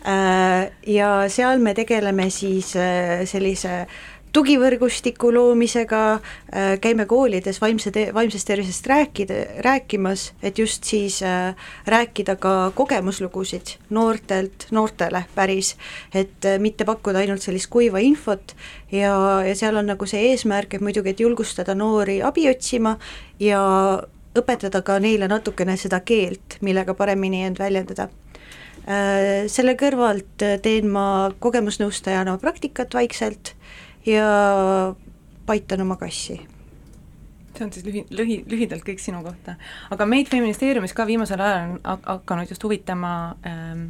Äh, 0.00 0.70
ja 0.88 1.10
seal 1.28 1.60
me 1.60 1.74
tegeleme 1.76 2.30
siis 2.32 2.72
äh, 2.80 3.20
sellise 3.28 3.84
tugivõrgustiku 4.32 5.32
loomisega, 5.34 6.02
äh, 6.14 6.74
käime 6.80 7.06
koolides 7.10 7.60
vaimse 7.60 7.90
te-, 7.90 8.10
vaimsest 8.14 8.46
tervisest 8.46 8.86
rääkida, 8.86 9.38
rääkimas, 9.66 10.30
et 10.42 10.58
just 10.58 10.84
siis 10.84 11.20
äh, 11.22 11.54
rääkida 11.86 12.36
ka 12.36 12.72
kogemuslugusid 12.74 13.76
noortelt 13.90 14.68
noortele 14.70 15.24
päris, 15.34 15.74
et 16.14 16.46
äh, 16.46 16.58
mitte 16.62 16.86
pakkuda 16.86 17.24
ainult 17.24 17.42
sellist 17.42 17.70
kuiva 17.70 17.98
infot 17.98 18.54
ja, 18.92 19.42
ja 19.46 19.54
seal 19.58 19.76
on 19.80 19.90
nagu 19.90 20.06
see 20.06 20.30
eesmärk, 20.30 20.74
et 20.74 20.84
muidugi, 20.84 21.14
et 21.14 21.20
julgustada 21.20 21.74
noori 21.74 22.20
abi 22.22 22.48
otsima 22.50 22.96
ja 23.42 23.60
õpetada 24.38 24.84
ka 24.86 25.00
neile 25.02 25.26
natukene 25.28 25.74
seda 25.76 26.00
keelt, 26.06 26.60
millega 26.62 26.94
paremini 26.94 27.42
end 27.48 27.58
väljendada. 27.58 28.06
Selle 29.50 29.74
kõrvalt 29.78 30.42
teen 30.64 30.86
ma 30.90 31.30
kogemusnõustajana 31.42 32.36
praktikat 32.40 32.94
vaikselt 32.96 33.52
ja 34.06 34.94
paitan 35.46 35.80
oma 35.80 35.96
kassi 35.96 36.40
see 37.56 37.66
on 37.66 37.72
siis 37.72 37.84
lühi, 37.84 38.04
lühi, 38.14 38.40
lühidalt 38.48 38.84
kõik 38.86 39.02
sinu 39.02 39.22
kohta. 39.24 39.56
aga 39.90 40.06
meid 40.06 40.30
Feministeeriumis 40.30 40.94
ka 40.96 41.06
viimasel 41.06 41.40
ajal 41.44 41.76
on 41.84 42.02
hakanud 42.06 42.50
just 42.50 42.64
huvitama 42.64 43.36
ähm, 43.46 43.88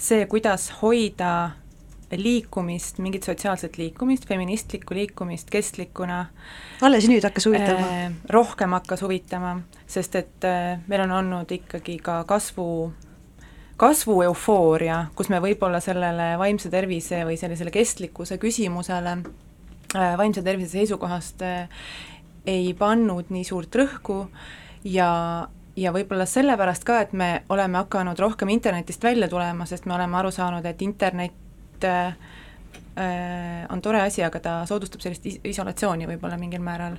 see, 0.00 0.26
kuidas 0.26 0.70
hoida 0.80 1.50
liikumist, 2.10 2.98
mingit 2.98 3.22
sotsiaalset 3.22 3.76
liikumist, 3.78 4.26
feministlikku 4.26 4.94
liikumist 4.94 5.50
kestlikuna. 5.50 6.26
alles 6.82 7.06
nüüd 7.08 7.22
hakkas 7.22 7.46
huvitama 7.46 7.86
äh,? 7.86 8.16
rohkem 8.30 8.74
hakkas 8.74 9.04
huvitama, 9.06 9.60
sest 9.86 10.16
et 10.18 10.48
äh, 10.48 10.80
meil 10.88 11.04
on 11.06 11.14
olnud 11.20 11.52
ikkagi 11.54 12.00
ka 12.02 12.24
kasvu 12.24 12.66
kasvueufooria, 13.80 15.06
kus 15.16 15.30
me 15.32 15.40
võib-olla 15.40 15.80
sellele 15.80 16.34
vaimse 16.40 16.68
tervise 16.72 17.22
või 17.24 17.38
sellisele 17.40 17.72
kestlikkuse 17.72 18.36
küsimusele 18.40 19.14
äh, 19.16 20.16
vaimse 20.20 20.42
tervise 20.44 20.74
seisukohast 20.74 21.40
äh, 21.46 21.86
ei 22.48 22.74
pannud 22.76 23.30
nii 23.32 23.46
suurt 23.46 23.76
rõhku 23.80 24.18
ja, 24.84 25.10
ja 25.80 25.92
võib-olla 25.96 26.26
sellepärast 26.28 26.84
ka, 26.84 26.98
et 27.06 27.14
me 27.16 27.30
oleme 27.48 27.80
hakanud 27.80 28.20
rohkem 28.20 28.52
internetist 28.52 29.04
välja 29.04 29.30
tulema, 29.32 29.64
sest 29.68 29.88
me 29.88 29.96
oleme 29.96 30.18
aru 30.18 30.32
saanud, 30.34 30.66
et 30.68 30.82
internet 30.84 31.86
äh, 31.88 32.12
on 33.72 33.80
tore 33.80 34.02
asi, 34.04 34.20
aga 34.26 34.42
ta 34.44 34.58
soodustab 34.68 35.00
sellist 35.00 35.24
is 35.30 35.38
isolatsiooni 35.54 36.08
võib-olla 36.10 36.36
mingil 36.36 36.60
määral. 36.60 36.98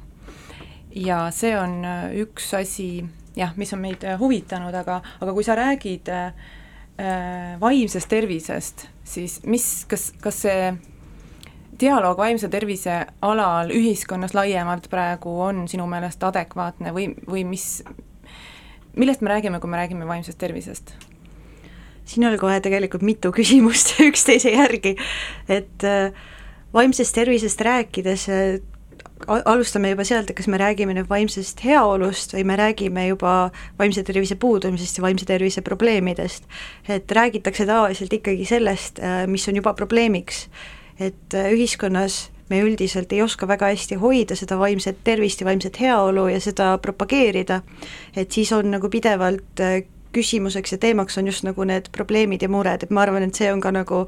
ja 0.96 1.28
see 1.36 1.54
on 1.60 1.86
üks 2.24 2.50
asi 2.58 3.06
jah, 3.38 3.54
mis 3.56 3.74
on 3.76 3.84
meid 3.86 4.08
huvitanud, 4.20 4.74
aga, 4.74 4.98
aga 5.22 5.36
kui 5.36 5.46
sa 5.46 5.60
räägid 5.60 6.10
äh, 6.10 6.34
Äh, 6.34 6.61
vaimsest 7.62 8.10
tervisest, 8.12 8.88
siis 9.08 9.40
mis, 9.50 9.68
kas, 9.90 10.12
kas 10.22 10.42
see 10.44 10.72
dialoog 11.82 12.20
vaimse 12.20 12.50
tervise 12.52 12.98
alal 13.26 13.72
ühiskonnas 13.74 14.36
laiemalt 14.38 14.90
praegu 14.92 15.34
on 15.48 15.64
sinu 15.72 15.88
meelest 15.90 16.24
adekvaatne 16.24 16.94
või, 16.96 17.08
või 17.28 17.46
mis, 17.48 17.82
millest 18.98 19.24
me 19.24 19.34
räägime, 19.34 19.62
kui 19.62 19.72
me 19.72 19.82
räägime 19.82 20.08
vaimsest 20.10 20.40
tervisest? 20.42 20.94
siin 22.06 22.28
oli 22.28 22.38
kohe 22.42 22.60
tegelikult 22.60 23.04
mitu 23.06 23.32
küsimust 23.32 23.96
üksteise 24.10 24.52
järgi, 24.52 24.96
et 25.50 25.86
äh, 25.88 26.12
vaimsest 26.74 27.16
tervisest 27.16 27.62
rääkides 27.62 28.28
äh, 28.30 28.60
alustame 29.28 29.92
juba 29.94 30.06
sealt, 30.08 30.30
et 30.30 30.38
kas 30.38 30.48
me 30.52 30.60
räägime 30.62 30.96
nüüd 30.98 31.10
vaimsest 31.10 31.64
heaolust 31.66 32.36
või 32.36 32.46
me 32.48 32.58
räägime 32.60 33.08
juba 33.08 33.52
vaimse 33.80 34.04
tervise 34.08 34.38
puudumisest 34.40 35.00
ja 35.00 35.06
vaimse 35.06 35.26
tervise 35.26 35.62
probleemidest. 35.62 36.44
et 36.90 37.12
räägitakse 37.12 37.66
tavaliselt 37.66 38.14
ikkagi 38.14 38.46
sellest, 38.46 39.00
äh, 39.00 39.28
mis 39.28 39.48
on 39.48 39.56
juba 39.56 39.74
probleemiks. 39.74 40.48
et 41.00 41.34
äh, 41.34 41.52
ühiskonnas 41.52 42.30
me 42.50 42.62
üldiselt 42.62 43.14
ei 43.14 43.22
oska 43.22 43.48
väga 43.48 43.72
hästi 43.72 43.96
hoida 43.96 44.36
seda 44.36 44.58
vaimset 44.60 44.98
tervist 45.04 45.42
ja 45.42 45.46
vaimset 45.46 45.80
heaolu 45.80 46.28
ja 46.28 46.40
seda 46.40 46.78
propageerida, 46.78 47.62
et 48.16 48.32
siis 48.32 48.52
on 48.52 48.72
nagu 48.72 48.90
pidevalt 48.90 49.60
äh, 49.60 49.84
küsimuseks 50.12 50.72
ja 50.72 50.78
teemaks 50.78 51.18
on 51.18 51.28
just 51.28 51.46
nagu 51.48 51.64
need 51.64 51.88
probleemid 51.96 52.44
ja 52.44 52.50
mured, 52.52 52.84
et 52.84 52.92
ma 52.92 53.06
arvan, 53.06 53.24
et 53.24 53.36
see 53.36 53.52
on 53.54 53.62
ka 53.64 53.72
nagu 53.72 54.06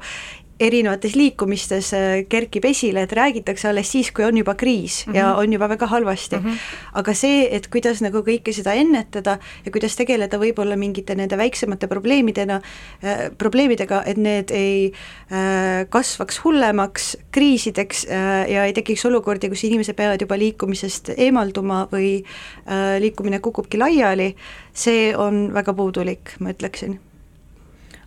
erinevates 0.60 1.16
liikumistes 1.18 1.90
äh, 1.96 2.12
kerkib 2.30 2.64
esile, 2.68 3.04
et 3.04 3.12
räägitakse 3.12 3.68
alles 3.68 3.90
siis, 3.90 4.10
kui 4.14 4.24
on 4.24 4.36
juba 4.38 4.54
kriis 4.54 5.06
mm 5.06 5.12
-hmm. 5.12 5.16
ja 5.16 5.28
mhm. 5.30 5.38
on 5.38 5.52
juba 5.52 5.68
väga 5.68 5.86
halvasti 5.86 6.36
mm. 6.36 6.44
-hmm. 6.44 6.58
aga 6.92 7.14
see, 7.14 7.48
et 7.56 7.66
kuidas 7.66 8.00
nagu 8.00 8.18
kõike 8.18 8.52
seda 8.52 8.72
ennetada 8.72 9.38
ja 9.64 9.70
kuidas 9.70 9.96
tegeleda 9.96 10.38
võib-olla 10.38 10.76
mingite 10.76 11.14
nende 11.14 11.36
väiksemate 11.36 11.86
probleemidena 11.86 12.60
äh,, 13.04 13.30
probleemidega, 13.38 14.02
et 14.06 14.16
need 14.16 14.50
ei 14.50 14.92
äh, 15.32 15.86
kasvaks 15.88 16.44
hullemaks 16.44 17.16
kriisideks 17.30 18.06
äh, 18.10 18.50
ja 18.50 18.64
ei 18.64 18.72
tekiks 18.72 19.04
olukordi, 19.04 19.48
kus 19.48 19.64
inimesed 19.64 19.94
peavad 19.94 20.20
juba 20.20 20.38
liikumisest 20.38 21.10
eemalduma 21.16 21.88
või 21.92 22.22
äh, 22.22 23.00
liikumine 23.00 23.40
kukubki 23.40 23.78
laiali, 23.78 24.36
see 24.72 25.16
on 25.16 25.54
väga 25.54 25.74
puudulik, 25.74 26.36
ma 26.38 26.50
ütleksin 26.50 26.98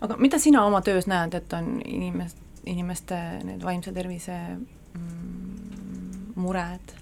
aga 0.02 0.18
mida 0.22 0.40
sina 0.42 0.66
oma 0.68 0.82
töös 0.86 1.08
näed, 1.10 1.36
et 1.38 1.54
on 1.58 1.78
inimest, 1.86 2.40
inimeste 2.68 3.18
need 3.48 3.64
vaimse 3.66 3.94
tervise 3.96 4.38
mm, 4.58 6.34
mured? 6.38 6.96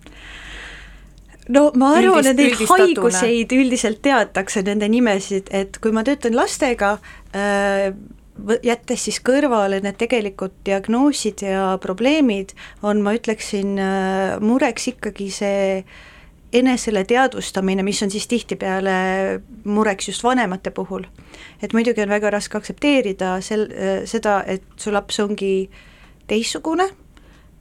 no 1.50 1.70
ma 1.78 1.94
arvan, 2.00 2.32
et 2.32 2.40
neid 2.40 2.66
haiguseid 2.72 3.56
üldiselt 3.56 4.02
teatakse, 4.06 4.66
nende 4.66 4.90
nimesid, 4.92 5.52
et 5.54 5.80
kui 5.82 5.96
ma 5.96 6.06
töötan 6.08 6.38
lastega 6.38 6.98
äh,, 7.36 7.92
jättes 8.66 9.06
siis 9.08 9.22
kõrvale 9.24 9.80
need 9.84 9.96
tegelikult 10.02 10.58
diagnoosid 10.68 11.46
ja 11.46 11.70
probleemid, 11.84 12.52
on, 12.84 13.00
ma 13.06 13.14
ütleksin, 13.16 13.78
äh, 13.80 14.36
mureks 14.44 14.90
ikkagi 14.92 15.30
see 15.32 15.62
äh, 15.80 16.04
enesele 16.56 17.04
teadvustamine, 17.08 17.84
mis 17.84 18.02
on 18.04 18.12
siis 18.12 18.28
tihtipeale 18.32 18.96
mureks 19.64 20.08
just 20.08 20.24
vanemate 20.24 20.72
puhul. 20.72 21.04
et 21.62 21.74
muidugi 21.74 22.02
on 22.02 22.10
väga 22.10 22.30
raske 22.30 22.58
aktsepteerida 22.58 23.38
sel-, 23.42 23.72
seda, 24.06 24.44
et 24.48 24.64
su 24.78 24.94
laps 24.94 25.20
ongi 25.20 25.70
teistsugune 26.28 26.88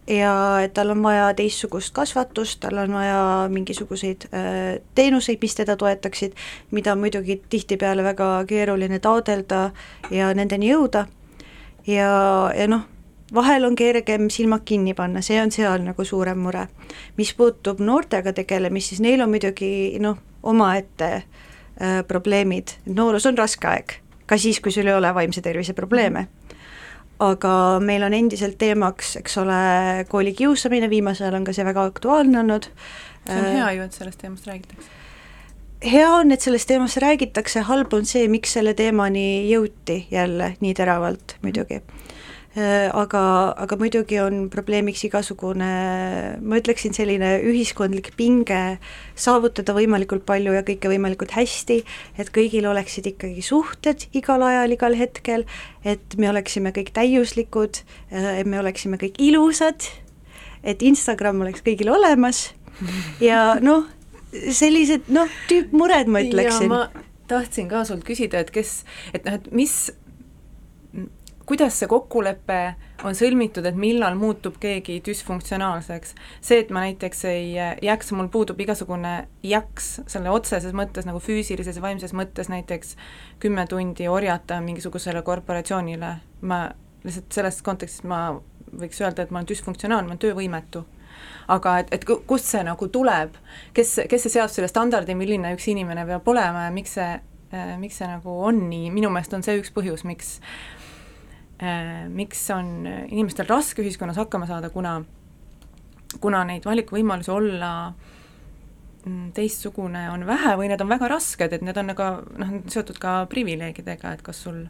ja 0.09 0.61
et 0.65 0.75
tal 0.77 0.93
on 0.93 1.03
vaja 1.03 1.33
teistsugust 1.37 1.95
kasvatust, 1.97 2.61
tal 2.61 2.79
on 2.85 2.93
vaja 2.93 3.49
mingisuguseid 3.51 4.29
äh, 4.31 4.81
teenuseid, 4.95 5.39
mis 5.41 5.55
teda 5.55 5.77
toetaksid, 5.81 6.35
mida 6.71 6.93
on 6.93 7.01
muidugi 7.05 7.41
tihtipeale 7.49 8.05
väga 8.05 8.31
keeruline 8.49 8.99
taodelda 8.99 9.71
ja 10.11 10.33
nendeni 10.35 10.71
jõuda 10.73 11.07
ja, 11.87 12.11
ja 12.57 12.69
noh, 12.69 12.85
vahel 13.35 13.65
on 13.65 13.77
kergem 13.77 14.29
silmad 14.31 14.65
kinni 14.65 14.95
panna, 14.95 15.23
see 15.23 15.41
on 15.43 15.53
seal 15.53 15.83
nagu 15.85 16.05
suurem 16.05 16.39
mure. 16.39 16.69
mis 17.17 17.35
puutub 17.35 17.81
noortega 17.81 18.33
tegelemist, 18.33 18.93
siis 18.93 19.01
neil 19.01 19.23
on 19.23 19.31
muidugi 19.31 19.99
noh, 20.01 20.19
omaette 20.43 21.11
äh, 21.15 22.01
probleemid, 22.09 22.77
noorus 22.87 23.27
on 23.27 23.39
raske 23.39 23.69
aeg, 23.69 23.99
ka 24.27 24.39
siis, 24.39 24.61
kui 24.61 24.73
sul 24.73 24.89
ei 24.89 24.95
ole 24.95 25.15
vaimse 25.15 25.43
tervise 25.43 25.75
probleeme. 25.75 26.29
aga 27.19 27.81
meil 27.81 28.03
on 28.03 28.15
endiselt 28.15 28.59
teemaks, 28.59 29.17
eks 29.17 29.39
ole, 29.39 29.61
koolikiusamine, 30.09 30.91
viimasel 30.91 31.29
ajal 31.29 31.39
on 31.39 31.45
ka 31.47 31.53
see 31.55 31.65
väga 31.65 31.85
aktuaalne 31.91 32.41
olnud. 32.41 32.69
see 33.27 33.39
on 33.39 33.57
hea 33.57 33.73
ju, 33.73 33.83
et 33.83 33.93
sellest 33.93 34.21
teemast 34.21 34.47
räägitakse 34.47 34.93
hea 35.85 36.09
on, 36.09 36.33
et 36.33 36.41
sellest 36.41 36.69
teemast 36.69 36.97
räägitakse, 36.97 37.61
halb 37.69 37.93
on 37.93 38.07
see, 38.09 38.29
miks 38.29 38.55
selle 38.57 38.75
teemani 38.75 39.51
jõuti 39.51 40.07
jälle 40.11 40.55
nii 40.61 40.75
teravalt 40.75 41.37
muidugi 41.43 41.83
Äh, 41.83 42.14
aga, 42.55 43.21
aga 43.59 43.77
muidugi 43.81 44.21
on 44.23 44.45
probleemiks 44.53 45.03
igasugune, 45.09 45.71
ma 46.39 46.59
ütleksin, 46.61 46.95
selline 46.95 47.41
ühiskondlik 47.51 48.13
pinge 48.19 48.79
saavutada 49.19 49.75
võimalikult 49.75 50.23
palju 50.29 50.55
ja 50.55 50.63
kõike 50.67 50.93
võimalikult 50.93 51.35
hästi, 51.35 51.81
et 52.19 52.31
kõigil 52.35 52.69
oleksid 52.71 53.09
ikkagi 53.11 53.43
suhted 53.43 54.07
igal 54.15 54.45
ajal, 54.47 54.77
igal 54.77 54.95
hetkel, 54.99 55.47
et 55.83 56.15
me 56.21 56.31
oleksime 56.31 56.71
kõik 56.77 56.95
täiuslikud, 56.95 57.83
äh, 58.15 58.31
et 58.45 58.47
me 58.47 58.63
oleksime 58.63 59.01
kõik 59.03 59.19
ilusad, 59.19 59.91
et 60.63 60.83
Instagram 60.83 61.43
oleks 61.43 61.65
kõigil 61.67 61.91
olemas 61.91 62.53
ja 63.29 63.59
noh, 63.63 63.89
sellised 64.31 65.11
noh, 65.15 65.31
tüüpmured 65.51 66.07
ma 66.11 66.23
ütleksin. 66.23 66.71
ma 66.71 66.87
tahtsin 67.31 67.67
ka 67.71 67.83
sult 67.89 68.07
küsida, 68.07 68.43
et 68.45 68.55
kes, 68.55 68.83
et 69.17 69.27
noh, 69.27 69.39
et 69.39 69.51
mis 69.55 69.75
kuidas 71.47 71.79
see 71.79 71.89
kokkulepe 71.89 72.59
on 73.05 73.17
sõlmitud, 73.17 73.67
et 73.69 73.77
millal 73.77 74.17
muutub 74.19 74.57
keegi 74.61 75.01
düsfunktsionaalseks? 75.05 76.15
see, 76.41 76.63
et 76.63 76.71
ma 76.73 76.85
näiteks 76.87 77.25
ei 77.29 77.53
jääks, 77.57 78.13
mul 78.17 78.31
puudub 78.33 78.61
igasugune 78.61 79.15
jaks 79.45 79.91
selle 80.07 80.33
otseses 80.33 80.73
mõttes 80.77 81.09
nagu 81.09 81.21
füüsilises 81.23 81.77
ja 81.77 81.85
vaimses 81.85 82.15
mõttes 82.17 82.49
näiteks 82.53 82.97
kümme 83.43 83.67
tundi 83.69 84.09
orjata 84.09 84.61
mingisugusele 84.65 85.23
korporatsioonile, 85.23 86.15
ma 86.41 86.65
lihtsalt 87.05 87.37
selles 87.37 87.61
kontekstis 87.63 88.05
ma 88.09 88.27
võiks 88.75 89.01
öelda, 89.03 89.23
et 89.23 89.31
ma 89.31 89.43
olen 89.43 89.51
düsfunktsionaalne, 89.51 90.09
ma 90.09 90.15
olen 90.15 90.23
töövõimetu. 90.25 90.85
Aga 91.53 91.77
et, 91.83 91.93
et 91.95 92.05
kust 92.27 92.49
see 92.49 92.63
nagu 92.65 92.89
tuleb, 92.91 93.37
kes, 93.77 93.99
kes 94.11 94.25
see 94.25 94.33
seab 94.33 94.51
selle 94.51 94.69
standardi, 94.69 95.15
milline 95.15 95.53
üks 95.55 95.69
inimene 95.71 96.07
peab 96.09 96.27
olema 96.33 96.65
ja 96.67 96.73
miks 96.75 96.97
see, 96.97 97.11
miks 97.79 98.01
see 98.01 98.09
nagu 98.09 98.35
on 98.49 98.65
nii, 98.71 98.89
minu 98.91 99.13
meelest 99.13 99.37
on 99.37 99.45
see 99.47 99.61
üks 99.61 99.71
põhjus, 99.77 100.03
miks 100.09 100.39
Äh, 100.41 100.94
miks 102.11 102.41
on 102.51 102.87
inimestel 102.87 103.47
raske 103.49 103.83
ühiskonnas 103.83 104.19
hakkama 104.19 104.47
saada, 104.47 104.71
kuna, 104.75 104.97
kuna 106.21 106.45
neid 106.49 106.67
valikuvõimalusi 106.67 107.31
olla 107.31 107.71
mm, 109.07 109.33
teistsugune 109.37 110.09
on 110.11 110.27
vähe 110.27 110.57
või 110.59 110.69
need 110.73 110.83
on 110.83 110.91
väga 110.91 111.09
rasked, 111.15 111.53
et 111.53 111.63
need 111.63 111.79
on 111.79 111.95
aga 111.95 112.09
noh, 112.43 112.57
seotud 112.67 112.99
ka 112.99 113.21
privileegidega, 113.31 114.17
et 114.17 114.25
kas 114.27 114.43
sul 114.47 114.65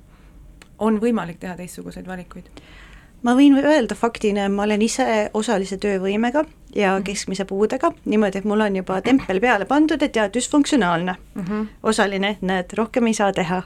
on 0.79 1.01
võimalik 1.01 1.41
teha 1.41 1.57
teistsuguseid 1.57 2.07
valikuid? 2.07 2.51
ma 3.25 3.33
võin 3.37 3.57
öelda 3.57 3.97
faktina, 3.97 4.51
ma 4.53 4.67
olen 4.67 4.83
ise 4.85 5.31
osalise 5.35 5.79
töövõimega 5.81 6.45
ja 6.75 6.95
mhm. 6.95 7.05
keskmise 7.07 7.47
puudega, 7.49 7.93
niimoodi, 8.05 8.43
et 8.43 8.49
mul 8.49 8.65
on 8.67 8.77
juba 8.83 9.01
tempel 9.05 9.41
peale 9.41 9.65
pandud, 9.71 10.03
et 10.03 10.17
jaa, 10.17 10.29
düsfunktsionaalne 10.33 11.17
mm, 11.17 11.45
-hmm. 11.45 11.67
osaline, 11.83 12.37
näed, 12.41 12.77
rohkem 12.77 13.07
ei 13.07 13.15
saa 13.15 13.33
teha 13.33 13.63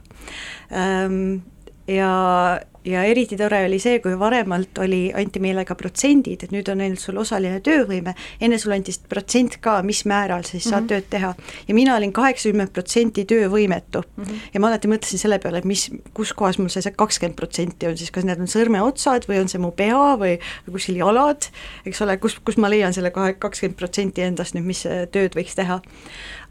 ähm, 0.72 1.40
ja, 1.88 2.60
ja 2.84 3.02
eriti 3.04 3.36
tore 3.36 3.60
oli 3.66 3.78
see, 3.82 3.98
kui 4.04 4.14
varemalt 4.18 4.78
oli, 4.82 5.08
anti 5.16 5.40
meile 5.42 5.64
ka 5.68 5.76
protsendid, 5.78 6.44
et 6.44 6.52
nüüd 6.54 6.68
on 6.72 6.82
ainult 6.84 7.02
sul 7.02 7.18
osaline 7.20 7.60
töövõime, 7.64 8.14
enne 8.44 8.58
sulle 8.60 8.78
anti 8.78 8.94
protsent 9.08 9.58
ka, 9.64 9.78
mis 9.86 10.04
määral 10.08 10.44
sa 10.44 10.54
siis 10.54 10.66
mm 10.66 10.68
-hmm. 10.68 10.72
saad 10.72 10.82
mhm. 10.82 10.88
tööd 10.92 11.08
teha. 11.10 11.34
ja 11.68 11.74
mina 11.74 11.96
olin 11.96 12.12
kaheksakümmend 12.12 12.72
protsenti 12.72 13.24
töövõimetu 13.24 14.02
mm. 14.02 14.24
-hmm. 14.24 14.40
ja 14.54 14.60
ma 14.60 14.68
alati 14.68 14.88
mõtlesin 14.88 15.18
selle 15.18 15.38
peale, 15.38 15.58
et 15.58 15.64
mis, 15.64 15.90
kus 16.14 16.32
kohas 16.32 16.58
mul 16.58 16.68
see, 16.68 16.92
kakskümmend 16.96 17.36
protsenti 17.36 17.86
on 17.86 17.96
siis, 17.96 18.10
kas 18.10 18.24
need 18.24 18.40
on 18.40 18.46
sõrmeotsad 18.46 19.28
või 19.28 19.40
on 19.40 19.48
see 19.48 19.60
mu 19.60 19.70
pea 19.70 20.16
või, 20.16 20.38
või 20.66 20.72
kuskil 20.72 20.96
jalad, 20.96 21.50
eks 21.86 22.02
ole, 22.02 22.16
kus, 22.16 22.38
kus 22.44 22.56
ma 22.56 22.70
leian 22.70 22.92
selle 22.92 23.10
kahe, 23.10 23.32
kakskümmend 23.32 23.76
protsenti 23.76 24.22
endast 24.22 24.54
nüüd, 24.54 24.64
mis 24.64 24.82
tööd 25.12 25.34
võiks 25.34 25.54
teha. 25.54 25.80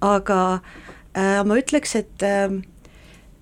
aga 0.01 0.61
äh, 1.17 1.45
ma 1.45 1.57
ütleks, 1.57 1.95
et 1.95 2.23
äh, 2.23 2.61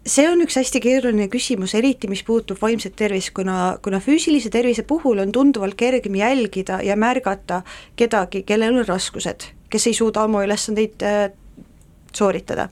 see 0.06 0.28
on 0.30 0.42
üks 0.46 0.58
hästi 0.60 0.82
keeruline 0.84 1.28
küsimus, 1.34 1.74
eriti 1.78 2.10
mis 2.12 2.22
puutub 2.26 2.60
vaimset 2.62 2.96
tervist, 2.98 3.34
kuna, 3.36 3.78
kuna 3.84 4.00
füüsilise 4.04 4.52
tervise 4.54 4.86
puhul 4.88 5.24
on 5.24 5.32
tunduvalt 5.34 5.78
kergem 5.80 6.16
jälgida 6.20 6.82
ja 6.86 6.96
märgata 6.96 7.64
kedagi, 7.98 8.44
kellel 8.46 8.82
on 8.82 8.88
raskused, 8.88 9.50
kes 9.70 9.88
ei 9.90 9.98
suuda 9.98 10.28
oma 10.30 10.44
ülesandeid 10.46 11.06
äh, 11.06 11.32
sooritada. 12.14 12.70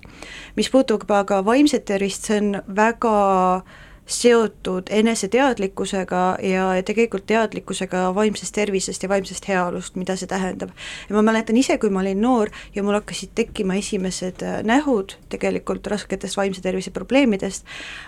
mis 0.55 0.69
puutub 0.69 1.09
aga 1.11 1.41
vaimset 1.45 1.85
tervist, 1.85 2.29
see 2.29 2.37
on 2.37 2.61
väga 2.75 3.15
äh, 3.55 3.82
seotud 4.13 4.89
eneseteadlikkusega 4.89 6.21
ja 6.43 6.67
tegelikult 6.85 7.25
teadlikkusega 7.29 8.05
vaimsest 8.15 8.55
tervisest 8.55 9.03
ja 9.03 9.09
vaimsest 9.09 9.47
heaolust, 9.47 9.95
mida 9.95 10.15
see 10.19 10.27
tähendab. 10.27 10.71
ja 11.09 11.15
ma 11.15 11.21
mäletan 11.21 11.57
ise, 11.57 11.77
kui 11.77 11.89
ma 11.89 12.01
olin 12.03 12.21
noor 12.21 12.51
ja 12.75 12.83
mul 12.83 12.97
hakkasid 12.99 13.33
tekkima 13.35 13.75
esimesed 13.81 14.43
äh, 14.43 14.61
nähud 14.63 15.17
tegelikult 15.29 15.87
rasketest 15.87 16.37
vaimse 16.37 16.61
tervise 16.61 16.91
probleemidest, 16.91 17.65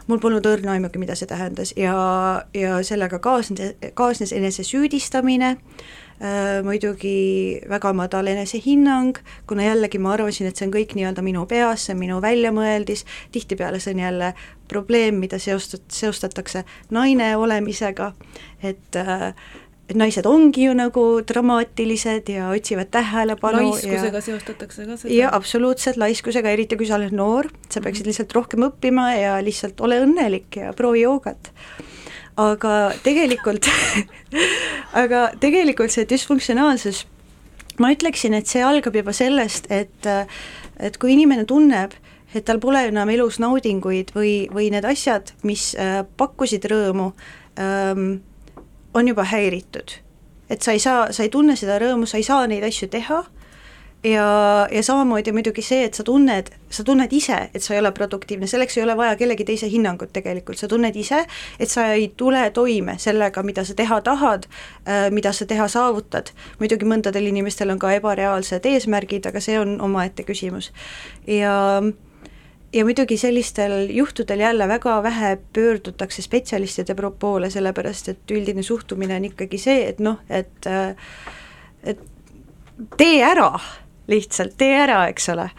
mul 0.08 0.20
polnud 0.24 0.46
õrna 0.46 0.76
aimugi, 0.78 1.02
mida 1.02 1.16
see 1.16 1.30
tähendas 1.30 1.74
ja, 1.78 1.96
ja 2.54 2.82
sellega 2.84 3.20
kaasnes, 3.20 3.76
kaasnes 3.94 4.34
enesesüüdistamine 4.34 5.56
muidugi 6.64 7.60
väga 7.70 7.92
madal 7.94 8.30
enesehinnang, 8.32 9.18
kuna 9.50 9.66
jällegi 9.66 10.00
ma 10.00 10.14
arvasin, 10.16 10.48
et 10.48 10.56
see 10.56 10.70
on 10.70 10.72
kõik 10.72 10.96
nii-öelda 10.96 11.26
minu 11.26 11.44
peas, 11.50 11.84
see 11.86 11.96
on 11.96 12.00
minu 12.00 12.22
väljamõeldis, 12.24 13.04
tihtipeale 13.36 13.82
see 13.84 13.98
on 13.98 14.00
jälle 14.06 14.32
probleem, 14.72 15.20
mida 15.20 15.40
seostat-, 15.44 15.92
seostatakse 15.92 16.64
naine 16.96 17.34
olemisega, 17.38 18.14
et 18.64 19.00
äh, 19.02 19.32
et 19.86 19.98
naised 20.00 20.26
ongi 20.26 20.66
ju 20.66 20.74
nagu 20.74 21.02
dramaatilised 21.30 22.30
ja 22.34 22.50
otsivad 22.50 22.90
tähelepanu 22.94 23.68
laiskusega 23.68 24.18
ja, 24.18 24.24
seostatakse 24.28 24.86
ka 24.88 24.98
seda? 24.98 25.14
jah, 25.14 25.34
absoluutselt, 25.38 26.00
laiskusega, 26.02 26.54
eriti 26.56 26.78
kui 26.80 26.88
sa 26.90 26.98
oled 26.98 27.14
noor, 27.14 27.52
sa 27.70 27.84
peaksid 27.86 28.10
lihtsalt 28.10 28.34
rohkem 28.34 28.66
õppima 28.66 29.12
ja 29.14 29.36
lihtsalt 29.46 29.84
ole 29.86 30.00
õnnelik 30.08 30.58
ja 30.64 30.74
proovi 30.78 31.06
joogat 31.06 31.52
aga 32.38 32.94
tegelikult 33.04 33.68
aga 35.04 35.28
tegelikult 35.42 35.94
see 35.94 36.08
düsfunktsionaalsus, 36.10 37.06
ma 37.80 37.92
ütleksin, 37.96 38.36
et 38.38 38.50
see 38.52 38.64
algab 38.64 38.96
juba 38.96 39.16
sellest, 39.16 39.72
et 39.72 40.10
et 40.76 40.98
kui 41.00 41.14
inimene 41.16 41.46
tunneb, 41.48 41.94
et 42.36 42.44
tal 42.44 42.60
pole 42.60 42.82
enam 42.90 43.10
elus 43.14 43.40
naudinguid 43.40 44.12
või, 44.16 44.34
või 44.52 44.68
need 44.74 44.84
asjad, 44.88 45.32
mis 45.48 45.70
äh, 45.80 46.02
pakkusid 46.20 46.68
rõõmu 46.68 47.14
ähm,, 47.60 48.18
on 48.96 49.08
juba 49.08 49.24
häiritud. 49.28 50.02
et 50.50 50.62
sa 50.62 50.76
ei 50.76 50.80
saa, 50.80 51.12
sa 51.12 51.24
ei 51.24 51.32
tunne 51.32 51.56
seda 51.56 51.80
rõõmu, 51.80 52.06
sa 52.06 52.18
ei 52.18 52.28
saa 52.28 52.48
neid 52.48 52.64
asju 52.64 52.90
teha 52.92 53.24
ja, 54.06 54.68
ja 54.72 54.84
samamoodi 54.84 55.32
muidugi 55.32 55.64
see, 55.66 55.86
et 55.88 55.98
sa 55.98 56.04
tunned, 56.06 56.52
sa 56.70 56.84
tunned 56.86 57.14
ise, 57.14 57.38
et 57.54 57.64
sa 57.64 57.74
ei 57.74 57.82
ole 57.82 57.92
produktiivne, 57.96 58.48
selleks 58.48 58.78
ei 58.78 58.84
ole 58.84 58.96
vaja 58.98 59.16
kellegi 59.20 59.46
teise 59.48 59.70
hinnangut 59.72 60.14
tegelikult, 60.14 60.60
sa 60.62 60.70
tunned 60.72 60.96
ise, 61.00 61.24
et 61.60 61.72
sa 61.72 61.88
ei 61.96 62.12
tule 62.18 62.44
toime 62.56 62.98
sellega, 63.02 63.44
mida 63.44 63.66
sa 63.66 63.76
teha 63.78 64.02
tahad, 64.06 64.48
äh, 64.86 65.08
mida 65.12 65.34
sa 65.34 65.46
teha 65.50 65.68
saavutad. 65.72 66.32
muidugi 66.60 66.86
mõndadel 66.86 67.30
inimestel 67.32 67.74
on 67.74 67.80
ka 67.80 67.94
ebareaalsed 67.98 68.66
eesmärgid, 68.66 69.26
aga 69.26 69.42
see 69.42 69.60
on 69.60 69.80
omaette 69.82 70.24
küsimus. 70.24 70.72
ja 71.28 71.82
ja 72.74 72.84
muidugi 72.84 73.18
sellistel 73.18 73.90
juhtudel 73.90 74.40
jälle 74.40 74.68
väga 74.68 75.04
vähe 75.04 75.38
pöördutakse 75.54 76.22
spetsialistide 76.22 76.96
poole, 77.20 77.50
sellepärast 77.50 78.10
et 78.10 78.32
üldine 78.32 78.64
suhtumine 78.64 79.16
on 79.16 79.26
ikkagi 79.26 79.58
see, 79.58 79.88
et 79.88 80.00
noh, 80.00 80.20
et 80.30 80.68
äh, 80.68 80.96
et 81.84 82.00
tee 82.98 83.24
ära 83.24 83.54
lihtsalt 84.12 84.56
tee 84.58 84.76
ära, 84.86 85.06
eks 85.12 85.30
ole. 85.34 85.50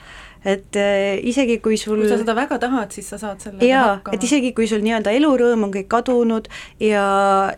Et 0.47 0.77
äh, 0.79 1.17
isegi 1.27 1.57
kui 1.59 1.75
sul 1.81 2.05
kui 2.05 2.11
sa 2.11 2.21
seda 2.21 2.37
väga 2.39 2.61
tahad, 2.63 2.93
siis 2.95 3.09
sa 3.11 3.19
saad 3.19 3.43
sellega 3.43 3.67
jaa, 3.67 3.97
et 4.15 4.23
isegi 4.23 4.53
kui 4.55 4.69
sul 4.71 4.85
nii-öelda 4.85 5.11
elurõõm 5.19 5.67
on 5.67 5.73
kõik 5.75 5.89
kadunud 5.91 6.47
ja, 6.79 7.07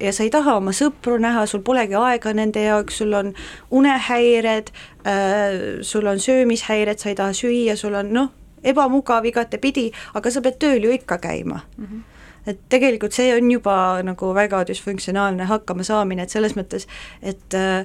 ja 0.01 0.13
sa 0.17 0.25
ei 0.25 0.33
taha 0.33 0.57
oma 0.63 0.73
sõpru 0.73 1.19
näha, 1.21 1.45
sul 1.51 1.61
polegi 1.67 1.99
aega 2.01 2.33
nende 2.33 2.65
jaoks, 2.65 3.03
sul 3.03 3.13
on 3.19 3.35
unehäired 3.69 4.73
äh,, 5.05 5.83
sul 5.85 6.09
on 6.09 6.23
söömishäired, 6.23 6.97
sa 7.03 7.13
ei 7.13 7.19
taha 7.19 7.37
süüa, 7.37 7.77
sul 7.77 7.99
on 7.99 8.15
noh, 8.15 8.33
ebamugav 8.65 9.27
igatepidi, 9.29 9.91
aga 10.17 10.33
sa 10.33 10.41
pead 10.45 10.57
tööl 10.63 10.89
ju 10.89 10.97
ikka 10.97 11.21
käima. 11.29 11.67
Mm. 11.77 11.91
-hmm 11.91 12.07
et 12.49 12.61
tegelikult 12.73 13.13
see 13.13 13.29
on 13.35 13.51
juba 13.53 14.01
nagu 14.07 14.33
väga 14.35 14.63
düsfunktsionaalne 14.69 15.45
hakkamasaamine, 15.51 16.25
et 16.25 16.33
selles 16.33 16.55
mõttes, 16.57 16.87
et 17.21 17.57
äh, 17.59 17.85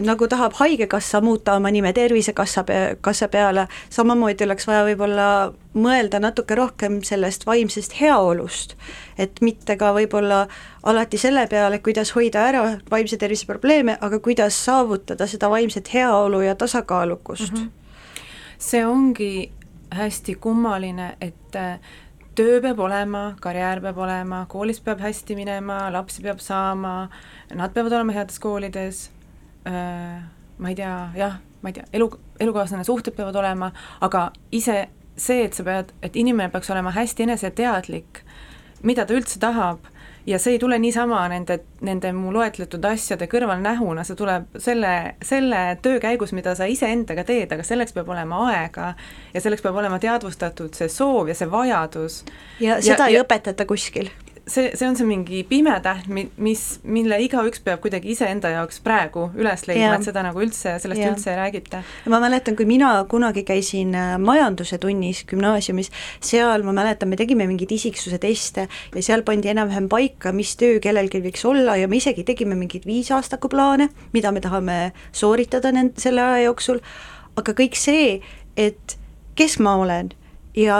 nagu 0.00 0.28
tahab 0.28 0.52
Haigekassa 0.56 1.20
muuta 1.20 1.54
oma 1.54 1.70
nime 1.70 1.92
Tervisekassa 1.92 2.64
pe-, 2.64 2.96
kassa 3.00 3.28
peale, 3.28 3.66
samamoodi 3.90 4.44
oleks 4.44 4.66
vaja 4.66 4.84
võib-olla 4.86 5.26
mõelda 5.74 6.20
natuke 6.20 6.56
rohkem 6.56 7.00
sellest 7.04 7.44
vaimsest 7.46 7.98
heaolust, 8.00 8.76
et 9.18 9.40
mitte 9.44 9.76
ka 9.76 9.92
võib-olla 9.92 10.46
alati 10.82 11.20
selle 11.20 11.44
peale, 11.46 11.82
kuidas 11.84 12.14
hoida 12.16 12.46
ära 12.48 12.64
vaimse 12.90 13.20
tervise 13.20 13.46
probleeme, 13.46 13.98
aga 14.00 14.18
kuidas 14.18 14.56
saavutada 14.64 15.28
seda 15.28 15.50
vaimset 15.52 15.92
heaolu 15.94 16.40
ja 16.40 16.54
tasakaalukust 16.54 17.52
mm. 17.52 17.58
-hmm. 17.58 17.70
see 18.58 18.86
ongi 18.86 19.52
hästi 19.92 20.34
kummaline, 20.34 21.16
et 21.20 21.56
äh, 21.56 21.80
töö 22.34 22.60
peab 22.60 22.78
olema, 22.78 23.34
karjäär 23.40 23.80
peab 23.80 23.98
olema, 23.98 24.46
koolis 24.48 24.80
peab 24.80 25.00
hästi 25.00 25.36
minema, 25.36 25.92
lapsi 25.92 26.22
peab 26.22 26.38
saama, 26.38 27.08
nad 27.54 27.72
peavad 27.72 27.92
olema 27.92 28.12
heades 28.12 28.38
koolides 28.38 29.10
ma 29.64 30.68
ei 30.68 30.74
tea, 30.74 30.96
jah, 31.16 31.38
ma 31.62 31.70
ei 31.70 31.78
tea, 31.78 31.86
elu, 31.92 32.08
elukaaslane, 32.40 32.84
suhted 32.84 33.14
peavad 33.16 33.36
olema, 33.38 33.70
aga 34.00 34.30
ise 34.50 34.86
see, 35.16 35.44
et 35.46 35.54
sa 35.54 35.64
pead, 35.66 35.92
et 36.02 36.16
inimene 36.16 36.50
peaks 36.52 36.70
olema 36.72 36.92
hästi 36.94 37.26
eneseteadlik, 37.26 38.22
mida 38.82 39.06
ta 39.06 39.14
üldse 39.14 39.38
tahab 39.42 39.86
ja 40.26 40.38
see 40.38 40.56
ei 40.56 40.58
tule 40.62 40.78
niisama 40.78 41.20
nende, 41.28 41.58
nende 41.82 42.12
mu 42.14 42.32
loetletud 42.34 42.84
asjade 42.86 43.26
kõrvalnähuna, 43.30 44.04
see 44.06 44.18
tuleb 44.18 44.58
selle, 44.62 44.92
selle 45.24 45.62
töö 45.82 45.98
käigus, 46.02 46.34
mida 46.36 46.54
sa 46.58 46.68
iseendaga 46.70 47.24
teed, 47.28 47.52
aga 47.52 47.66
selleks 47.66 47.94
peab 47.96 48.10
olema 48.14 48.44
aega 48.52 48.92
ja 49.34 49.42
selleks 49.42 49.64
peab 49.64 49.78
olema 49.82 49.98
teadvustatud 50.02 50.78
see 50.78 50.90
soov 50.92 51.30
ja 51.32 51.38
see 51.38 51.50
vajadus. 51.50 52.22
ja 52.62 52.78
seda 52.82 53.08
ja, 53.08 53.10
ei 53.10 53.18
ja, 53.18 53.24
õpetata 53.26 53.66
kuskil 53.66 54.10
see, 54.52 54.70
see 54.76 54.88
on 54.88 54.96
see 54.98 55.06
mingi 55.08 55.42
pime 55.48 55.74
täht, 55.84 56.08
mis, 56.12 56.62
mille 56.84 57.18
igaüks 57.24 57.62
peab 57.64 57.80
kuidagi 57.84 58.12
iseenda 58.14 58.52
jaoks 58.52 58.80
praegu 58.84 59.28
üles 59.38 59.64
leidma, 59.68 59.96
et 59.96 60.06
seda 60.06 60.24
nagu 60.26 60.42
üldse, 60.44 60.76
sellest 60.82 61.02
ja. 61.02 61.10
üldse 61.12 61.32
ei 61.32 61.38
räägita. 61.38 61.82
ma 62.12 62.20
mäletan, 62.22 62.56
kui 62.58 62.66
mina 62.68 62.92
kunagi 63.10 63.44
käisin 63.48 63.94
äh, 63.98 64.14
majanduse 64.22 64.78
tunnis 64.82 65.24
gümnaasiumis, 65.30 65.92
seal 66.24 66.66
ma 66.66 66.76
mäletan, 66.76 67.10
me 67.12 67.18
tegime 67.20 67.46
mingeid 67.50 67.72
isiksuse 67.78 68.20
teste 68.22 68.68
ja 68.68 69.04
seal 69.04 69.24
pandi 69.26 69.52
enam-vähem 69.52 69.88
paika, 69.92 70.34
mis 70.36 70.54
töö 70.60 70.80
kellelgi 70.82 71.22
võiks 71.24 71.44
olla 71.48 71.76
ja 71.80 71.90
me 71.90 72.00
isegi 72.00 72.26
tegime 72.28 72.58
mingeid 72.58 72.86
viisaastaku 72.88 73.50
plaane, 73.52 73.90
mida 74.12 74.32
me 74.32 74.44
tahame 74.44 74.78
sooritada 75.16 75.72
nend-, 75.74 75.98
selle 76.02 76.24
aja 76.24 76.46
jooksul, 76.48 76.82
aga 77.40 77.56
kõik 77.56 77.78
see, 77.78 78.18
et 78.60 78.98
kes 79.38 79.58
ma 79.64 79.78
olen 79.80 80.12
ja 80.58 80.78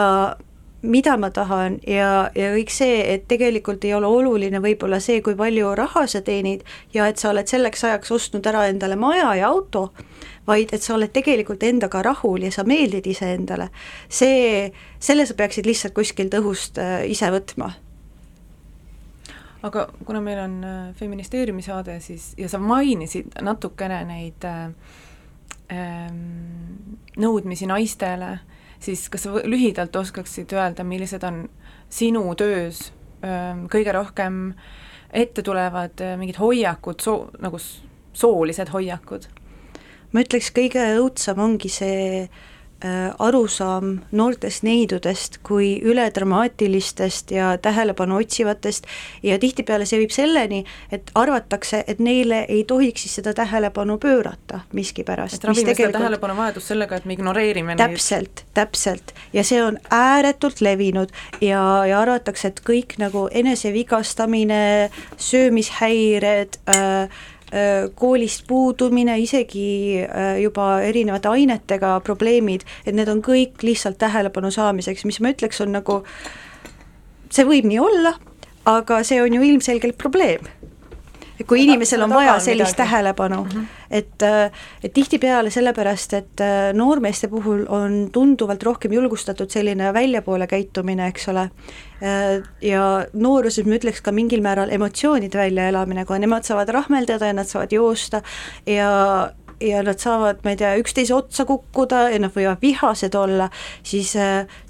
mida 0.83 1.17
ma 1.17 1.31
tahan 1.31 1.79
ja, 1.87 2.31
ja 2.35 2.51
kõik 2.57 2.73
see, 2.75 2.99
et 3.15 3.29
tegelikult 3.31 3.85
ei 3.87 3.95
ole 3.95 4.09
oluline 4.11 4.59
võib-olla 4.63 4.99
see, 5.01 5.21
kui 5.23 5.37
palju 5.39 5.75
raha 5.79 6.07
sa 6.11 6.23
teenid 6.27 6.65
ja 6.95 7.07
et 7.11 7.23
sa 7.23 7.31
oled 7.31 7.47
selleks 7.47 7.85
ajaks 7.87 8.11
ostnud 8.11 8.47
ära 8.51 8.67
endale 8.71 8.99
maja 8.99 9.31
ja 9.39 9.51
auto, 9.53 9.93
vaid 10.47 10.75
et 10.75 10.83
sa 10.83 10.97
oled 10.97 11.13
tegelikult 11.15 11.63
endaga 11.63 12.03
rahul 12.03 12.43
ja 12.43 12.51
sa 12.51 12.67
meeldid 12.67 13.07
iseendale. 13.07 13.71
see, 14.09 14.73
selle 14.99 15.27
sa 15.27 15.39
peaksid 15.39 15.71
lihtsalt 15.71 15.95
kuskilt 15.95 16.35
õhust 16.35 16.83
äh, 16.83 17.07
ise 17.11 17.31
võtma 17.31 17.71
aga 19.63 19.87
kuna 20.05 20.21
meil 20.21 20.41
on 20.43 20.57
äh, 20.67 20.81
feministeeriumi 20.99 21.63
saade, 21.63 22.01
siis, 22.01 22.33
ja 22.37 22.49
sa 22.51 22.59
mainisid 22.59 23.39
natukene 23.41 24.03
neid 24.09 24.49
äh, 24.51 24.65
ähm, 25.71 26.99
nõudmisi 27.23 27.71
naistele 27.71 28.33
äh,, 28.33 28.49
siis 28.83 29.07
kas 29.13 29.27
sa 29.27 29.43
lühidalt 29.47 29.97
oskaksid 29.97 30.53
öelda, 30.57 30.85
millised 30.85 31.25
on 31.27 31.45
sinu 31.93 32.25
töös 32.39 32.91
kõige 33.71 33.93
rohkem 33.95 34.39
ette 35.15 35.45
tulevad 35.47 36.01
mingid 36.19 36.41
hoiakud, 36.43 36.99
soo-, 36.99 37.29
nagu 37.39 37.61
soolised 38.13 38.73
hoiakud? 38.75 39.29
ma 40.13 40.25
ütleks, 40.25 40.51
kõige 40.57 40.83
õudsam 40.99 41.39
ongi 41.45 41.71
see 41.71 42.27
Äh, 42.27 42.52
arusaam 43.19 44.01
noortest 44.13 44.65
neidudest 44.67 45.39
kui 45.47 45.77
üledramaatilistest 45.85 47.31
ja 47.31 47.53
tähelepanu 47.63 48.17
otsivatest 48.19 48.87
ja 49.23 49.39
tihtipeale 49.39 49.87
see 49.87 50.01
viib 50.03 50.15
selleni, 50.15 50.65
et 50.93 51.11
arvatakse, 51.15 51.85
et 51.87 52.03
neile 52.03 52.45
ei 52.49 52.65
tohiks 52.69 53.07
siis 53.07 53.19
seda 53.21 53.35
tähelepanu 53.35 53.99
pöörata 54.03 54.61
miskipärast. 54.73 55.35
et 55.35 55.45
ravime 55.45 55.75
seda 55.75 55.93
tähelepanu 55.99 56.37
vajadust 56.37 56.73
sellega, 56.75 56.97
et 56.97 57.05
me 57.05 57.17
ignoreerime 57.19 57.77
täpselt, 57.77 58.43
neid. 58.43 58.55
täpselt, 58.55 59.15
ja 59.33 59.45
see 59.45 59.63
on 59.65 59.79
ääretult 59.91 60.61
levinud 60.61 61.15
ja, 61.41 61.63
ja 61.87 62.01
arvatakse, 62.01 62.49
et 62.49 62.63
kõik 62.67 62.99
nagu 62.99 63.29
enesevigastamine, 63.43 64.91
söömishäired 65.17 66.59
äh,, 66.69 66.83
Äh, 66.83 67.09
koolist 67.99 68.47
puudumine, 68.49 69.19
isegi 69.21 70.01
äh, 70.05 70.41
juba 70.43 70.81
erinevate 70.87 71.29
ainetega 71.29 71.99
probleemid, 72.07 72.65
et 72.87 72.97
need 72.97 73.11
on 73.13 73.23
kõik 73.25 73.65
lihtsalt 73.67 74.01
tähelepanu 74.01 74.51
saamiseks, 74.55 75.05
mis 75.09 75.21
ma 75.21 75.35
ütleks, 75.35 75.61
on 75.65 75.75
nagu, 75.77 76.01
see 77.33 77.45
võib 77.49 77.69
nii 77.69 77.81
olla, 77.83 78.17
aga 78.69 79.03
see 79.05 79.21
on 79.23 79.37
ju 79.37 79.45
ilmselgelt 79.53 79.99
probleem 80.01 80.49
kui 81.49 81.63
inimesel 81.65 82.03
on 82.03 82.13
vaja 82.15 82.39
sellist 82.41 82.73
midagi. 82.73 82.83
tähelepanu 82.83 83.45
mm, 83.45 83.51
-hmm. 83.51 83.67
et, 83.91 84.23
äh, 84.23 84.51
et 84.85 84.93
tihtipeale 84.93 85.51
sellepärast, 85.51 86.13
et 86.13 86.41
äh, 86.41 86.73
noormeeste 86.75 87.29
puhul 87.29 87.65
on 87.69 88.09
tunduvalt 88.13 88.63
rohkem 88.63 88.93
julgustatud 88.93 89.51
selline 89.51 89.93
väljapoole 89.95 90.47
käitumine, 90.47 91.07
eks 91.07 91.29
ole, 91.29 91.41
äh, 91.41 92.43
ja 92.61 93.07
nooruses 93.13 93.67
ma 93.67 93.75
ütleks 93.75 94.03
ka 94.03 94.13
mingil 94.13 94.43
määral 94.43 94.71
emotsioonide 94.71 95.39
väljaelamine, 95.39 96.05
kui 96.05 96.19
nemad 96.19 96.43
saavad 96.43 96.69
rahmeldada 96.69 97.27
ja 97.27 97.33
nad 97.33 97.47
saavad 97.47 97.73
joosta 97.73 98.23
ja 98.67 99.31
ja 99.63 99.83
nad 99.83 99.99
saavad, 99.99 100.41
ma 100.45 100.51
ei 100.51 100.57
tea, 100.57 100.75
üksteise 100.77 101.15
otsa 101.15 101.45
kukkuda 101.45 102.09
ja 102.11 102.19
nad 102.19 102.33
võivad 102.35 102.59
vihased 102.63 103.15
olla, 103.15 103.49
siis 103.83 104.17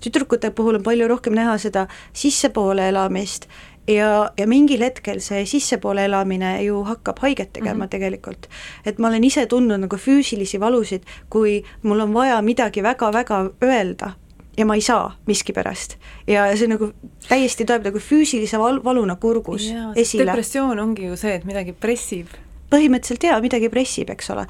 tüdrukute 0.05 0.51
puhul 0.51 0.75
on 0.75 0.83
palju 0.83 1.09
rohkem 1.09 1.33
näha 1.33 1.59
seda 1.59 1.87
sissepoole 2.13 2.89
elamist 2.89 3.49
ja, 3.89 4.31
ja 4.39 4.47
mingil 4.47 4.83
hetkel 4.83 5.21
see 5.21 5.45
sissepoole 5.47 6.05
elamine 6.05 6.55
ju 6.65 6.83
hakkab 6.87 7.19
haiget 7.23 7.53
tegema 7.53 7.75
mm 7.75 7.83
-hmm. 7.83 7.89
tegelikult. 7.89 8.49
et 8.87 8.99
ma 8.99 9.09
olen 9.09 9.25
ise 9.25 9.47
tundnud 9.47 9.81
nagu 9.81 9.97
füüsilisi 9.97 10.61
valusid, 10.61 11.03
kui 11.31 11.65
mul 11.83 12.01
on 12.01 12.15
vaja 12.15 12.43
midagi 12.43 12.83
väga-väga 12.83 13.51
öelda 13.63 14.13
ja 14.57 14.67
ma 14.67 14.75
ei 14.75 14.81
saa 14.81 15.17
miskipärast. 15.27 15.97
ja 16.27 16.57
see 16.57 16.69
nagu 16.69 16.93
täiesti 17.29 17.65
tuleb 17.65 17.85
nagu 17.85 17.99
füüsilise 17.99 18.59
val-, 18.59 18.85
valuna 18.85 19.17
kurgus 19.17 19.71
ja, 19.71 19.93
esile. 19.97 20.27
depressioon 20.27 20.79
ongi 20.79 21.07
ju 21.07 21.17
see, 21.17 21.35
et 21.35 21.45
midagi 21.45 21.73
pressib 21.73 22.27
põhimõtteliselt 22.73 23.27
jaa, 23.29 23.41
midagi 23.45 23.71
pressib, 23.73 24.11
eks 24.15 24.31
ole. 24.35 24.47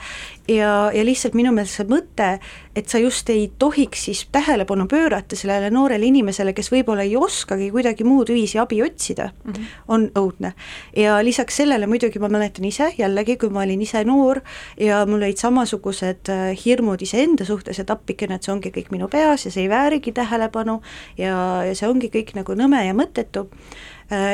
ja, 0.51 0.73
ja 0.95 1.05
lihtsalt 1.05 1.37
minu 1.39 1.53
meelest 1.55 1.81
see 1.81 1.89
mõte, 1.91 2.29
et 2.77 2.89
sa 2.89 3.01
just 3.03 3.29
ei 3.33 3.49
tohiks 3.61 4.07
siis 4.09 4.23
tähelepanu 4.33 4.87
pöörata 4.91 5.37
sellele 5.37 5.71
noorele 5.75 6.07
inimesele, 6.09 6.55
kes 6.57 6.71
võib-olla 6.73 7.05
ei 7.07 7.17
oskagi 7.17 7.71
kuidagi 7.75 8.07
muud 8.09 8.33
viisi 8.33 8.59
abi 8.59 8.81
otsida 8.83 9.31
mm, 9.33 9.53
-hmm. 9.53 9.71
on 9.89 10.09
õudne. 10.19 10.53
ja 10.97 11.19
lisaks 11.25 11.57
sellele 11.57 11.87
muidugi 11.87 12.19
ma 12.19 12.29
mäletan 12.29 12.65
ise 12.65 12.93
jällegi, 12.99 13.37
kui 13.37 13.51
ma 13.51 13.63
olin 13.63 13.83
ise 13.83 14.05
noor 14.05 14.41
ja 14.81 15.05
mul 15.07 15.23
olid 15.23 15.37
samasugused 15.39 16.29
äh, 16.29 16.57
hirmud 16.65 17.03
iseenda 17.03 17.45
suhtes, 17.45 17.79
et 17.79 17.91
appikene, 17.91 18.35
et 18.35 18.43
see 18.43 18.53
ongi 18.53 18.71
kõik 18.71 18.91
minu 18.91 19.09
peas 19.09 19.47
ja 19.47 19.51
see 19.51 19.67
ei 19.67 19.69
väärigi 19.69 20.13
tähelepanu 20.13 20.81
ja, 21.19 21.65
ja 21.65 21.75
see 21.75 21.89
ongi 21.89 22.09
kõik 22.13 22.35
nagu 22.35 22.55
nõme 22.55 22.87
ja 22.87 22.95
mõttetu 22.95 23.49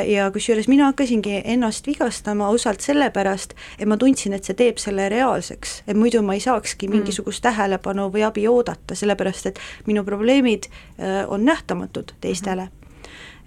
ja 0.07 0.31
kusjuures 0.35 0.69
mina 0.69 0.89
hakkasingi 0.91 1.43
ennast 1.45 1.87
vigastama 1.87 2.49
ausalt 2.51 2.81
sellepärast, 2.83 3.55
et 3.79 3.87
ma 3.89 3.97
tundsin, 4.01 4.35
et 4.35 4.47
see 4.47 4.57
teeb 4.59 4.81
selle 4.83 5.09
reaalseks, 5.13 5.83
et 5.87 5.99
muidu 5.99 6.23
ma 6.27 6.35
ei 6.35 6.43
saakski 6.43 6.89
mm. 6.89 6.99
mingisugust 6.99 7.45
tähelepanu 7.45 8.09
või 8.15 8.25
abi 8.27 8.49
oodata, 8.51 8.97
sellepärast 8.99 9.53
et 9.53 9.61
minu 9.87 10.05
probleemid 10.07 10.67
äh, 10.71 11.23
on 11.31 11.45
nähtamatud 11.47 12.15
teistele 12.21 12.69
mm. 12.69 12.95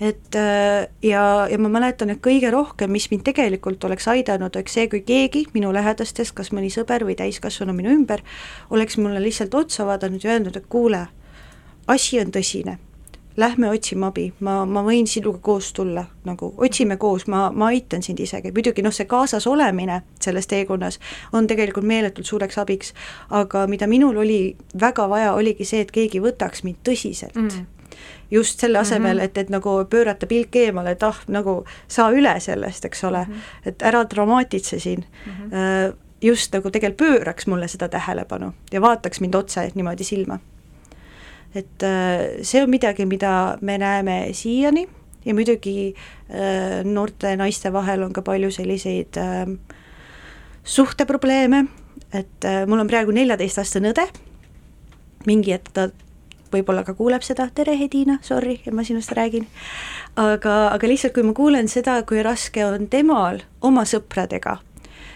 et 0.07 0.37
äh, 0.39 0.87
ja, 1.03 1.23
ja 1.51 1.59
ma 1.59 1.71
mäletan, 1.73 2.13
et 2.13 2.21
kõige 2.23 2.51
rohkem, 2.53 2.93
mis 2.95 3.09
mind 3.11 3.25
tegelikult 3.27 3.83
oleks 3.89 4.07
aidanud, 4.11 4.55
oleks 4.55 4.77
see, 4.77 4.87
kui 4.91 5.03
keegi 5.07 5.47
minu 5.55 5.73
lähedastest, 5.75 6.35
kas 6.37 6.53
mõni 6.55 6.71
sõber 6.71 7.03
või 7.07 7.17
täiskasvanu 7.19 7.75
minu 7.75 7.91
ümber, 7.91 8.23
oleks 8.69 8.95
mulle 9.01 9.19
lihtsalt 9.23 9.57
otsa 9.65 9.89
vaadanud 9.89 10.23
ja 10.23 10.37
öelnud, 10.37 10.55
et 10.55 10.71
kuule, 10.71 11.07
asi 11.91 12.23
on 12.23 12.31
tõsine 12.31 12.77
lähme 13.37 13.69
otsime 13.69 14.05
abi, 14.05 14.33
ma, 14.39 14.65
ma 14.65 14.83
võin 14.83 15.07
sinuga 15.07 15.39
koos 15.43 15.71
tulla, 15.73 16.05
nagu 16.27 16.53
otsime 16.57 16.97
koos, 16.97 17.27
ma, 17.31 17.49
ma 17.55 17.71
aitan 17.71 18.03
sind 18.03 18.19
isegi, 18.19 18.51
muidugi 18.55 18.83
noh, 18.83 18.93
see 18.95 19.07
kaasas 19.09 19.47
olemine 19.47 20.01
selles 20.21 20.47
teekonnas 20.51 20.99
on 21.33 21.47
tegelikult 21.47 21.87
meeletult 21.87 22.27
suureks 22.27 22.57
abiks, 22.61 22.93
aga 23.29 23.65
mida 23.71 23.87
minul 23.87 24.17
oli 24.23 24.41
väga 24.79 25.07
vaja, 25.09 25.33
oligi 25.33 25.65
see, 25.67 25.85
et 25.85 25.91
keegi 25.91 26.23
võtaks 26.23 26.65
mind 26.67 26.83
tõsiselt 26.87 27.39
mm 27.39 27.77
just 28.31 28.59
selle 28.59 28.79
asemel 28.79 29.17
mm, 29.17 29.19
-hmm. 29.19 29.25
et, 29.25 29.37
et 29.37 29.49
nagu 29.49 29.69
pöörata 29.89 30.27
pilk 30.27 30.55
eemale, 30.55 30.91
et 30.91 31.03
ah, 31.03 31.17
nagu 31.27 31.65
saa 31.87 32.11
üle 32.11 32.39
sellest, 32.39 32.85
eks 32.85 33.03
ole 33.03 33.25
mm, 33.25 33.33
-hmm. 33.33 33.67
et 33.69 33.81
ära 33.81 34.05
dramaatilise 34.09 34.79
siin 34.79 35.05
mm. 35.25 35.31
-hmm. 35.31 35.97
just 36.21 36.53
nagu 36.53 36.71
tegelikult 36.71 36.97
pööraks 36.97 37.47
mulle 37.47 37.67
seda 37.67 37.89
tähelepanu 37.89 38.53
ja 38.71 38.81
vaataks 38.81 39.19
mind 39.19 39.33
otse 39.33 39.71
niimoodi 39.75 40.03
silma 40.03 40.39
et 41.55 41.83
äh, 41.83 42.43
see 42.43 42.63
on 42.63 42.69
midagi, 42.71 43.05
mida 43.05 43.57
me 43.61 43.77
näeme 43.77 44.29
siiani 44.33 44.87
ja 45.25 45.33
muidugi 45.35 45.93
äh, 45.93 46.83
noorte 46.83 47.35
naiste 47.37 47.73
vahel 47.73 48.03
on 48.03 48.13
ka 48.13 48.21
palju 48.21 48.51
selliseid 48.51 49.17
äh, 49.19 49.45
suhteprobleeme, 50.63 51.65
et 52.13 52.45
mul 52.67 52.79
on 52.83 52.87
praegu 52.87 53.11
neljateistaastane 53.15 53.91
õde, 53.95 54.05
mingi 55.25 55.55
hetk 55.55 55.71
ta 55.73 55.87
võib-olla 56.51 56.83
ka 56.85 56.93
kuuleb 56.93 57.23
seda, 57.25 57.47
tere 57.55 57.73
Hedina, 57.79 58.19
sorry, 58.21 58.59
et 58.65 58.75
ma 58.75 58.83
sinust 58.85 59.13
räägin, 59.15 59.47
aga, 60.19 60.67
aga 60.75 60.89
lihtsalt, 60.89 61.15
kui 61.15 61.25
ma 61.25 61.33
kuulen 61.33 61.71
seda, 61.71 61.95
kui 62.05 62.21
raske 62.23 62.65
on 62.67 62.85
temal 62.91 63.41
oma 63.65 63.87
sõpradega, 63.89 64.59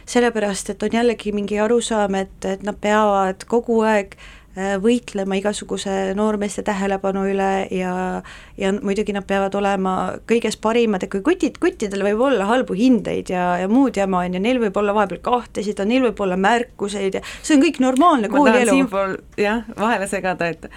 sellepärast 0.10 0.72
et 0.74 0.88
on 0.88 0.98
jällegi 0.98 1.36
mingi 1.36 1.60
arusaam, 1.62 2.16
et, 2.18 2.40
et 2.48 2.64
nad 2.66 2.80
peavad 2.82 3.46
kogu 3.52 3.82
aeg 3.86 4.16
äh, 4.16 4.32
võitlema 4.56 5.36
igasuguse 5.36 6.14
noormeeste 6.16 6.64
tähelepanu 6.64 7.26
üle 7.28 7.68
ja 7.76 8.22
ja 8.58 8.72
muidugi 8.72 9.12
nad 9.16 9.26
peavad 9.28 9.56
olema 9.60 9.93
kõiges 10.30 10.56
parimad 10.62 11.03
ja 11.03 11.10
kui 11.12 11.24
kutid, 11.26 11.58
kuttidel 11.60 12.06
võib 12.06 12.22
olla 12.30 12.47
halbu 12.47 12.76
hindeid 12.78 13.32
ja, 13.34 13.58
ja 13.60 13.68
muud 13.72 13.97
jama, 13.99 14.24
on 14.24 14.38
ju, 14.38 14.41
neil 14.43 14.62
võib 14.64 14.78
olla 14.80 14.95
vahepeal 14.95 15.20
kahtesid, 15.26 15.82
neil 15.89 16.06
võib 16.08 16.22
olla 16.24 16.38
märkuseid 16.39 17.20
ja 17.20 17.24
see 17.41 17.58
on 17.58 17.66
kõik 17.66 17.82
normaalne 17.84 18.32
koolielu. 18.32 18.72
siinpool 18.72 19.18
jah, 19.41 19.66
vahele 19.76 20.08
segada, 20.08 20.47
et 20.56 20.70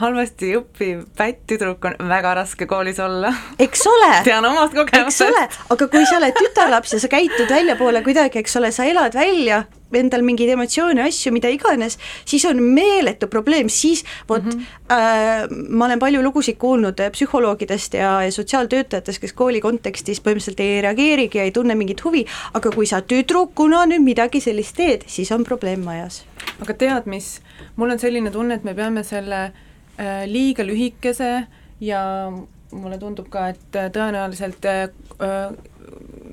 halvasti 0.00 0.54
õppiv 0.56 1.04
pätt 1.18 1.44
tüdruk 1.50 1.84
on 1.90 1.98
väga 2.08 2.34
raske 2.40 2.68
koolis 2.70 3.00
olla. 3.04 3.34
eks 3.60 3.84
ole 3.92 4.12
tean 4.28 4.48
omast 4.48 4.76
kogemusest. 4.76 5.60
aga 5.76 5.90
kui 5.92 6.08
sa 6.08 6.20
oled 6.22 6.40
tütarlaps 6.40 6.96
ja 6.96 7.02
sa 7.04 7.12
käitud 7.12 7.52
väljapoole 7.52 8.00
kuidagi, 8.06 8.40
eks 8.40 8.56
ole, 8.62 8.72
sa 8.72 8.88
elad 8.88 9.16
välja 9.16 9.66
endal 9.98 10.24
mingeid 10.26 10.52
emotsioone, 10.54 11.02
asju, 11.08 11.32
mida 11.34 11.50
iganes, 11.52 11.98
siis 12.28 12.44
on 12.48 12.62
meeletu 12.62 13.28
probleem, 13.32 13.68
siis 13.68 14.04
vot 14.28 14.44
mm 14.44 14.50
-hmm. 14.50 14.92
äh, 14.92 15.68
ma 15.68 15.84
olen 15.84 15.98
palju 15.98 16.22
lugusid 16.22 16.56
kuulnud 16.56 17.00
äh, 17.00 17.10
psühholoogidest 17.12 17.94
ja, 17.94 18.22
ja 18.22 18.32
sotsiaaltöötajatest, 18.32 19.20
kes 19.20 19.32
kooli 19.32 19.60
kontekstis 19.60 20.20
põhimõtteliselt 20.20 20.60
ei 20.60 20.80
reageerigi 20.80 21.38
ja 21.38 21.44
ei 21.44 21.50
tunne 21.50 21.74
mingit 21.74 22.04
huvi, 22.04 22.26
aga 22.54 22.70
kui 22.70 22.86
sa 22.86 23.00
tüdrukuna 23.02 23.86
nüüd 23.86 24.02
midagi 24.02 24.40
sellist 24.40 24.76
teed, 24.76 25.06
siis 25.06 25.32
on 25.32 25.44
probleem 25.44 25.80
majas. 25.84 26.24
aga 26.60 26.74
tead, 26.74 27.06
mis, 27.06 27.40
mul 27.76 27.90
on 27.90 27.98
selline 27.98 28.30
tunne, 28.30 28.54
et 28.54 28.64
me 28.64 28.74
peame 28.74 29.04
selle 29.04 29.52
äh, 29.98 30.24
liiga 30.26 30.64
lühikese 30.64 31.46
ja 31.80 32.32
mulle 32.72 32.98
tundub 32.98 33.28
ka, 33.30 33.48
et 33.54 33.78
äh, 33.78 33.90
tõenäoliselt 33.92 34.64
äh, 34.64 34.88
äh 35.20 35.72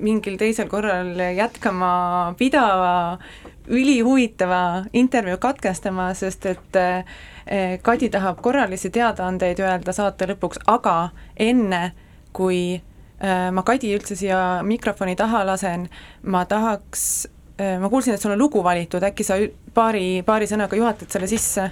mingil 0.04 0.38
teisel 0.42 0.68
korral 0.68 1.14
jätkama 1.38 2.34
pidava 2.38 3.20
ülihuvitava 3.68 4.86
intervjuu 4.94 5.38
katkestama, 5.38 6.14
sest 6.14 6.46
et 6.46 6.76
eh, 6.80 7.06
Kadi 7.84 8.08
tahab 8.10 8.40
korralisi 8.42 8.90
teadaandeid 8.90 9.60
öelda 9.60 9.94
saate 9.94 10.30
lõpuks, 10.32 10.62
aga 10.72 11.10
enne, 11.40 11.92
kui 12.32 12.76
eh, 12.76 13.48
ma 13.52 13.64
Kadi 13.68 13.94
üldse 13.96 14.16
siia 14.20 14.64
mikrofoni 14.64 15.16
taha 15.20 15.44
lasen, 15.48 15.88
ma 16.24 16.46
tahaks, 16.48 17.28
eh, 17.58 17.76
ma 17.80 17.92
kuulsin, 17.92 18.16
et 18.16 18.22
sul 18.22 18.36
on 18.36 18.40
lugu 18.40 18.64
valitud, 18.64 19.04
äkki 19.04 19.28
sa 19.28 19.40
paari, 19.74 20.22
paari 20.26 20.48
sõnaga 20.50 20.80
juhatad 20.80 21.12
selle 21.12 21.28
sisse? 21.32 21.72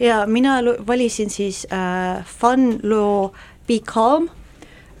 jaa, 0.00 0.26
mina 0.26 0.58
valisin 0.86 1.30
siis 1.30 1.66
äh, 1.72 2.24
fun 2.24 2.80
loo 2.82 3.32
Be 3.66 3.78
calm 3.80 4.28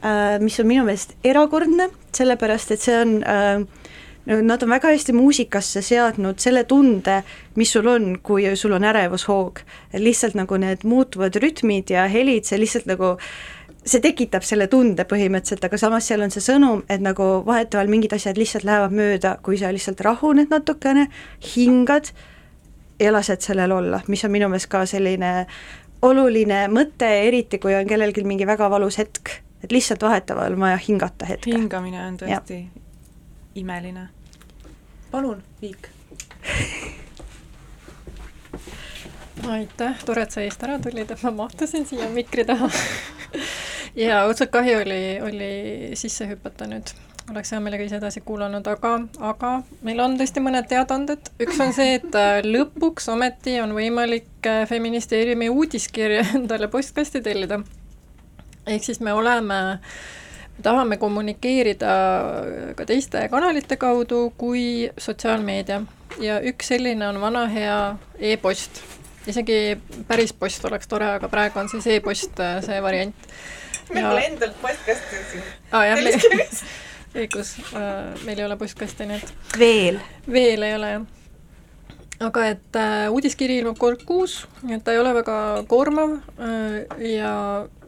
äh,, 0.04 0.40
mis 0.40 0.60
on 0.60 0.66
minu 0.66 0.84
meelest 0.86 1.16
erakordne, 1.24 1.90
sellepärast 2.16 2.72
et 2.72 2.84
see 2.84 2.96
on 2.96 3.18
äh, 3.28 3.64
Nad 4.26 4.62
on 4.62 4.70
väga 4.72 4.88
hästi 4.88 5.12
muusikasse 5.12 5.82
seadnud 5.84 6.38
selle 6.40 6.62
tunde, 6.64 7.18
mis 7.60 7.72
sul 7.72 7.88
on, 7.92 8.06
kui 8.24 8.46
sul 8.56 8.72
on 8.72 8.84
ärevushoog. 8.84 9.60
lihtsalt 9.92 10.34
nagu 10.34 10.56
need 10.56 10.84
muutuvad 10.84 11.36
rütmid 11.36 11.90
ja 11.90 12.06
helid, 12.08 12.44
see 12.48 12.58
lihtsalt 12.58 12.86
nagu 12.88 13.18
see 13.84 14.00
tekitab 14.00 14.42
selle 14.42 14.66
tunde 14.72 15.04
põhimõtteliselt, 15.04 15.66
aga 15.68 15.78
samas 15.78 16.08
seal 16.08 16.24
on 16.24 16.32
see 16.32 16.40
sõnum, 16.40 16.82
et 16.88 17.02
nagu 17.04 17.42
vahetevahel 17.44 17.90
mingid 17.92 18.14
asjad 18.16 18.40
lihtsalt 18.40 18.64
lähevad 18.64 18.94
mööda, 18.96 19.36
kui 19.44 19.58
sa 19.60 19.72
lihtsalt 19.72 20.00
rahuned 20.00 20.48
natukene, 20.48 21.10
hingad 21.54 22.08
ja 22.98 23.12
lased 23.12 23.44
sellel 23.44 23.74
olla, 23.76 24.00
mis 24.08 24.24
on 24.24 24.32
minu 24.32 24.48
meelest 24.48 24.70
ka 24.72 24.86
selline 24.88 25.34
oluline 26.04 26.62
mõte, 26.72 27.10
eriti 27.28 27.60
kui 27.60 27.76
on 27.76 27.84
kellelgi 27.88 28.24
mingi 28.24 28.48
väga 28.48 28.70
valus 28.72 28.96
hetk, 29.02 29.36
et 29.60 29.72
lihtsalt 29.72 30.00
vahetevahel 30.08 30.56
on 30.56 30.64
vaja 30.64 30.80
hingata 30.88 31.28
hetke. 31.28 31.52
hingamine 31.52 32.06
on 32.06 32.16
tõesti 32.24 32.62
ja 32.62 32.84
imeline. 33.54 34.08
Palun, 35.14 35.42
Viik. 35.62 35.88
Aitäh, 39.48 40.00
tore, 40.04 40.24
et 40.24 40.34
sa 40.34 40.42
eest 40.42 40.62
ära 40.66 40.80
tulid, 40.82 41.10
et 41.10 41.22
ma 41.22 41.30
mahtusin 41.44 41.84
siia 41.86 42.08
mikri 42.10 42.46
taha. 42.48 42.70
Ja 43.94 44.24
õudselt 44.26 44.50
kahju 44.50 44.80
oli, 44.80 45.02
oli 45.22 45.50
sisse 45.94 46.26
hüpata 46.26 46.66
nüüd, 46.66 46.90
oleks 47.30 47.52
hea 47.54 47.60
meelega 47.62 47.86
ise 47.86 48.00
edasi 48.00 48.24
kuulanud, 48.26 48.66
aga, 48.66 48.96
aga 49.22 49.52
meil 49.86 50.02
on 50.02 50.16
tõesti 50.18 50.42
mõned 50.42 50.66
teadaanded, 50.72 51.30
üks 51.46 51.62
on 51.62 51.70
see, 51.76 52.00
et 52.00 52.18
äh, 52.18 52.40
lõpuks 52.42 53.06
ometi 53.14 53.54
on 53.62 53.76
võimalik 53.76 54.50
äh, 54.50 54.64
Feministeeriumi 54.66 55.46
uudiskirja 55.54 56.26
endale 56.40 56.66
postkasti 56.72 57.22
tellida. 57.22 57.60
ehk 58.66 58.90
siis 58.90 58.98
me 58.98 59.14
oleme 59.14 59.60
äh, 59.76 60.02
tahame 60.62 60.96
kommunikeerida 60.96 61.94
ka 62.76 62.86
teiste 62.86 63.28
kanalite 63.28 63.76
kaudu 63.76 64.28
kui 64.38 64.90
sotsiaalmeedia 64.98 65.82
ja 66.22 66.38
üks 66.46 66.70
selline 66.74 67.08
on 67.08 67.20
vana 67.20 67.46
hea 67.50 67.78
e-post. 68.18 68.82
isegi 69.26 69.76
päris 70.08 70.32
post 70.32 70.64
oleks 70.64 70.88
tore, 70.88 71.08
aga 71.18 71.28
praegu 71.28 71.58
on 71.58 71.68
siis 71.68 71.86
e-post 71.96 72.40
see 72.66 72.80
variant. 72.82 73.28
meil 73.90 74.06
pole 74.06 74.26
endal 74.30 74.54
postkasti 74.62 75.26
siin 75.32 75.44
ah,. 75.72 75.84
jah, 75.88 76.00
meil, 76.04 76.48
õigus, 77.14 77.56
äh, 77.74 78.24
meil 78.24 78.38
ei 78.38 78.46
ole 78.46 78.56
postkasti, 78.56 79.10
nii 79.10 79.20
et. 79.22 79.34
veel? 79.58 80.00
veel 80.30 80.70
ei 80.70 80.78
ole, 80.78 80.96
jah 80.98 81.12
aga 82.22 82.44
et 82.52 82.76
äh, 82.78 83.08
uudiskiri 83.12 83.58
ilmub 83.60 83.78
kord 83.80 84.04
kuus, 84.06 84.44
et 84.70 84.84
ta 84.84 84.94
ei 84.94 85.00
ole 85.00 85.14
väga 85.16 85.38
koormav 85.70 86.18
äh, 86.38 86.84
ja 87.10 87.32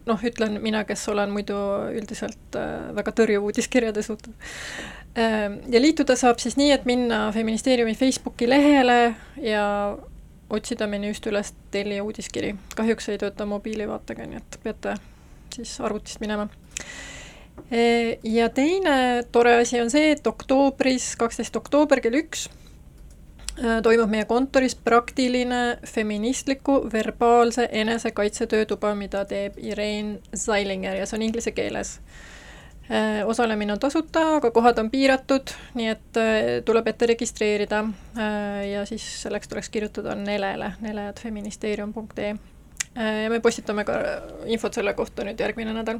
noh, 0.07 0.23
ütlen 0.25 0.61
mina, 0.63 0.85
kes 0.87 1.03
olen 1.11 1.33
muidu 1.35 1.57
üldiselt 1.97 2.59
äh, 2.59 2.91
väga 2.97 3.13
tõrjuv 3.17 3.49
uudiskirjade 3.51 4.05
suhtes. 4.07 4.35
Ähm, 5.19 5.61
ja 5.73 5.81
liituda 5.83 6.17
saab 6.19 6.41
siis 6.43 6.59
nii, 6.61 6.71
et 6.75 6.87
minna 6.89 7.27
Feministeeriumi 7.35 7.97
Facebooki 7.99 8.49
lehele 8.49 9.15
ja 9.43 9.67
otsida 10.51 10.87
menüüst 10.87 11.27
üles 11.27 11.53
Telia 11.75 12.05
uudiskiri. 12.05 12.55
kahjuks 12.77 13.09
ei 13.11 13.19
tööta 13.19 13.47
mobiilivaatega, 13.49 14.29
nii 14.31 14.43
et 14.43 14.59
peate 14.63 14.97
siis 15.55 15.79
arvutist 15.81 16.23
minema. 16.23 16.49
Äh, 17.73 18.17
ja 18.23 18.49
teine 18.55 19.25
tore 19.33 19.57
asi 19.63 19.81
on 19.81 19.91
see, 19.91 20.13
et 20.15 20.27
oktoobris, 20.27 21.15
kaksteist 21.19 21.57
oktoober 21.59 22.05
kell 22.05 22.23
üks 22.23 22.47
toimub 23.83 24.11
meie 24.13 24.25
kontoris 24.29 24.75
praktiline 24.75 25.79
feministliku 25.87 26.83
verbaalse 26.93 27.69
enesekaitse 27.73 28.47
töötuba, 28.47 28.95
mida 28.95 29.25
teeb 29.25 29.57
Irene 29.57 30.19
Zeilinger 30.37 30.97
ja 30.99 31.07
see 31.07 31.17
on 31.17 31.25
inglise 31.25 31.53
keeles. 31.57 31.97
Äh, 32.87 33.23
osalemine 33.27 33.73
on 33.73 33.81
tasuta, 33.83 34.23
aga 34.37 34.51
kohad 34.55 34.79
on 34.79 34.91
piiratud, 34.91 35.51
nii 35.75 35.89
et 35.91 36.21
äh, 36.21 36.43
tuleb 36.65 36.87
ette 36.93 37.09
registreerida 37.11 37.81
ja 38.71 38.85
siis 38.87 39.07
selleks 39.23 39.49
tuleks 39.49 39.73
kirjutada 39.75 40.15
Nelele, 40.15 40.73
nele.feministeerium.ee. 40.81 42.37
ja 43.25 43.31
me 43.31 43.41
postitame 43.41 43.85
ka 43.85 43.99
infot 44.47 44.79
selle 44.79 44.95
kohta 44.95 45.27
nüüd 45.27 45.41
järgmine 45.43 45.75
nädal 45.75 45.99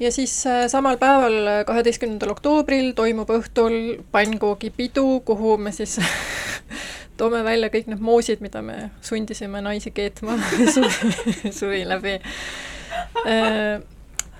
ja 0.00 0.12
siis 0.12 0.46
äh, 0.46 0.66
samal 0.68 0.96
päeval, 0.96 1.64
kaheteistkümnendal 1.66 2.34
oktoobril 2.34 2.92
toimub 2.96 3.30
õhtul 3.32 4.02
pannkoogipidu, 4.12 5.20
kuhu 5.24 5.56
me 5.56 5.72
siis 5.72 5.98
toome 7.18 7.42
välja 7.44 7.70
kõik 7.72 7.88
need 7.90 8.04
moosid, 8.04 8.42
mida 8.44 8.62
me 8.62 8.90
sundisime 9.04 9.62
naisi 9.64 9.92
keetma 9.96 10.36
suvi, 10.74 11.50
suvi 11.50 11.82
läbi. 11.88 12.18
Äh, 13.26 13.80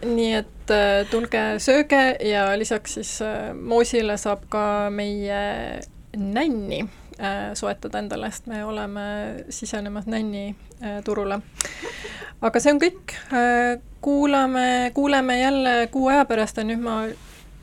nii 0.04 0.32
et 0.42 0.74
äh, 0.74 1.00
tulge 1.10 1.46
sööge 1.62 2.04
ja 2.28 2.50
lisaks 2.58 2.98
siis 2.98 3.16
moosile 3.56 4.18
saab 4.20 4.44
ka 4.52 4.66
meie 4.92 5.40
nänni 6.16 6.84
soetada 7.56 8.02
endale, 8.02 8.28
sest 8.28 8.44
me 8.52 8.58
oleme 8.68 9.04
sisenemas 9.48 10.04
nänni 10.04 10.50
turule. 11.04 11.38
Aga 12.40 12.60
see 12.60 12.72
on 12.74 12.80
kõik 12.82 13.16
kuulame, 14.00 14.90
kuuleme 14.94 15.40
jälle 15.40 15.88
kuu 15.90 16.08
aja 16.08 16.24
pärast 16.24 16.56
ja 16.60 16.64
nüüd 16.64 16.82
ma 16.82 17.00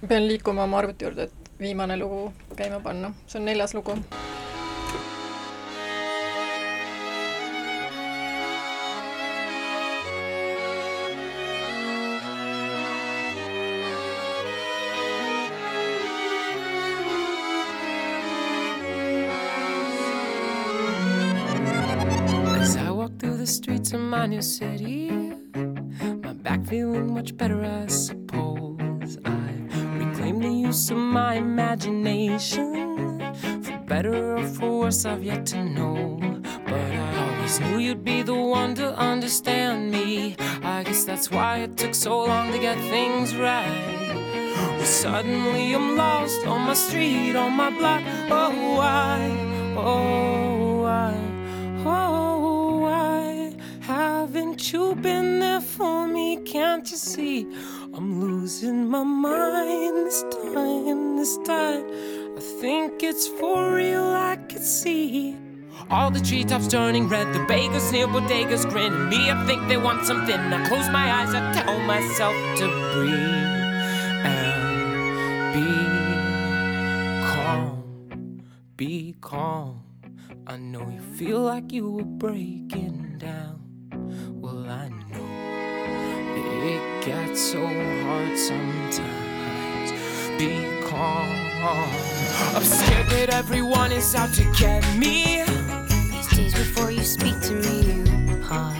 pean 0.08 0.28
liikuma 0.28 0.66
oma 0.68 0.82
arvuti 0.82 1.06
juurde, 1.06 1.30
et 1.30 1.52
viimane 1.60 1.98
lugu 1.98 2.34
käima 2.58 2.80
panna, 2.84 3.14
see 3.28 3.40
on 3.40 3.46
neljas 3.46 3.76
lugu. 3.78 3.98
Streets 23.54 23.94
of 23.94 24.00
my 24.00 24.26
new 24.26 24.42
city 24.42 25.12
My 25.54 26.34
back 26.34 26.66
feeling 26.66 27.14
much 27.14 27.38
better, 27.38 27.64
I 27.64 27.86
suppose. 27.86 29.20
I 29.26 29.50
reclaim 30.00 30.40
the 30.40 30.50
use 30.50 30.90
of 30.90 30.98
my 30.98 31.36
imagination. 31.36 33.20
For 33.64 33.78
better 33.86 34.38
or 34.38 34.48
for 34.48 34.80
worse, 34.80 35.06
I've 35.06 35.24
yet 35.24 35.46
to 35.54 35.64
know. 35.64 36.20
But 36.66 36.92
I 37.06 37.10
always 37.26 37.60
knew 37.60 37.78
you'd 37.78 38.04
be 38.04 38.24
the 38.24 38.34
one 38.34 38.74
to 38.76 38.98
understand 38.98 39.92
me. 39.92 40.36
I 40.64 40.82
guess 40.84 41.04
that's 41.04 41.30
why 41.30 41.60
it 41.60 41.78
took 41.78 41.94
so 41.94 42.24
long 42.26 42.52
to 42.54 42.58
get 42.58 42.78
things 42.90 43.36
right. 43.36 44.14
Well, 44.78 44.86
suddenly 44.86 45.76
I'm 45.76 45.96
lost 45.96 46.48
on 46.48 46.62
my 46.62 46.74
street, 46.74 47.36
on 47.36 47.54
my 47.54 47.70
block. 47.70 48.02
Oh, 48.32 48.52
why? 48.78 49.20
Oh, 49.78 50.82
why? 50.82 51.14
Oh, 51.86 52.23
you 54.74 54.96
been 54.96 55.40
there 55.40 55.62
for 55.62 56.08
me? 56.08 56.38
Can't 56.38 56.90
you 56.90 56.98
see? 56.98 57.42
I'm 57.94 58.20
losing 58.20 58.90
my 58.90 59.04
mind 59.04 60.08
this 60.08 60.24
time, 60.24 61.16
this 61.16 61.38
time. 61.46 61.86
I 62.36 62.42
think 62.60 63.04
it's 63.04 63.28
for 63.28 63.76
real, 63.76 64.04
I 64.04 64.36
can 64.50 64.64
see. 64.64 65.38
All 65.92 66.10
the 66.10 66.20
treetops 66.20 66.68
turning 66.68 67.08
red, 67.08 67.32
the 67.34 67.46
bakers 67.46 67.92
near 67.92 68.08
bodegas 68.08 68.68
grinning. 68.68 69.10
Me, 69.10 69.30
I 69.30 69.46
think 69.46 69.68
they 69.68 69.78
want 69.78 70.08
something. 70.08 70.40
I 70.40 70.68
close 70.68 70.90
my 70.90 71.06
eyes, 71.20 71.36
I 71.36 71.54
tell 71.54 71.80
myself 71.82 72.36
to 72.58 72.68
breathe 72.94 73.54
and 74.26 75.54
be 75.54 75.68
calm, 77.32 78.42
be 78.76 79.16
calm. 79.22 79.84
I 80.48 80.58
know 80.58 80.90
you 80.90 81.02
feel 81.16 81.42
like 81.42 81.72
you 81.72 81.92
were 81.92 82.04
breaking 82.04 83.18
down. 83.20 83.63
Well, 84.42 84.66
I 84.70 84.90
know 84.90 85.28
it 86.66 87.06
gets 87.06 87.42
so 87.52 87.66
hard 87.66 88.38
sometimes. 88.38 89.92
Be 90.38 90.66
calm. 90.88 91.44
I'm 92.56 92.64
scared 92.64 93.08
that 93.08 93.30
everyone 93.34 93.92
is 93.92 94.14
out 94.16 94.34
to 94.34 94.44
get 94.60 94.84
me 94.98 95.44
These 96.12 96.28
days 96.36 96.54
before 96.54 96.92
you 96.92 97.04
speak 97.04 97.40
to 97.42 97.54
me, 97.54 98.04
you 98.30 98.38
pause. 98.38 98.76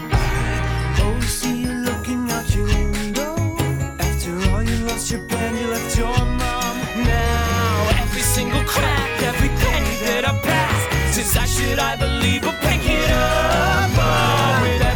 Oh, 1.00 1.20
see 1.22 1.62
you 1.62 1.72
looking 1.72 2.30
out 2.30 2.54
your 2.54 2.66
window. 2.66 3.56
After 3.98 4.32
all, 4.50 4.62
you 4.62 4.76
lost 4.86 5.10
your 5.10 5.26
band, 5.28 5.58
you 5.58 5.66
left 5.68 5.96
your 5.96 6.14
mom. 6.14 6.76
Now, 7.04 8.02
every 8.02 8.20
single 8.20 8.64
crack, 8.64 9.22
every 9.22 9.48
penny 9.48 9.96
that 10.04 10.24
I 10.28 10.38
pass 10.42 11.14
says 11.14 11.36
I 11.36 11.46
should 11.46 11.78
I 11.78 11.96
believe 11.96 12.44
or 12.46 12.52
pick 12.60 12.80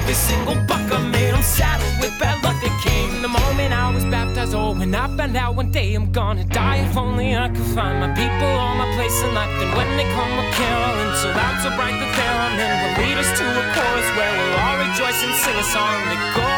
every 0.08 0.14
single 0.14 0.54
buck 0.64 0.90
I 0.90 1.06
made, 1.12 1.34
I'm 1.34 1.42
saddled 1.42 2.00
with 2.00 2.18
bad 2.18 2.42
luck 2.42 2.56
that 2.62 2.74
came 2.80 3.20
the 3.20 3.28
moment 3.28 3.74
I 3.74 3.92
was 3.92 4.04
baptized. 4.06 4.54
Oh, 4.54 4.72
when 4.72 4.94
I 4.94 5.04
found 5.18 5.36
out 5.36 5.54
one 5.54 5.70
day 5.70 5.94
I'm 5.94 6.10
gonna 6.12 6.44
die, 6.44 6.76
if 6.76 6.96
only 6.96 7.36
I 7.36 7.48
could 7.50 7.68
find 7.76 8.00
my 8.00 8.10
people, 8.16 8.48
all 8.56 8.74
my 8.74 8.88
place 8.96 9.20
in 9.20 9.34
life. 9.34 9.52
Then 9.60 9.70
when 9.76 9.88
they 9.98 10.08
come 10.16 10.32
a 10.32 10.46
caroling, 10.56 11.14
so 11.20 11.28
loud, 11.28 11.56
so 11.62 11.68
bright 11.76 11.96
that 12.00 12.12
then 12.56 12.72
will 12.82 12.94
lead 13.04 13.18
us 13.18 13.30
to 13.38 13.44
a 13.44 13.64
chorus 13.76 14.08
where 14.16 14.32
we'll 14.32 14.56
all 14.64 14.76
rejoice 14.80 15.20
and 15.24 15.34
sing 15.44 15.56
a 15.56 15.66
song 15.76 15.96
that 16.08 16.36
goes. 16.36 16.57